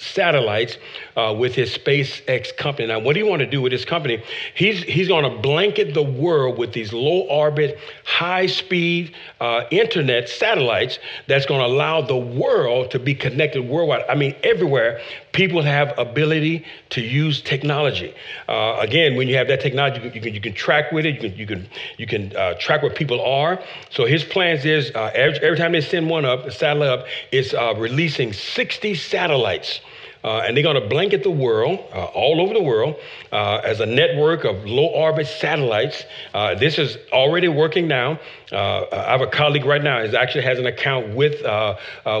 satellites 0.00 0.78
uh, 1.16 1.34
with 1.38 1.54
his 1.54 1.76
SpaceX 1.76 2.56
company. 2.56 2.88
Now, 2.88 2.98
what 2.98 3.12
do 3.14 3.20
you 3.20 3.26
want 3.26 3.40
to 3.40 3.46
do 3.46 3.60
with 3.60 3.72
his 3.72 3.84
company? 3.84 4.22
He's, 4.54 4.82
he's 4.82 5.08
going 5.08 5.30
to 5.30 5.40
blanket 5.40 5.94
the 5.94 6.02
world 6.02 6.58
with 6.58 6.72
these 6.72 6.92
low 6.92 7.20
orbit, 7.28 7.78
high 8.04 8.46
speed 8.46 9.14
uh, 9.40 9.64
internet 9.70 10.28
satellites 10.28 10.98
that's 11.26 11.46
going 11.46 11.60
to 11.60 11.66
allow 11.66 12.00
the 12.00 12.16
world 12.16 12.90
to 12.92 12.98
be 12.98 13.14
connected 13.14 13.68
worldwide. 13.68 14.04
I 14.08 14.14
mean, 14.14 14.34
everywhere 14.42 15.00
people 15.32 15.62
have 15.62 15.96
ability 15.98 16.64
to 16.90 17.00
use 17.00 17.40
technology. 17.40 18.14
Uh, 18.48 18.76
again, 18.80 19.16
when 19.16 19.28
you 19.28 19.36
have 19.36 19.48
that 19.48 19.60
technology, 19.60 20.00
you 20.14 20.20
can, 20.20 20.34
you 20.34 20.40
can 20.40 20.52
track 20.52 20.92
with 20.92 21.06
it. 21.06 21.14
You 21.14 21.20
can 21.20 21.38
you 21.38 21.46
can 21.46 21.68
you 21.98 22.06
can 22.06 22.36
uh, 22.36 22.54
track 22.54 22.82
where 22.82 22.92
people 22.92 23.20
are. 23.20 23.62
So 23.90 24.06
his 24.06 24.24
plans 24.24 24.64
is 24.64 24.90
uh, 24.94 25.10
every, 25.14 25.38
every, 25.40 25.56
time 25.56 25.72
they 25.72 25.80
send 25.80 26.08
one 26.08 26.24
up, 26.24 26.46
a 26.46 26.50
satellite 26.50 26.88
up, 26.88 27.06
it's 27.32 27.54
uh, 27.54 27.74
releasing 27.76 28.32
60 28.32 28.94
satellites 28.94 29.80
uh, 30.22 30.42
and 30.46 30.56
they're 30.56 30.62
going 30.62 30.80
to 30.80 30.88
blanket 30.88 31.22
the 31.22 31.30
world, 31.30 31.78
uh, 31.92 32.04
all 32.06 32.40
over 32.40 32.52
the 32.52 32.62
world, 32.62 32.96
uh, 33.32 33.60
as 33.64 33.80
a 33.80 33.86
network 33.86 34.44
of 34.44 34.64
low 34.66 34.86
orbit 34.86 35.26
satellites. 35.26 36.04
Uh, 36.34 36.54
this 36.54 36.78
is 36.78 36.98
already 37.12 37.48
working 37.48 37.88
now. 37.88 38.18
Uh, 38.52 38.84
I 38.92 39.12
have 39.12 39.20
a 39.20 39.26
colleague 39.26 39.64
right 39.64 39.82
now 39.82 40.04
who 40.04 40.14
actually 40.16 40.44
has 40.44 40.58
an 40.58 40.66
account 40.66 41.14
with, 41.14 41.42
uh, 41.44 41.76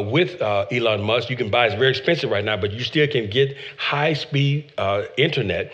with 0.06 0.40
Elon 0.40 1.02
Musk. 1.02 1.28
You 1.28 1.36
can 1.36 1.50
buy 1.50 1.66
it's 1.66 1.74
very 1.74 1.90
expensive 1.90 2.30
right 2.30 2.44
now, 2.44 2.56
but 2.56 2.72
you 2.72 2.80
still 2.80 3.06
can 3.06 3.28
get 3.28 3.56
high 3.76 4.14
speed 4.14 4.72
internet 5.16 5.72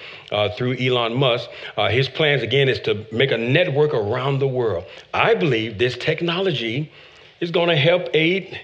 through 0.57 0.77
Elon 0.79 1.15
Musk. 1.15 1.49
his 1.91 2.09
plans, 2.09 2.43
again, 2.43 2.69
is 2.69 2.81
to 2.81 3.07
make 3.13 3.31
a 3.31 3.39
network 3.39 3.95
around 3.95 4.39
the 4.39 4.49
world. 4.49 4.85
I 5.15 5.35
believe 5.35 5.79
this 5.79 5.97
technology 5.97 6.91
is 7.41 7.51
going 7.51 7.69
to 7.69 7.77
help 7.77 8.09
aid 8.15 8.59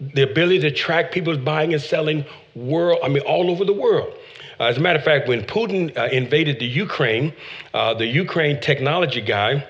the 0.00 0.22
ability 0.22 0.60
to 0.60 0.70
track 0.70 1.12
people's 1.12 1.38
buying 1.38 1.72
and 1.72 1.82
selling 1.82 2.24
world, 2.54 2.98
I 3.02 3.08
mean, 3.08 3.22
all 3.22 3.50
over 3.50 3.64
the 3.64 3.72
world. 3.72 4.12
Uh, 4.58 4.64
as 4.64 4.78
a 4.78 4.80
matter 4.80 4.98
of 4.98 5.04
fact, 5.04 5.28
when 5.28 5.42
Putin 5.42 5.96
uh, 5.96 6.06
invaded 6.06 6.58
the 6.58 6.66
Ukraine, 6.66 7.32
uh, 7.74 7.94
the 7.94 8.06
Ukraine 8.06 8.60
technology 8.60 9.20
guy, 9.20 9.66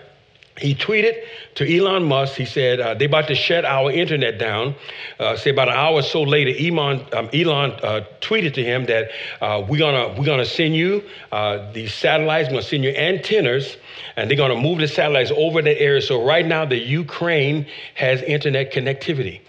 he 0.59 0.75
tweeted 0.75 1.23
to 1.57 1.77
Elon 1.77 2.05
Musk, 2.05 2.35
he 2.35 2.47
said, 2.47 2.81
uh, 2.81 2.95
they 2.95 3.05
about 3.05 3.29
to 3.29 3.35
shut 3.35 3.67
our 3.67 3.91
internet 3.91 4.39
down. 4.39 4.75
Uh, 5.19 5.37
say 5.37 5.51
about 5.51 5.69
an 5.69 5.75
hour 5.75 5.95
or 5.95 6.03
so 6.03 6.23
later, 6.23 6.51
Elon, 6.59 7.05
um, 7.13 7.29
Elon 7.35 7.73
uh, 7.83 8.05
tweeted 8.21 8.55
to 8.55 8.65
him 8.65 8.87
that 8.87 9.11
uh, 9.43 9.63
we're 9.69 9.79
gonna, 9.79 10.09
we're 10.19 10.25
gonna 10.25 10.47
send 10.47 10.75
you 10.75 11.03
uh, 11.31 11.71
these 11.73 11.93
satellites, 11.93 12.49
we're 12.49 12.55
gonna 12.55 12.63
send 12.63 12.85
you 12.85 12.91
antennas, 12.91 13.77
and 14.17 14.31
they're 14.31 14.37
gonna 14.37 14.57
move 14.57 14.79
the 14.79 14.89
satellites 14.89 15.31
over 15.37 15.61
that 15.61 15.79
area. 15.79 16.01
So 16.01 16.25
right 16.25 16.47
now, 16.47 16.65
the 16.65 16.79
Ukraine 16.79 17.67
has 17.95 18.23
internet 18.23 18.73
connectivity 18.73 19.41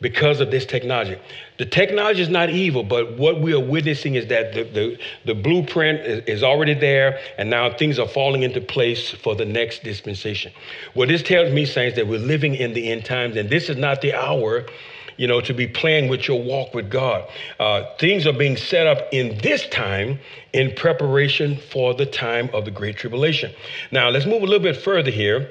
because 0.00 0.40
of 0.40 0.50
this 0.50 0.64
technology. 0.64 1.18
The 1.58 1.66
technology 1.66 2.22
is 2.22 2.28
not 2.28 2.50
evil, 2.50 2.84
but 2.84 3.18
what 3.18 3.40
we 3.40 3.52
are 3.52 3.60
witnessing 3.60 4.14
is 4.14 4.26
that 4.28 4.52
the, 4.54 4.62
the, 4.62 4.98
the 5.24 5.34
blueprint 5.34 6.00
is, 6.00 6.24
is, 6.26 6.42
already 6.42 6.74
there, 6.74 7.18
and 7.36 7.50
now 7.50 7.72
things 7.76 7.98
are 7.98 8.06
falling 8.06 8.44
into 8.44 8.60
place 8.60 9.10
for 9.10 9.34
the 9.34 9.44
next 9.44 9.82
dispensation. 9.82 10.52
What 10.94 11.08
this 11.08 11.22
tells 11.22 11.52
me, 11.52 11.66
saints, 11.66 11.96
that 11.96 12.06
we're 12.06 12.20
living 12.20 12.54
in 12.54 12.74
the 12.74 12.90
end 12.90 13.04
times, 13.04 13.36
and 13.36 13.50
this 13.50 13.68
is 13.68 13.76
not 13.76 14.00
the 14.00 14.14
hour. 14.14 14.66
You 15.16 15.26
know, 15.26 15.40
to 15.40 15.52
be 15.52 15.66
playing 15.66 16.08
with 16.08 16.28
your 16.28 16.40
walk 16.40 16.74
with 16.74 16.88
God. 16.90 17.28
Uh, 17.58 17.82
things 17.98 18.24
are 18.24 18.32
being 18.32 18.56
set 18.56 18.86
up 18.86 19.08
in 19.10 19.36
this 19.38 19.66
time 19.66 20.20
in 20.52 20.72
preparation 20.76 21.56
for 21.72 21.92
the 21.92 22.06
time 22.06 22.48
of 22.52 22.64
the 22.64 22.70
Great 22.70 22.96
Tribulation. 22.96 23.52
Now, 23.90 24.10
let's 24.10 24.26
move 24.26 24.44
a 24.44 24.46
little 24.46 24.62
bit 24.62 24.76
further 24.76 25.10
here, 25.10 25.50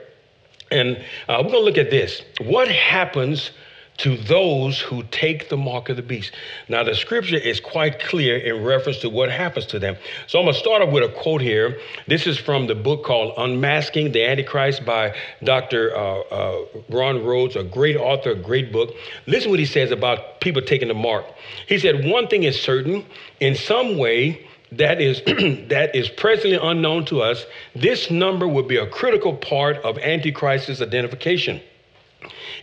and 0.72 0.95
uh, 1.28 1.43
we're 1.43 1.52
going 1.52 1.52
to 1.52 1.60
look 1.60 1.78
at 1.78 1.91
this. 1.91 2.22
What 2.39 2.70
happens 2.70 3.52
to 3.98 4.16
those 4.16 4.80
who 4.80 5.04
take 5.04 5.50
the 5.50 5.58
mark 5.58 5.89
of 5.89 5.95
the 5.95 6.04
beast. 6.04 6.32
Now, 6.70 6.84
the 6.84 6.95
scripture 6.95 7.36
is 7.36 7.60
quite 7.60 8.00
clear 8.00 8.38
in 8.38 8.64
reference 8.64 9.00
to 9.00 9.10
what 9.10 9.32
happens 9.32 9.66
to 9.68 9.80
them. 9.80 9.98
So 10.28 10.39
I'm 10.39 10.45
going 10.45 10.54
to 10.54 10.60
start 10.60 10.82
off 10.82 10.93
with 10.93 11.04
a 11.04 11.10
quote 11.10 11.41
here. 11.41 11.80
This 12.08 12.28
is 12.28 12.38
from 12.38 12.68
the 12.68 12.76
book 12.76 13.04
called 13.04 13.34
Unmasking 13.38 14.12
the 14.12 14.24
Antichrist 14.24 14.86
by 14.86 15.16
Dr. 15.43 15.95
Uh, 15.95 16.20
uh, 16.22 16.66
Ron 16.89 17.26
Rhodes, 17.26 17.56
a 17.56 17.64
great 17.64 17.98
author, 17.98 18.32
a 18.32 18.36
great 18.36 18.72
book. 18.72 18.93
Listen 19.26 19.50
what 19.50 19.60
he 19.60 19.66
says 19.66 19.91
about 19.91 20.41
people 20.41 20.62
taking 20.62 20.89
the 20.89 20.93
mark. 20.93 21.26
He 21.68 21.80
said, 21.80 22.06
One 22.06 22.28
thing 22.28 22.43
is 22.43 22.60
certain, 22.62 23.06
in 23.39 23.56
some 23.56 23.98
way, 23.98 24.48
that 24.74 25.02
is 25.02 25.22
that 25.70 25.95
is 25.95 26.10
presently 26.10 26.60
unknown 26.62 27.06
to 27.06 27.22
us, 27.22 27.45
this 27.76 28.12
number 28.12 28.48
will 28.48 28.64
be 28.64 28.78
a 28.78 28.88
critical 28.88 29.36
part 29.36 29.78
of 29.78 29.98
Antichrist's 30.00 30.82
identification. 30.82 31.62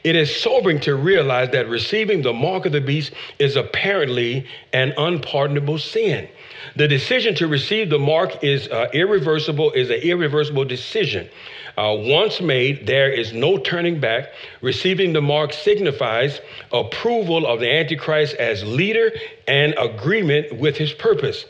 It 0.02 0.16
is 0.16 0.34
sobering 0.34 0.80
to 0.80 0.96
realize 0.96 1.50
that 1.50 1.68
receiving 1.68 2.22
the 2.22 2.32
mark 2.32 2.66
of 2.66 2.72
the 2.72 2.80
beast 2.80 3.12
is 3.38 3.56
apparently 3.56 4.46
an 4.72 4.92
unpardonable 4.96 5.78
sin. 5.78 6.28
The 6.76 6.88
decision 6.88 7.34
to 7.36 7.46
receive 7.46 7.90
the 7.90 7.98
mark 7.98 8.42
is 8.42 8.68
uh, 8.68 8.88
irreversible, 8.92 9.72
is 9.72 9.90
an 9.90 10.00
irreversible 10.00 10.64
decision. 10.64 11.28
Uh, 11.76 11.96
once 11.98 12.40
made, 12.40 12.86
there 12.86 13.10
is 13.10 13.32
no 13.32 13.58
turning 13.58 13.98
back. 13.98 14.32
Receiving 14.62 15.12
the 15.12 15.20
mark 15.20 15.52
signifies 15.52 16.40
approval 16.72 17.46
of 17.46 17.60
the 17.60 17.70
Antichrist 17.70 18.34
as 18.36 18.62
leader 18.64 19.10
and 19.48 19.74
agreement 19.78 20.58
with 20.58 20.76
his 20.76 20.92
purpose. 20.92 21.46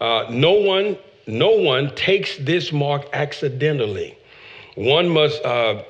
Uh, 0.00 0.26
no 0.30 0.52
one, 0.52 0.98
no 1.26 1.50
one 1.50 1.94
takes 1.94 2.36
this 2.38 2.72
mark 2.72 3.06
accidentally. 3.12 4.18
One 4.74 5.08
must 5.08 5.44
uh, 5.44 5.84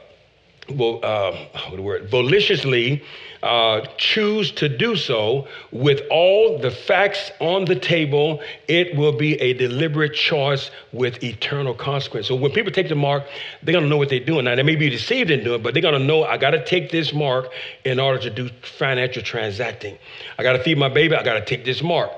will, 0.69 1.01
uh, 1.05 1.37
the 1.75 1.83
word, 1.83 2.11
volitionally 2.11 3.03
uh, 3.43 3.81
choose 3.97 4.53
to 4.53 4.69
do 4.69 4.97
so 4.97 5.49
with 5.73 6.03
all 6.11 6.59
the 6.59 6.71
facts 6.71 7.31
on 7.41 7.65
the 7.65 7.75
table, 7.75 8.41
it 8.69 8.95
will 8.97 9.17
be 9.17 9.41
a 9.41 9.55
deliberate 9.55 10.15
choice 10.15 10.71
with 10.93 11.23
eternal 11.23 11.75
consequence. 11.75 12.27
So 12.27 12.35
when 12.35 12.53
people 12.53 12.71
take 12.71 12.89
the 12.89 12.95
mark, 12.95 13.25
they're 13.63 13.73
going 13.73 13.85
to 13.85 13.89
know 13.89 13.97
what 13.97 14.11
they're 14.11 14.21
doing. 14.21 14.45
Now, 14.45 14.55
they 14.55 14.63
may 14.63 14.77
be 14.77 14.91
deceived 14.91 15.31
in 15.31 15.43
doing 15.43 15.61
it, 15.61 15.63
but 15.63 15.73
they're 15.73 15.83
going 15.83 15.99
to 15.99 16.07
know 16.07 16.25
I 16.25 16.37
got 16.37 16.51
to 16.51 16.65
take 16.65 16.91
this 16.91 17.13
mark 17.13 17.49
in 17.85 17.99
order 17.99 18.21
to 18.21 18.31
do 18.31 18.51
financial 18.63 19.23
transacting. 19.23 19.97
I 20.39 20.43
got 20.43 20.53
to 20.53 20.63
feed 20.63 20.77
my 20.79 20.89
baby, 20.89 21.15
I 21.15 21.23
got 21.23 21.35
to 21.35 21.45
take 21.45 21.65
this 21.65 21.83
mark. 21.83 22.11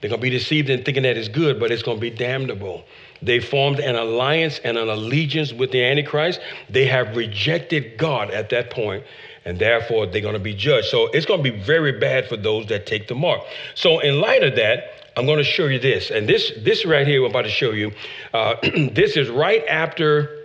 They're 0.00 0.10
going 0.10 0.20
to 0.20 0.22
be 0.22 0.30
deceived 0.30 0.68
in 0.68 0.84
thinking 0.84 1.04
that 1.04 1.16
it's 1.16 1.28
good, 1.28 1.58
but 1.58 1.70
it's 1.72 1.82
going 1.82 1.96
to 1.96 2.00
be 2.00 2.10
damnable. 2.10 2.84
They 3.22 3.40
formed 3.40 3.80
an 3.80 3.96
alliance 3.96 4.60
and 4.64 4.76
an 4.76 4.88
allegiance 4.88 5.52
with 5.52 5.70
the 5.72 5.82
Antichrist. 5.84 6.40
They 6.68 6.86
have 6.86 7.16
rejected 7.16 7.98
God 7.98 8.30
at 8.30 8.50
that 8.50 8.70
point, 8.70 9.04
and 9.44 9.58
therefore 9.58 10.06
they're 10.06 10.20
going 10.20 10.34
to 10.34 10.40
be 10.40 10.54
judged. 10.54 10.88
So 10.88 11.06
it's 11.08 11.26
going 11.26 11.42
to 11.42 11.50
be 11.50 11.58
very 11.58 11.92
bad 11.92 12.28
for 12.28 12.36
those 12.36 12.66
that 12.66 12.86
take 12.86 13.08
the 13.08 13.14
mark. 13.14 13.40
So, 13.74 14.00
in 14.00 14.20
light 14.20 14.42
of 14.42 14.56
that, 14.56 15.12
I'm 15.16 15.24
going 15.24 15.38
to 15.38 15.44
show 15.44 15.66
you 15.66 15.78
this. 15.78 16.10
And 16.10 16.28
this, 16.28 16.52
this 16.58 16.84
right 16.84 17.06
here, 17.06 17.24
I'm 17.24 17.30
about 17.30 17.42
to 17.42 17.48
show 17.48 17.70
you, 17.70 17.92
uh, 18.34 18.56
this 18.62 19.16
is 19.16 19.30
right 19.30 19.64
after 19.66 20.42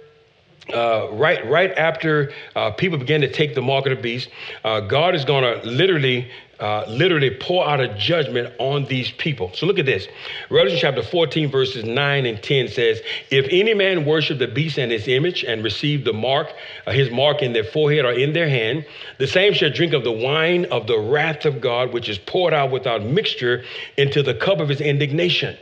uh, 0.74 1.08
right 1.12 1.46
right 1.50 1.72
after 1.78 2.32
uh, 2.56 2.72
people 2.72 2.98
begin 2.98 3.20
to 3.22 3.32
take 3.32 3.56
the 3.56 3.62
mark 3.62 3.86
of 3.88 3.96
the 3.96 4.02
beast, 4.02 4.30
uh, 4.64 4.80
God 4.80 5.16
is 5.16 5.26
going 5.26 5.44
to 5.44 5.68
literally 5.68 6.30
uh, 6.62 6.86
literally 6.88 7.32
pour 7.32 7.68
out 7.68 7.80
a 7.80 7.88
judgment 7.96 8.54
on 8.60 8.86
these 8.86 9.12
people. 9.12 9.52
So 9.54 9.66
look 9.66 9.80
at 9.80 9.86
this. 9.88 10.08
Revelation 10.50 10.80
chapter 10.80 11.02
14, 11.02 11.50
verses 11.50 11.84
9 11.84 12.26
and 12.26 12.42
10 12.42 12.68
says, 12.68 13.02
If 13.32 13.48
any 13.50 13.74
man 13.74 14.06
worship 14.06 14.38
the 14.38 14.48
beast 14.48 14.78
and 14.78 14.92
his 14.92 15.08
image 15.08 15.44
and 15.44 15.64
receive 15.64 16.06
the 16.06 16.14
mark, 16.14 16.54
uh, 16.86 16.92
his 16.92 17.10
mark 17.10 17.42
in 17.42 17.54
their 17.54 17.64
forehead 17.64 18.06
or 18.06 18.12
in 18.12 18.34
their 18.34 18.48
hand, 18.48 18.86
the 19.18 19.28
same 19.28 19.54
shall 19.54 19.72
drink 19.72 19.94
of 19.94 20.04
the 20.04 20.12
wine 20.12 20.66
of 20.66 20.86
the 20.86 21.00
wrath 21.00 21.46
of 21.46 21.62
God, 21.62 21.92
which 21.94 22.08
is 22.08 22.20
poured 22.20 22.54
out 22.54 22.72
without 22.72 23.04
mixture 23.04 23.64
into 23.98 24.22
the 24.22 24.36
cup 24.36 24.60
of 24.60 24.70
his 24.70 24.82
indignation 24.82 25.58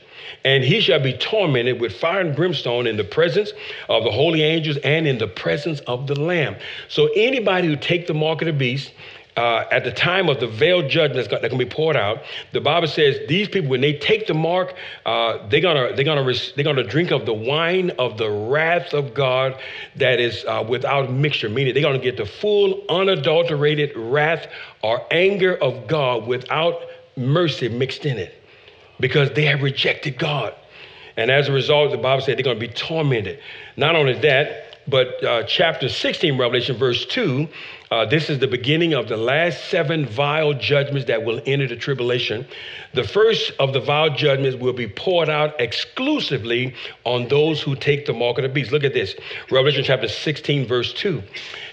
and 0.45 0.63
he 0.63 0.79
shall 0.79 0.99
be 0.99 1.13
tormented 1.13 1.81
with 1.81 1.95
fire 1.95 2.21
and 2.21 2.35
brimstone 2.35 2.87
in 2.87 2.97
the 2.97 3.03
presence 3.03 3.51
of 3.89 4.03
the 4.03 4.11
holy 4.11 4.41
angels 4.41 4.77
and 4.83 5.07
in 5.07 5.17
the 5.17 5.27
presence 5.27 5.79
of 5.81 6.07
the 6.07 6.19
lamb 6.19 6.55
so 6.87 7.09
anybody 7.15 7.67
who 7.67 7.75
take 7.75 8.07
the 8.07 8.13
mark 8.13 8.41
of 8.41 8.45
the 8.45 8.53
beast 8.53 8.91
uh, 9.39 9.65
at 9.71 9.85
the 9.85 9.91
time 9.91 10.27
of 10.27 10.41
the 10.41 10.47
vial 10.47 10.81
judgment 10.81 11.15
that's 11.15 11.29
going 11.29 11.49
to 11.49 11.57
be 11.57 11.65
poured 11.65 11.95
out, 11.95 12.17
the 12.51 12.59
Bible 12.59 12.89
says 12.89 13.17
these 13.29 13.47
people, 13.47 13.69
when 13.69 13.79
they 13.79 13.93
take 13.93 14.27
the 14.27 14.33
mark, 14.33 14.75
uh, 15.05 15.47
they're 15.47 15.61
gonna 15.61 15.95
they're 15.95 16.03
gonna 16.03 16.33
they're 16.55 16.65
gonna 16.65 16.83
drink 16.83 17.11
of 17.11 17.25
the 17.25 17.33
wine 17.33 17.89
of 17.91 18.17
the 18.17 18.29
wrath 18.29 18.93
of 18.93 19.13
God 19.13 19.57
that 19.95 20.19
is 20.19 20.43
uh, 20.43 20.65
without 20.67 21.09
mixture, 21.09 21.47
meaning 21.47 21.73
they're 21.73 21.81
gonna 21.81 21.99
get 21.99 22.17
the 22.17 22.25
full 22.25 22.83
unadulterated 22.89 23.95
wrath 23.95 24.47
or 24.83 25.05
anger 25.09 25.55
of 25.55 25.87
God 25.87 26.27
without 26.27 26.81
mercy 27.15 27.69
mixed 27.69 28.05
in 28.05 28.17
it 28.17 28.43
because 28.99 29.31
they 29.31 29.45
have 29.45 29.61
rejected 29.61 30.19
God. 30.19 30.53
And 31.15 31.31
as 31.31 31.47
a 31.47 31.53
result, 31.53 31.91
the 31.91 31.97
Bible 31.97 32.21
said 32.23 32.37
they're 32.37 32.43
going 32.43 32.59
to 32.59 32.67
be 32.67 32.73
tormented. 32.73 33.39
Not 33.77 33.95
only 33.95 34.13
that, 34.19 34.69
but 34.87 35.23
uh, 35.23 35.43
chapter 35.43 35.89
16, 35.89 36.37
Revelation, 36.37 36.77
verse 36.77 37.05
2, 37.05 37.47
uh, 37.91 38.05
this 38.05 38.29
is 38.29 38.37
the 38.37 38.47
beginning 38.47 38.93
of 38.93 39.07
the 39.07 39.17
last 39.17 39.69
seven 39.69 40.05
vial 40.05 40.53
judgments 40.53 41.07
that 41.07 41.23
will 41.23 41.41
enter 41.47 41.67
the 41.67 41.75
tribulation. 41.75 42.45
The 42.93 43.03
first 43.03 43.51
of 43.59 43.73
the 43.73 43.79
vial 43.79 44.11
judgments 44.11 44.59
will 44.59 44.73
be 44.73 44.87
poured 44.87 45.27
out 45.27 45.59
exclusively 45.59 46.75
on 47.03 47.27
those 47.29 47.61
who 47.61 47.75
take 47.75 48.05
the 48.05 48.13
mark 48.13 48.37
of 48.37 48.43
the 48.43 48.49
beast. 48.49 48.71
Look 48.71 48.83
at 48.83 48.93
this 48.93 49.15
Revelation 49.49 49.83
chapter 49.83 50.07
16, 50.07 50.67
verse 50.67 50.93
2. 50.93 51.23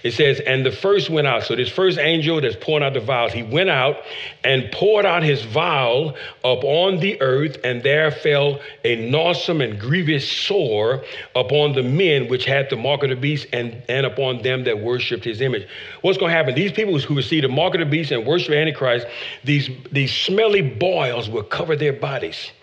It 0.03 0.13
says, 0.13 0.39
And 0.39 0.65
the 0.65 0.71
first 0.71 1.09
went 1.09 1.27
out. 1.27 1.43
So, 1.43 1.55
this 1.55 1.69
first 1.69 1.99
angel 1.99 2.41
that's 2.41 2.55
pouring 2.55 2.83
out 2.83 2.93
the 2.93 2.99
vials, 2.99 3.33
he 3.33 3.43
went 3.43 3.69
out 3.69 3.97
and 4.43 4.71
poured 4.71 5.05
out 5.05 5.21
his 5.21 5.43
vial 5.43 6.15
upon 6.43 6.99
the 6.99 7.21
earth, 7.21 7.57
and 7.63 7.83
there 7.83 8.09
fell 8.09 8.59
a 8.83 9.09
noisome 9.09 9.61
and 9.61 9.79
grievous 9.79 10.29
sore 10.29 11.03
upon 11.35 11.73
the 11.73 11.83
men 11.83 12.27
which 12.27 12.45
had 12.45 12.69
the 12.69 12.75
mark 12.75 13.03
of 13.03 13.09
the 13.09 13.15
beast 13.15 13.47
and, 13.53 13.83
and 13.87 14.05
upon 14.05 14.41
them 14.41 14.63
that 14.63 14.79
worshipped 14.79 15.23
his 15.23 15.41
image. 15.41 15.67
What's 16.07 16.17
going 16.17 16.31
to 16.31 16.37
happen? 16.37 16.55
These 16.55 16.71
people 16.71 16.97
who 16.97 17.17
receive 17.17 17.41
the 17.41 17.49
mark 17.49 17.73
of 17.73 17.81
the 17.81 17.85
beast 17.85 18.11
and 18.11 18.25
worship 18.25 18.53
Antichrist, 18.53 19.05
these, 19.43 19.69
these 19.91 20.13
smelly 20.13 20.61
boils 20.61 21.29
will 21.29 21.43
cover 21.43 21.75
their 21.75 21.91
bodies. 21.91 22.53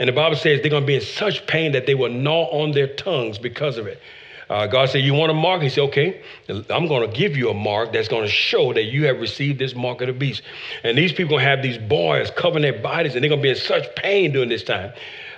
And 0.00 0.08
the 0.08 0.12
Bible 0.12 0.34
says 0.34 0.60
they're 0.60 0.70
going 0.70 0.82
to 0.82 0.86
be 0.88 0.96
in 0.96 1.00
such 1.00 1.46
pain 1.46 1.70
that 1.70 1.86
they 1.86 1.94
will 1.94 2.08
gnaw 2.08 2.46
on 2.46 2.72
their 2.72 2.88
tongues 2.88 3.38
because 3.38 3.78
of 3.78 3.86
it. 3.86 4.02
Uh, 4.48 4.66
God 4.66 4.88
said, 4.88 5.04
You 5.04 5.14
want 5.14 5.30
a 5.30 5.34
mark? 5.34 5.62
He 5.62 5.68
said, 5.68 5.82
Okay, 5.82 6.20
I'm 6.48 6.88
going 6.88 7.08
to 7.08 7.16
give 7.16 7.36
you 7.36 7.50
a 7.50 7.54
mark 7.54 7.92
that's 7.92 8.08
going 8.08 8.24
to 8.24 8.28
show 8.28 8.72
that 8.72 8.86
you 8.86 9.06
have 9.06 9.20
received 9.20 9.60
this 9.60 9.76
mark 9.76 10.00
of 10.00 10.08
the 10.08 10.12
beast. 10.12 10.42
And 10.82 10.98
these 10.98 11.12
people 11.12 11.36
going 11.36 11.44
to 11.44 11.48
have 11.48 11.62
these 11.62 11.78
boils 11.78 12.32
covering 12.32 12.62
their 12.62 12.82
bodies 12.82 13.14
and 13.14 13.22
they're 13.22 13.28
going 13.28 13.40
to 13.40 13.44
be 13.44 13.50
in 13.50 13.54
such 13.54 13.86
pain 13.94 14.32
during 14.32 14.48
this 14.48 14.64
time. 14.64 14.92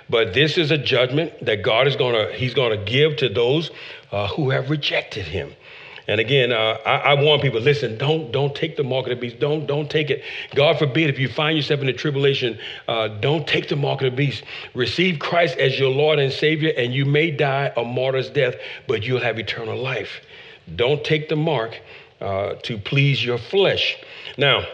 But 0.09 0.33
this 0.33 0.57
is 0.57 0.71
a 0.71 0.77
judgment 0.79 1.45
that 1.45 1.61
God 1.61 1.85
is 1.85 1.95
going 1.95 2.15
to, 2.15 2.33
He's 2.35 2.55
going 2.55 2.75
to 2.75 2.83
give 2.83 3.17
to 3.17 3.29
those 3.29 3.69
uh, 4.11 4.27
who 4.29 4.49
have 4.49 4.71
rejected 4.71 5.27
Him. 5.27 5.53
And 6.07 6.19
again, 6.19 6.51
uh, 6.51 6.77
I, 6.85 6.95
I, 6.95 7.21
warn 7.21 7.39
people: 7.39 7.61
listen, 7.61 7.97
don't 7.97 8.31
don't 8.31 8.53
take 8.53 8.75
the 8.75 8.83
mark 8.83 9.05
of 9.05 9.11
the 9.11 9.15
beast. 9.15 9.39
Don't 9.39 9.65
don't 9.65 9.89
take 9.89 10.09
it. 10.09 10.23
God 10.53 10.77
forbid 10.77 11.09
if 11.09 11.17
you 11.17 11.29
find 11.29 11.55
yourself 11.55 11.79
in 11.79 11.87
a 11.87 11.93
tribulation, 11.93 12.59
uh, 12.87 13.07
don't 13.07 13.47
take 13.47 13.69
the 13.69 13.75
mark 13.75 14.01
of 14.01 14.11
the 14.11 14.17
beast. 14.17 14.43
Receive 14.73 15.19
Christ 15.19 15.57
as 15.57 15.79
your 15.79 15.91
Lord 15.91 16.19
and 16.19 16.31
Savior, 16.31 16.73
and 16.75 16.93
you 16.93 17.05
may 17.05 17.31
die 17.31 17.71
a 17.77 17.85
martyr's 17.85 18.29
death, 18.29 18.55
but 18.87 19.03
you'll 19.03 19.21
have 19.21 19.39
eternal 19.39 19.77
life. 19.77 20.21
Don't 20.75 21.03
take 21.05 21.29
the 21.29 21.35
mark 21.35 21.79
uh, 22.19 22.55
to 22.63 22.77
please 22.77 23.23
your 23.23 23.37
flesh. 23.37 23.97
Now 24.37 24.65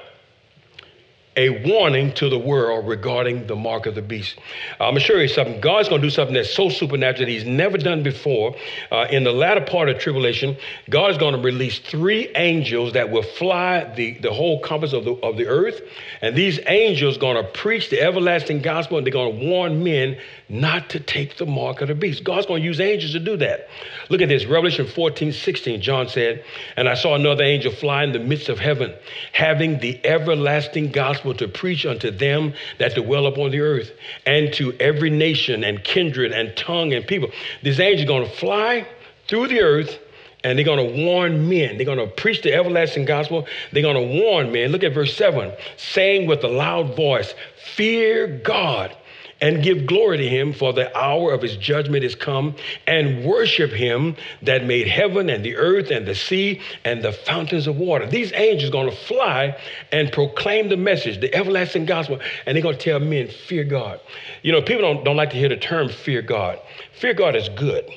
a 1.39 1.63
warning 1.65 2.11
to 2.11 2.27
the 2.27 2.37
world 2.37 2.85
regarding 2.85 3.47
the 3.47 3.55
mark 3.55 3.85
of 3.85 3.95
the 3.95 4.01
beast. 4.01 4.37
I'm 4.73 4.91
going 4.91 4.95
to 4.95 4.99
show 4.99 5.15
you 5.15 5.29
something. 5.29 5.61
God's 5.61 5.87
going 5.87 6.01
to 6.01 6.07
do 6.07 6.11
something 6.11 6.33
that's 6.33 6.53
so 6.53 6.67
supernatural 6.67 7.25
that 7.25 7.31
He's 7.31 7.45
never 7.45 7.77
done 7.77 8.03
before. 8.03 8.57
Uh, 8.91 9.07
in 9.09 9.23
the 9.23 9.31
latter 9.31 9.61
part 9.61 9.87
of 9.87 9.97
tribulation, 9.99 10.57
God 10.89 11.11
is 11.11 11.17
going 11.17 11.33
to 11.33 11.41
release 11.41 11.79
three 11.79 12.27
angels 12.35 12.91
that 12.91 13.09
will 13.09 13.23
fly 13.23 13.89
the, 13.95 14.19
the 14.19 14.33
whole 14.33 14.59
compass 14.59 14.91
of 14.91 15.05
the, 15.05 15.13
of 15.23 15.37
the 15.37 15.47
earth. 15.47 15.79
And 16.21 16.35
these 16.35 16.59
angels 16.67 17.15
are 17.15 17.21
going 17.21 17.37
to 17.37 17.49
preach 17.51 17.89
the 17.89 18.01
everlasting 18.01 18.61
gospel 18.61 18.97
and 18.97 19.07
they're 19.07 19.13
going 19.13 19.39
to 19.39 19.45
warn 19.45 19.81
men 19.81 20.17
not 20.49 20.89
to 20.89 20.99
take 20.99 21.37
the 21.37 21.45
mark 21.45 21.81
of 21.81 21.87
the 21.87 21.95
beast. 21.95 22.23
God's 22.23 22.47
going 22.47 22.61
to 22.61 22.67
use 22.67 22.79
angels 22.79 23.13
to 23.13 23.19
do 23.19 23.37
that. 23.37 23.67
Look 24.09 24.21
at 24.21 24.29
this 24.29 24.45
Revelation 24.45 24.87
14, 24.87 25.31
16. 25.31 25.81
John 25.81 26.09
said, 26.09 26.43
And 26.75 26.89
I 26.89 26.95
saw 26.95 27.13
another 27.13 27.43
angel 27.43 27.71
fly 27.71 28.03
in 28.03 28.11
the 28.11 28.19
midst 28.19 28.49
of 28.49 28.57
heaven, 28.57 28.93
having 29.31 29.79
the 29.79 30.03
everlasting 30.05 30.91
gospel 30.91 31.35
to 31.35 31.47
preach 31.47 31.85
unto 31.85 32.09
them 32.09 32.53
that 32.79 32.95
dwell 32.95 33.27
upon 33.27 33.51
the 33.51 33.61
earth, 33.61 33.91
and 34.25 34.51
to 34.53 34.73
every 34.79 35.11
nation 35.11 35.63
and 35.63 35.83
kindred 35.83 36.31
and 36.31 36.57
tongue 36.57 36.93
and 36.93 37.05
people. 37.05 37.29
This 37.61 37.79
angel 37.79 38.01
is 38.01 38.07
going 38.07 38.27
to 38.27 38.35
fly 38.37 38.87
through 39.27 39.47
the 39.47 39.61
earth 39.61 39.99
and 40.43 40.57
they're 40.57 40.65
going 40.65 40.93
to 40.93 41.05
warn 41.05 41.49
men. 41.49 41.75
They're 41.75 41.85
going 41.85 41.97
to 41.97 42.07
preach 42.07 42.41
the 42.41 42.53
everlasting 42.53 43.05
gospel. 43.05 43.45
They're 43.73 43.83
going 43.83 43.95
to 43.95 44.21
warn 44.21 44.51
men. 44.51 44.71
Look 44.71 44.83
at 44.83 44.93
verse 44.93 45.15
7 45.15 45.51
saying 45.75 46.27
with 46.27 46.43
a 46.43 46.47
loud 46.47 46.95
voice, 46.95 47.33
Fear 47.75 48.39
God 48.43 48.95
and 49.41 49.63
give 49.63 49.85
glory 49.85 50.17
to 50.17 50.27
him, 50.27 50.53
for 50.53 50.73
the 50.73 50.95
hour 50.97 51.31
of 51.31 51.41
his 51.41 51.55
judgment 51.57 52.03
is 52.03 52.15
come, 52.15 52.55
and 52.87 53.23
worship 53.23 53.71
him 53.71 54.15
that 54.41 54.65
made 54.65 54.87
heaven 54.87 55.29
and 55.29 55.45
the 55.45 55.55
earth 55.55 55.91
and 55.91 56.05
the 56.05 56.15
sea 56.15 56.61
and 56.83 57.03
the 57.03 57.11
fountains 57.11 57.67
of 57.67 57.77
water. 57.77 58.05
These 58.05 58.33
angels 58.33 58.69
are 58.69 58.71
going 58.71 58.89
to 58.89 58.95
fly 58.95 59.57
and 59.91 60.11
proclaim 60.11 60.69
the 60.69 60.77
message, 60.77 61.21
the 61.21 61.33
everlasting 61.33 61.85
gospel, 61.85 62.19
and 62.45 62.55
they're 62.55 62.63
going 62.63 62.77
to 62.77 62.83
tell 62.83 62.99
men, 62.99 63.29
fear 63.29 63.63
God. 63.63 63.99
You 64.43 64.51
know, 64.51 64.61
people 64.61 64.81
don't, 64.81 65.03
don't 65.05 65.17
like 65.17 65.29
to 65.31 65.37
hear 65.37 65.49
the 65.49 65.57
term 65.57 65.89
fear 65.89 66.21
God. 66.21 66.59
Fear 66.93 67.13
God 67.13 67.35
is 67.35 67.49
good. 67.49 67.89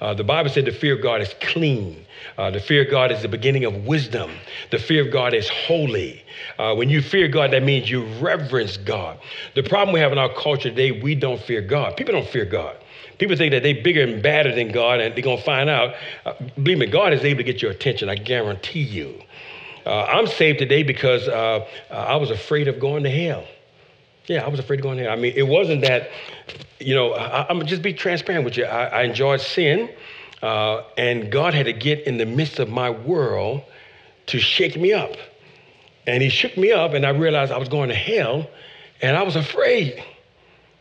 Uh, 0.00 0.14
the 0.14 0.24
Bible 0.24 0.50
said 0.50 0.64
the 0.64 0.72
fear 0.72 0.96
God 0.96 1.20
is 1.20 1.34
clean. 1.40 2.04
Uh, 2.38 2.52
the 2.52 2.60
fear 2.60 2.84
of 2.84 2.90
God 2.90 3.10
is 3.10 3.20
the 3.20 3.28
beginning 3.28 3.64
of 3.64 3.84
wisdom. 3.84 4.30
The 4.70 4.78
fear 4.78 5.04
of 5.04 5.12
God 5.12 5.34
is 5.34 5.48
holy. 5.48 6.22
Uh, 6.56 6.74
when 6.74 6.88
you 6.88 7.02
fear 7.02 7.26
God, 7.26 7.50
that 7.50 7.64
means 7.64 7.90
you 7.90 8.04
reverence 8.20 8.76
God. 8.76 9.18
The 9.56 9.64
problem 9.64 9.92
we 9.92 9.98
have 9.98 10.12
in 10.12 10.18
our 10.18 10.32
culture 10.32 10.70
today, 10.70 10.92
we 10.92 11.16
don't 11.16 11.40
fear 11.40 11.60
God. 11.60 11.96
People 11.96 12.14
don't 12.14 12.28
fear 12.28 12.44
God. 12.44 12.76
People 13.18 13.36
think 13.36 13.50
that 13.50 13.64
they're 13.64 13.82
bigger 13.82 14.02
and 14.02 14.22
badder 14.22 14.54
than 14.54 14.70
God, 14.70 15.00
and 15.00 15.14
they're 15.16 15.24
going 15.24 15.38
to 15.38 15.42
find 15.42 15.68
out. 15.68 15.94
Uh, 16.24 16.34
believe 16.62 16.78
me, 16.78 16.86
God 16.86 17.12
is 17.12 17.24
able 17.24 17.38
to 17.38 17.44
get 17.44 17.60
your 17.60 17.72
attention, 17.72 18.08
I 18.08 18.14
guarantee 18.14 18.82
you. 18.82 19.20
Uh, 19.84 20.04
I'm 20.04 20.28
saved 20.28 20.60
today 20.60 20.84
because 20.84 21.26
uh, 21.26 21.66
I 21.90 22.14
was 22.16 22.30
afraid 22.30 22.68
of 22.68 22.78
going 22.78 23.02
to 23.02 23.10
hell. 23.10 23.44
Yeah, 24.26 24.44
I 24.44 24.48
was 24.48 24.60
afraid 24.60 24.80
of 24.80 24.84
going 24.84 24.98
there. 24.98 25.10
I 25.10 25.16
mean, 25.16 25.32
it 25.34 25.48
wasn't 25.48 25.80
that, 25.80 26.10
you 26.78 26.94
know, 26.94 27.14
I, 27.14 27.50
am 27.50 27.64
just 27.66 27.82
be 27.82 27.94
transparent 27.94 28.44
with 28.44 28.56
you. 28.56 28.66
I, 28.66 29.00
I 29.00 29.02
enjoyed 29.02 29.40
sin, 29.40 29.88
uh, 30.42 30.82
and 30.96 31.30
God 31.30 31.54
had 31.54 31.66
to 31.66 31.72
get 31.72 32.06
in 32.06 32.18
the 32.18 32.26
midst 32.26 32.58
of 32.58 32.68
my 32.68 32.90
world 32.90 33.62
to 34.26 34.38
shake 34.38 34.76
me 34.76 34.92
up. 34.92 35.12
And 36.06 36.22
He 36.22 36.28
shook 36.28 36.56
me 36.56 36.72
up, 36.72 36.94
and 36.94 37.04
I 37.04 37.10
realized 37.10 37.52
I 37.52 37.58
was 37.58 37.68
going 37.68 37.88
to 37.88 37.94
hell, 37.94 38.48
and 39.02 39.16
I 39.16 39.22
was 39.22 39.36
afraid. 39.36 40.02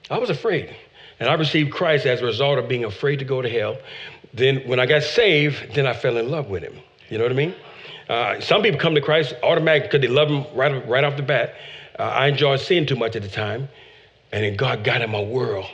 I 0.10 0.18
was 0.20 0.30
afraid. 0.30 0.76
And 1.20 1.30
I 1.30 1.34
received 1.34 1.72
Christ 1.72 2.06
as 2.06 2.22
a 2.22 2.26
result 2.26 2.60
of 2.60 2.70
being 2.70 2.86
afraid 2.86 3.18
to 3.20 3.26
go 3.26 3.42
to 3.42 3.50
hell. 3.50 3.78
Then, 4.34 4.68
when 4.68 4.80
I 4.80 4.86
got 4.86 5.04
saved, 5.04 5.74
then 5.74 5.88
I 5.88 5.94
fell 5.94 6.18
in 6.18 6.30
love 6.30 6.50
with 6.50 6.64
Him. 6.64 6.78
You 7.10 7.18
know 7.18 7.24
what 7.24 7.32
I 7.32 7.36
mean? 7.36 7.56
Uh, 8.08 8.40
some 8.40 8.62
people 8.62 8.80
come 8.80 8.96
to 8.96 9.02
Christ 9.02 9.34
automatically 9.44 9.88
because 9.88 10.02
they 10.02 10.14
love 10.14 10.30
Him 10.30 10.46
right, 10.56 10.88
right 10.88 11.04
off 11.04 11.18
the 11.18 11.24
bat. 11.24 11.56
Uh, 11.98 12.04
I 12.04 12.28
enjoyed 12.28 12.60
sin 12.60 12.86
too 12.86 12.96
much 12.96 13.16
at 13.16 13.24
the 13.24 13.30
time. 13.30 13.68
And 14.32 14.44
then 14.44 14.56
God 14.56 14.84
got 14.84 15.02
in 15.02 15.10
my 15.10 15.22
world. 15.22 15.66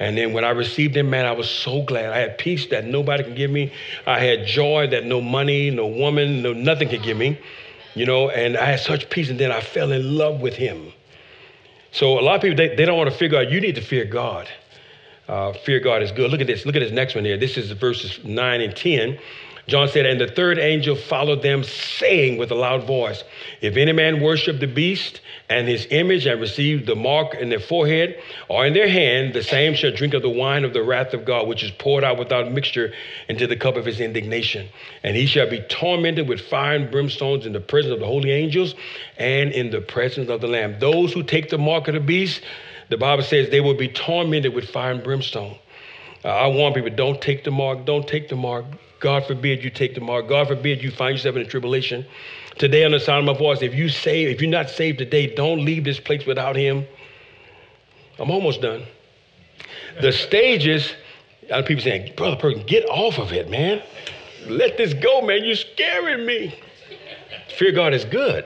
And 0.00 0.16
then 0.16 0.32
when 0.32 0.44
I 0.44 0.50
received 0.50 0.96
him, 0.96 1.10
man, 1.10 1.26
I 1.26 1.32
was 1.32 1.48
so 1.48 1.82
glad. 1.82 2.10
I 2.10 2.18
had 2.18 2.38
peace 2.38 2.66
that 2.68 2.86
nobody 2.86 3.22
can 3.22 3.34
give 3.34 3.50
me. 3.50 3.70
I 4.06 4.18
had 4.18 4.46
joy 4.46 4.86
that 4.88 5.04
no 5.04 5.20
money, 5.20 5.70
no 5.70 5.86
woman, 5.86 6.42
no 6.42 6.54
nothing 6.54 6.88
could 6.88 7.02
give 7.02 7.18
me. 7.18 7.38
You 7.94 8.06
know, 8.06 8.30
and 8.30 8.56
I 8.56 8.64
had 8.64 8.80
such 8.80 9.10
peace. 9.10 9.28
And 9.28 9.38
then 9.38 9.52
I 9.52 9.60
fell 9.60 9.92
in 9.92 10.16
love 10.16 10.40
with 10.40 10.54
him. 10.54 10.92
So 11.92 12.18
a 12.18 12.22
lot 12.22 12.36
of 12.36 12.42
people, 12.42 12.56
they, 12.56 12.74
they 12.74 12.86
don't 12.86 12.96
want 12.96 13.10
to 13.10 13.16
figure 13.16 13.38
out 13.38 13.50
you 13.50 13.60
need 13.60 13.74
to 13.74 13.82
fear 13.82 14.06
God. 14.06 14.48
Uh, 15.28 15.52
fear 15.52 15.80
God 15.80 16.02
is 16.02 16.10
good. 16.12 16.30
Look 16.30 16.40
at 16.40 16.46
this. 16.46 16.64
Look 16.64 16.76
at 16.76 16.80
this 16.80 16.92
next 16.92 17.14
one 17.14 17.24
here. 17.24 17.36
This 17.36 17.58
is 17.58 17.70
verses 17.72 18.24
9 18.24 18.60
and 18.62 18.74
10. 18.74 19.18
John 19.70 19.88
said, 19.88 20.04
And 20.04 20.20
the 20.20 20.26
third 20.26 20.58
angel 20.58 20.96
followed 20.96 21.42
them, 21.42 21.62
saying 21.62 22.38
with 22.38 22.50
a 22.50 22.56
loud 22.56 22.84
voice, 22.88 23.22
If 23.60 23.76
any 23.76 23.92
man 23.92 24.20
worship 24.20 24.58
the 24.58 24.66
beast 24.66 25.20
and 25.48 25.68
his 25.68 25.86
image 25.90 26.26
and 26.26 26.40
receive 26.40 26.86
the 26.86 26.96
mark 26.96 27.34
in 27.34 27.50
their 27.50 27.60
forehead 27.60 28.20
or 28.48 28.66
in 28.66 28.74
their 28.74 28.88
hand, 28.88 29.32
the 29.32 29.44
same 29.44 29.74
shall 29.74 29.92
drink 29.92 30.12
of 30.12 30.22
the 30.22 30.28
wine 30.28 30.64
of 30.64 30.72
the 30.72 30.82
wrath 30.82 31.14
of 31.14 31.24
God, 31.24 31.46
which 31.46 31.62
is 31.62 31.70
poured 31.70 32.02
out 32.02 32.18
without 32.18 32.50
mixture 32.50 32.92
into 33.28 33.46
the 33.46 33.54
cup 33.54 33.76
of 33.76 33.84
his 33.84 34.00
indignation. 34.00 34.68
And 35.04 35.16
he 35.16 35.26
shall 35.26 35.48
be 35.48 35.60
tormented 35.60 36.28
with 36.28 36.40
fire 36.40 36.74
and 36.74 36.90
brimstones 36.90 37.46
in 37.46 37.52
the 37.52 37.60
presence 37.60 37.94
of 37.94 38.00
the 38.00 38.06
holy 38.06 38.32
angels 38.32 38.74
and 39.18 39.52
in 39.52 39.70
the 39.70 39.80
presence 39.80 40.28
of 40.28 40.40
the 40.40 40.48
Lamb. 40.48 40.80
Those 40.80 41.12
who 41.12 41.22
take 41.22 41.48
the 41.48 41.58
mark 41.58 41.86
of 41.86 41.94
the 41.94 42.00
beast, 42.00 42.42
the 42.88 42.98
Bible 42.98 43.22
says 43.22 43.50
they 43.50 43.60
will 43.60 43.76
be 43.76 43.88
tormented 43.88 44.52
with 44.52 44.68
fire 44.68 44.90
and 44.90 45.04
brimstone. 45.04 45.56
Uh, 46.24 46.28
I 46.28 46.48
warn 46.48 46.74
people 46.74 46.90
don't 46.90 47.22
take 47.22 47.44
the 47.44 47.52
mark, 47.52 47.86
don't 47.86 48.06
take 48.06 48.28
the 48.28 48.36
mark. 48.36 48.64
God 49.00 49.26
forbid 49.26 49.64
you 49.64 49.70
take 49.70 49.94
tomorrow. 49.94 50.22
God 50.22 50.48
forbid 50.48 50.82
you 50.82 50.90
find 50.90 51.16
yourself 51.16 51.36
in 51.36 51.42
a 51.42 51.46
tribulation. 51.46 52.06
Today, 52.58 52.84
on 52.84 52.92
the 52.92 53.00
sound 53.00 53.26
of 53.26 53.34
my 53.34 53.38
voice, 53.38 53.62
if 53.62 53.74
you 53.74 53.88
save, 53.88 54.28
if 54.28 54.42
you're 54.42 54.50
not 54.50 54.68
saved 54.68 54.98
today, 54.98 55.34
don't 55.34 55.64
leave 55.64 55.84
this 55.84 55.98
place 55.98 56.26
without 56.26 56.54
Him. 56.54 56.86
I'm 58.18 58.30
almost 58.30 58.60
done. 58.60 58.84
The 60.00 60.12
stages, 60.12 60.92
other 61.50 61.66
people 61.66 61.82
saying, 61.82 62.12
Brother 62.16 62.36
Perkins, 62.36 62.64
get 62.66 62.84
off 62.88 63.18
of 63.18 63.32
it, 63.32 63.48
man. 63.48 63.82
Let 64.46 64.76
this 64.76 64.92
go, 64.92 65.22
man. 65.22 65.44
You're 65.44 65.56
scaring 65.56 66.26
me. 66.26 66.54
Fear 67.56 67.72
God 67.72 67.94
is 67.94 68.04
good. 68.04 68.44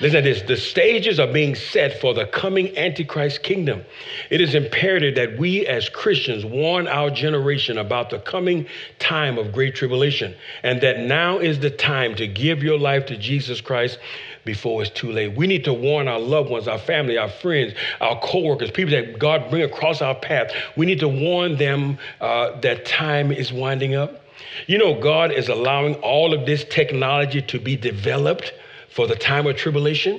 Listen 0.00 0.22
to 0.22 0.28
this 0.28 0.42
the 0.42 0.56
stages 0.56 1.18
are 1.18 1.32
being 1.32 1.54
set 1.54 2.00
for 2.00 2.12
the 2.12 2.26
coming 2.26 2.76
Antichrist 2.76 3.42
kingdom. 3.42 3.82
It 4.30 4.42
is 4.42 4.54
imperative 4.54 5.14
that 5.14 5.38
we 5.38 5.66
as 5.66 5.88
Christians 5.88 6.44
warn 6.44 6.86
our 6.86 7.10
generation 7.10 7.78
about 7.78 8.10
the 8.10 8.18
coming 8.18 8.66
time 8.98 9.38
of 9.38 9.52
great 9.52 9.74
tribulation 9.74 10.34
and 10.62 10.82
that 10.82 11.00
now 11.00 11.38
is 11.38 11.60
the 11.60 11.70
time 11.70 12.14
to 12.16 12.26
give 12.26 12.62
your 12.62 12.78
life 12.78 13.06
to 13.06 13.16
Jesus 13.16 13.62
Christ 13.62 13.98
before 14.44 14.82
it's 14.82 14.90
too 14.90 15.10
late. 15.10 15.34
We 15.34 15.46
need 15.46 15.64
to 15.64 15.72
warn 15.72 16.08
our 16.08 16.20
loved 16.20 16.50
ones, 16.50 16.68
our 16.68 16.78
family, 16.78 17.16
our 17.16 17.30
friends, 17.30 17.72
our 18.02 18.20
coworkers, 18.20 18.70
people 18.70 18.92
that 18.92 19.18
God 19.18 19.48
bring 19.48 19.62
across 19.62 20.02
our 20.02 20.14
path. 20.14 20.52
We 20.76 20.84
need 20.84 21.00
to 21.00 21.08
warn 21.08 21.56
them 21.56 21.98
uh, 22.20 22.60
that 22.60 22.84
time 22.84 23.32
is 23.32 23.50
winding 23.50 23.94
up. 23.94 24.22
You 24.66 24.76
know, 24.76 25.00
God 25.00 25.32
is 25.32 25.48
allowing 25.48 25.94
all 25.96 26.34
of 26.34 26.44
this 26.44 26.64
technology 26.64 27.40
to 27.42 27.58
be 27.58 27.76
developed 27.76 28.52
for 28.96 29.06
the 29.06 29.14
time 29.14 29.46
of 29.46 29.56
tribulation. 29.56 30.18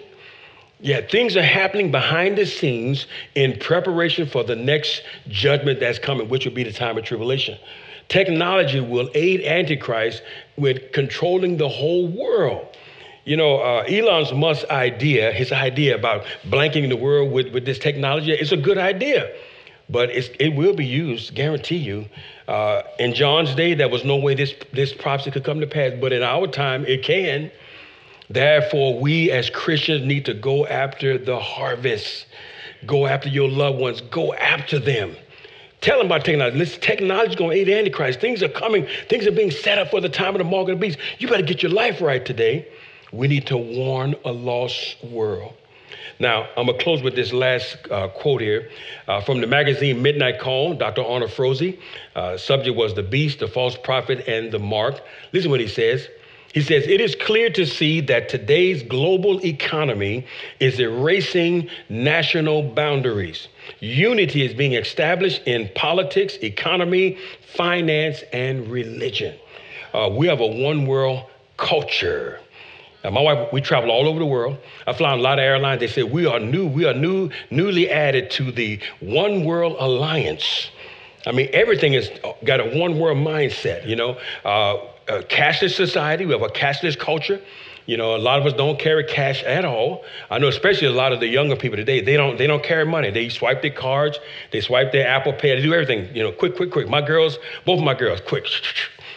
Yet 0.79 1.09
things 1.09 1.35
are 1.35 1.41
happening 1.41 1.89
behind 1.89 2.37
the 2.37 2.45
scenes 2.45 3.07
in 3.33 3.57
preparation 3.59 4.27
for 4.27 4.43
the 4.43 4.55
next 4.55 5.01
judgment 5.27 5.79
that's 5.79 5.97
coming, 5.97 6.29
which 6.29 6.45
will 6.45 6.53
be 6.53 6.63
the 6.63 6.71
time 6.71 6.95
of 6.95 7.03
tribulation. 7.03 7.57
Technology 8.07 8.79
will 8.79 9.09
aid 9.15 9.41
Antichrist 9.41 10.21
with 10.55 10.91
controlling 10.91 11.57
the 11.57 11.67
whole 11.67 12.07
world. 12.07 12.67
You 13.25 13.35
know, 13.35 13.57
uh, 13.57 13.83
Elon's 13.89 14.31
Musk's 14.31 14.69
idea, 14.69 15.31
his 15.31 15.51
idea 15.51 15.95
about 15.95 16.25
blanking 16.47 16.87
the 16.87 16.95
world 16.95 17.31
with, 17.31 17.51
with 17.51 17.65
this 17.65 17.79
technology, 17.79 18.31
it's 18.31 18.51
a 18.51 18.57
good 18.57 18.77
idea, 18.77 19.33
but 19.89 20.11
it 20.11 20.55
will 20.55 20.75
be 20.75 20.85
used, 20.85 21.33
guarantee 21.33 21.77
you. 21.77 22.05
Uh, 22.47 22.83
in 22.99 23.15
John's 23.15 23.55
day, 23.55 23.73
there 23.73 23.89
was 23.89 24.05
no 24.05 24.15
way 24.15 24.35
this, 24.35 24.53
this 24.71 24.93
prophecy 24.93 25.31
could 25.31 25.43
come 25.43 25.59
to 25.59 25.67
pass, 25.67 25.93
but 25.99 26.13
in 26.13 26.21
our 26.21 26.45
time, 26.45 26.85
it 26.85 27.03
can. 27.03 27.51
Therefore, 28.29 28.99
we 28.99 29.31
as 29.31 29.49
Christians 29.49 30.05
need 30.05 30.25
to 30.25 30.33
go 30.33 30.65
after 30.67 31.17
the 31.17 31.39
harvest. 31.39 32.25
Go 32.85 33.07
after 33.07 33.29
your 33.29 33.49
loved 33.49 33.79
ones. 33.79 34.01
Go 34.01 34.33
after 34.33 34.79
them. 34.79 35.15
Tell 35.81 35.99
them 35.99 36.07
about 36.07 36.25
technology. 36.25 36.57
Listen, 36.57 36.81
technology 36.81 37.29
is 37.29 37.35
going 37.35 37.51
to 37.51 37.57
aid 37.57 37.69
Antichrist. 37.69 38.19
Things 38.19 38.41
are 38.43 38.49
coming. 38.49 38.87
Things 39.09 39.27
are 39.27 39.31
being 39.31 39.51
set 39.51 39.77
up 39.77 39.89
for 39.89 40.01
the 40.01 40.09
time 40.09 40.33
of 40.33 40.39
the 40.39 40.43
mark 40.43 40.69
of 40.69 40.79
the 40.79 40.87
beast. 40.87 40.97
You 41.19 41.27
better 41.27 41.43
get 41.43 41.61
your 41.61 41.71
life 41.71 42.01
right 42.01 42.25
today. 42.25 42.67
We 43.13 43.27
need 43.27 43.47
to 43.47 43.57
warn 43.57 44.15
a 44.25 44.31
lost 44.31 44.97
world. 45.03 45.53
Now, 46.19 46.47
I'm 46.57 46.65
going 46.65 46.77
to 46.77 46.83
close 46.83 47.03
with 47.03 47.15
this 47.15 47.31
last 47.31 47.77
uh, 47.91 48.07
quote 48.07 48.41
here 48.41 48.69
uh, 49.07 49.21
from 49.21 49.39
the 49.39 49.47
magazine 49.47 50.01
Midnight 50.01 50.39
Call, 50.39 50.73
Dr. 50.73 51.03
Arnold 51.03 51.31
Froese. 51.31 51.79
Uh, 52.15 52.37
subject 52.37 52.75
was 52.75 52.95
the 52.95 53.03
beast, 53.03 53.39
the 53.39 53.47
false 53.47 53.77
prophet, 53.77 54.27
and 54.27 54.51
the 54.51 54.59
mark. 54.59 54.99
Listen 55.31 55.51
what 55.51 55.59
he 55.59 55.67
says. 55.67 56.07
He 56.53 56.61
says, 56.61 56.87
It 56.87 57.01
is 57.01 57.15
clear 57.15 57.49
to 57.51 57.65
see 57.65 58.01
that 58.01 58.29
today's 58.29 58.83
global 58.83 59.43
economy 59.45 60.25
is 60.59 60.79
erasing 60.79 61.69
national 61.89 62.63
boundaries. 62.63 63.47
Unity 63.79 64.45
is 64.45 64.53
being 64.53 64.73
established 64.73 65.41
in 65.45 65.69
politics, 65.75 66.37
economy, 66.41 67.17
finance, 67.55 68.23
and 68.33 68.69
religion. 68.69 69.35
Uh, 69.93 70.09
we 70.15 70.27
have 70.27 70.39
a 70.39 70.47
one 70.47 70.85
world 70.85 71.25
culture. 71.57 72.39
Now, 73.03 73.11
my 73.11 73.21
wife, 73.21 73.53
we 73.53 73.61
travel 73.61 73.91
all 73.91 74.07
over 74.07 74.19
the 74.19 74.25
world. 74.25 74.57
I 74.85 74.93
fly 74.93 75.11
on 75.11 75.19
a 75.19 75.21
lot 75.21 75.39
of 75.39 75.43
airlines. 75.43 75.79
They 75.79 75.87
say 75.87 76.03
we 76.03 76.25
are 76.25 76.39
new, 76.39 76.67
we 76.67 76.85
are 76.85 76.93
new, 76.93 77.29
newly 77.51 77.89
added 77.89 78.31
to 78.31 78.51
the 78.51 78.79
One 78.99 79.43
World 79.43 79.75
Alliance. 79.79 80.71
I 81.25 81.31
mean, 81.31 81.49
everything 81.53 81.93
has 81.93 82.09
got 82.45 82.59
a 82.59 82.77
one 82.77 82.99
world 82.99 83.17
mindset, 83.17 83.85
you 83.85 83.95
know. 83.95 84.17
Uh, 84.45 84.77
a 85.07 85.19
cashless 85.19 85.75
society. 85.75 86.25
We 86.25 86.33
have 86.33 86.41
a 86.41 86.49
cashless 86.49 86.97
culture. 86.97 87.41
You 87.85 87.95
know, 87.95 88.15
a 88.15 88.17
lot 88.17 88.37
of 88.39 88.45
us 88.45 88.51
don't 88.51 88.77
carry 88.77 89.05
cash 89.05 89.43
at 89.43 89.63
all. 89.63 90.03
I 90.29 90.39
know, 90.39 90.49
especially 90.49 90.87
a 90.87 90.91
lot 90.91 91.13
of 91.13 91.21
the 91.21 91.27
younger 91.27 91.55
people 91.55 91.77
today. 91.77 92.01
They 92.01 92.17
don't. 92.17 92.37
They 92.37 92.45
don't 92.45 92.63
carry 92.63 92.85
money. 92.85 93.11
They 93.11 93.29
swipe 93.29 93.61
their 93.61 93.71
cards. 93.71 94.19
They 94.51 94.59
swipe 94.59 94.91
their 94.91 95.07
Apple 95.07 95.31
Pay. 95.31 95.55
They 95.55 95.61
do 95.61 95.73
everything. 95.73 96.13
You 96.13 96.23
know, 96.23 96.31
quick, 96.33 96.57
quick, 96.57 96.69
quick. 96.71 96.89
My 96.89 97.01
girls, 97.01 97.37
both 97.65 97.79
of 97.79 97.85
my 97.85 97.93
girls, 97.93 98.21
quick. 98.21 98.45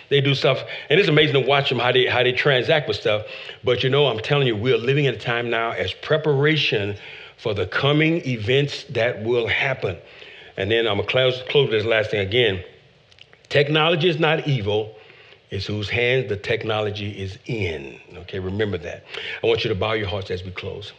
They 0.09 0.20
do 0.20 0.34
stuff, 0.34 0.64
and 0.88 0.99
it's 0.99 1.09
amazing 1.09 1.41
to 1.41 1.49
watch 1.49 1.68
them 1.68 1.78
how 1.78 1.93
they 1.93 2.07
how 2.07 2.24
they 2.24 2.32
transact 2.32 2.88
with 2.88 2.97
stuff. 2.97 3.26
But 3.62 3.84
you 3.84 3.91
know, 3.91 4.07
I'm 4.07 4.18
telling 4.18 4.49
you, 4.49 4.57
we're 4.57 4.76
living 4.76 5.05
in 5.05 5.14
a 5.14 5.18
time 5.18 5.49
now 5.51 5.70
as 5.70 5.93
preparation 5.93 6.97
for 7.36 7.55
the 7.55 7.64
coming 7.68 8.16
events 8.26 8.82
that 8.91 9.22
will 9.22 9.47
happen. 9.47 9.97
And 10.57 10.68
then 10.68 10.88
I'm 10.88 10.97
gonna 10.97 11.07
close 11.07 11.41
close 11.49 11.70
this 11.70 11.84
last 11.84 12.11
thing 12.11 12.26
again. 12.26 12.64
Technology 13.51 14.09
is 14.09 14.18
not 14.18 14.49
evil 14.49 14.97
is 15.51 15.66
whose 15.66 15.88
hands 15.88 16.28
the 16.28 16.36
technology 16.36 17.11
is 17.11 17.38
in. 17.46 17.98
Okay, 18.14 18.38
remember 18.38 18.78
that. 18.78 19.05
I 19.42 19.46
want 19.46 19.64
you 19.64 19.68
to 19.68 19.74
bow 19.74 19.92
your 19.92 20.09
hearts 20.09 20.30
as 20.30 20.44
we 20.44 20.51
close. 20.53 20.92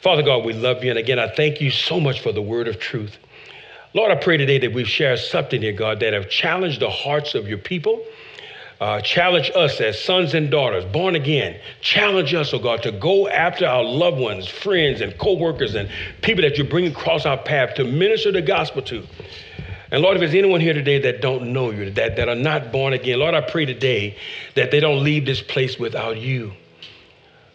Father 0.00 0.22
God, 0.22 0.44
we 0.44 0.52
love 0.52 0.84
you. 0.84 0.90
And 0.90 0.98
again, 0.98 1.18
I 1.18 1.28
thank 1.28 1.60
you 1.60 1.70
so 1.70 1.98
much 1.98 2.20
for 2.20 2.32
the 2.32 2.42
word 2.42 2.68
of 2.68 2.78
truth. 2.78 3.16
Lord, 3.94 4.10
I 4.12 4.16
pray 4.16 4.36
today 4.36 4.58
that 4.58 4.72
we've 4.72 4.88
shared 4.88 5.18
something 5.18 5.60
here, 5.60 5.72
God, 5.72 6.00
that 6.00 6.12
have 6.12 6.28
challenged 6.28 6.80
the 6.80 6.90
hearts 6.90 7.34
of 7.34 7.48
your 7.48 7.58
people. 7.58 8.04
Uh, 8.80 9.00
challenge 9.00 9.50
us 9.56 9.80
as 9.80 10.00
sons 10.00 10.34
and 10.34 10.52
daughters, 10.52 10.84
born 10.84 11.16
again. 11.16 11.58
Challenge 11.80 12.32
us, 12.34 12.54
oh 12.54 12.60
God, 12.60 12.80
to 12.84 12.92
go 12.92 13.26
after 13.26 13.66
our 13.66 13.82
loved 13.82 14.18
ones, 14.18 14.46
friends, 14.46 15.00
and 15.00 15.18
co 15.18 15.34
workers, 15.34 15.74
and 15.74 15.90
people 16.22 16.42
that 16.42 16.58
you 16.58 16.62
bring 16.62 16.86
across 16.86 17.26
our 17.26 17.38
path 17.38 17.74
to 17.74 17.84
minister 17.84 18.30
the 18.30 18.42
gospel 18.42 18.82
to. 18.82 19.04
And 19.90 20.02
Lord, 20.02 20.16
if 20.16 20.20
there's 20.20 20.34
anyone 20.34 20.60
here 20.60 20.74
today 20.74 20.98
that 21.00 21.22
don't 21.22 21.52
know 21.52 21.70
you, 21.70 21.90
that, 21.90 22.16
that 22.16 22.28
are 22.28 22.34
not 22.34 22.72
born 22.72 22.92
again, 22.92 23.18
Lord, 23.18 23.34
I 23.34 23.40
pray 23.40 23.64
today 23.64 24.16
that 24.54 24.70
they 24.70 24.80
don't 24.80 25.02
leave 25.02 25.24
this 25.24 25.40
place 25.40 25.78
without 25.78 26.18
you. 26.18 26.52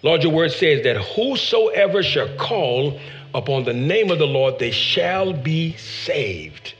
Lord, 0.01 0.23
your 0.23 0.33
word 0.33 0.51
says 0.51 0.83
that 0.83 0.97
whosoever 0.97 2.01
shall 2.01 2.35
call 2.37 2.99
upon 3.35 3.63
the 3.65 3.73
name 3.73 4.11
of 4.11 4.19
the 4.19 4.27
Lord, 4.27 4.59
they 4.59 4.71
shall 4.71 5.31
be 5.31 5.77
saved. 5.77 6.73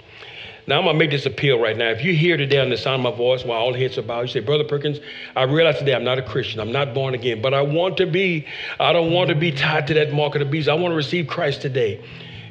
Now, 0.66 0.78
I'm 0.78 0.86
going 0.86 0.96
to 0.96 1.00
make 1.00 1.12
this 1.12 1.26
appeal 1.26 1.60
right 1.60 1.76
now. 1.76 1.90
If 1.90 2.04
you're 2.04 2.14
here 2.14 2.38
today 2.38 2.60
on 2.60 2.70
the 2.70 2.78
sound 2.78 3.06
of 3.06 3.14
my 3.14 3.18
voice 3.18 3.44
while 3.44 3.60
all 3.60 3.74
heads 3.74 3.98
are 3.98 4.02
bowed, 4.02 4.22
you 4.22 4.28
say, 4.30 4.40
Brother 4.40 4.64
Perkins, 4.64 5.00
I 5.36 5.44
realize 5.44 5.78
today 5.78 5.94
I'm 5.94 6.06
not 6.06 6.20
a 6.20 6.22
Christian. 6.22 6.62
I'm 6.62 6.72
not 6.72 6.94
born 6.94 7.14
again, 7.14 7.42
but 7.42 7.54
I 7.54 7.62
want 7.62 7.98
to 7.98 8.06
be. 8.06 8.48
I 8.80 8.94
don't 8.94 9.12
want 9.12 9.30
to 9.30 9.36
be 9.36 9.52
tied 9.52 9.88
to 9.88 9.94
that 9.96 10.14
mark 10.14 10.36
of 10.36 10.40
the 10.40 10.46
beast. 10.46 10.70
I 10.70 10.74
want 10.74 10.94
to 10.94 10.96
receive 10.96 11.28
Christ 11.28 11.62
today. 11.62 12.04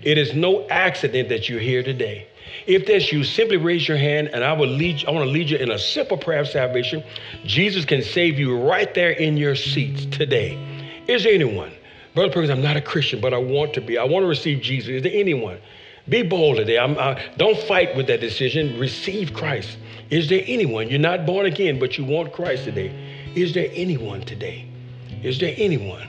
It 0.02 0.18
is 0.18 0.34
no 0.34 0.68
accident 0.68 1.30
that 1.30 1.48
you're 1.48 1.60
here 1.60 1.82
today. 1.82 2.28
If 2.66 2.86
that's 2.86 3.12
you, 3.12 3.24
simply 3.24 3.56
raise 3.56 3.86
your 3.88 3.96
hand 3.96 4.28
and 4.28 4.44
I 4.44 4.52
will 4.52 4.68
lead 4.68 5.04
I 5.06 5.10
want 5.10 5.24
to 5.24 5.30
lead 5.30 5.50
you 5.50 5.56
in 5.56 5.70
a 5.70 5.78
simple 5.78 6.16
prayer 6.16 6.40
of 6.40 6.48
salvation. 6.48 7.02
Jesus 7.44 7.84
can 7.84 8.02
save 8.02 8.38
you 8.38 8.58
right 8.58 8.92
there 8.94 9.10
in 9.10 9.36
your 9.36 9.56
seats 9.56 10.06
today. 10.06 10.58
Is 11.08 11.24
there 11.24 11.32
anyone? 11.32 11.72
Brother 12.14 12.32
Perkins, 12.32 12.50
I'm 12.50 12.62
not 12.62 12.76
a 12.76 12.80
Christian, 12.80 13.20
but 13.20 13.32
I 13.32 13.38
want 13.38 13.74
to 13.74 13.80
be. 13.80 13.98
I 13.98 14.04
want 14.04 14.22
to 14.22 14.28
receive 14.28 14.60
Jesus. 14.60 14.90
Is 14.90 15.02
there 15.02 15.12
anyone? 15.14 15.58
Be 16.08 16.22
bold 16.22 16.56
today. 16.56 16.78
I, 16.78 17.20
don't 17.36 17.58
fight 17.58 17.96
with 17.96 18.06
that 18.08 18.20
decision. 18.20 18.78
Receive 18.78 19.32
Christ. 19.32 19.78
Is 20.10 20.28
there 20.28 20.42
anyone? 20.46 20.88
You're 20.90 20.98
not 20.98 21.24
born 21.24 21.46
again, 21.46 21.78
but 21.78 21.96
you 21.96 22.04
want 22.04 22.32
Christ 22.32 22.64
today. 22.64 22.92
Is 23.34 23.54
there 23.54 23.68
anyone 23.72 24.20
today? 24.22 24.66
Is 25.22 25.38
there 25.38 25.54
anyone? 25.56 26.08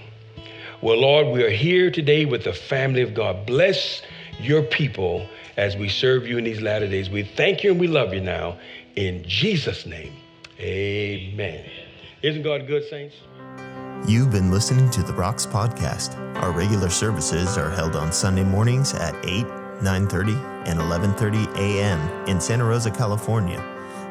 Well, 0.82 1.00
Lord, 1.00 1.28
we 1.28 1.44
are 1.44 1.50
here 1.50 1.90
today 1.90 2.26
with 2.26 2.44
the 2.44 2.52
family 2.52 3.02
of 3.02 3.14
God. 3.14 3.46
Bless 3.46 4.02
your 4.40 4.64
people 4.64 5.26
as 5.58 5.76
we 5.76 5.90
serve 5.90 6.28
you 6.28 6.38
in 6.38 6.44
these 6.44 6.62
latter 6.62 6.88
days. 6.88 7.10
We 7.10 7.24
thank 7.24 7.64
you 7.64 7.72
and 7.72 7.80
we 7.80 7.88
love 7.88 8.14
you 8.14 8.22
now. 8.22 8.58
In 8.96 9.24
Jesus' 9.28 9.86
name, 9.86 10.14
amen. 10.60 11.66
Isn't 12.22 12.44
God 12.44 12.68
good, 12.68 12.88
saints? 12.90 13.16
You've 14.08 14.32
been 14.32 14.52
listening 14.52 14.90
to 14.92 15.04
the 15.04 15.14
Rocks 15.14 15.46
Podcast. 15.46 16.18
Our 16.38 16.52
regular 16.52 16.90
services 16.90 17.58
are 17.58 17.70
held 17.70 17.96
on 17.96 18.12
Sunday 18.12 18.44
mornings 18.44 18.94
at 18.94 19.16
8, 19.26 19.46
9:30, 19.82 20.36
and 20.66 20.80
11:30 20.80 21.56
a.m. 21.58 22.28
in 22.28 22.40
Santa 22.42 22.66
Rosa, 22.66 22.92
California. 22.92 23.64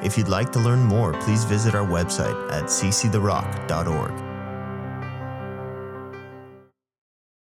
If 0.03 0.18
you'd 0.18 0.28
like 0.28 0.51
to 0.53 0.59
learn 0.59 0.80
more, 0.80 1.12
please 1.20 1.45
visit 1.45 1.74
our 1.74 1.86
website 1.86 2.51
at 2.51 2.64
cctherock.org. 2.64 4.32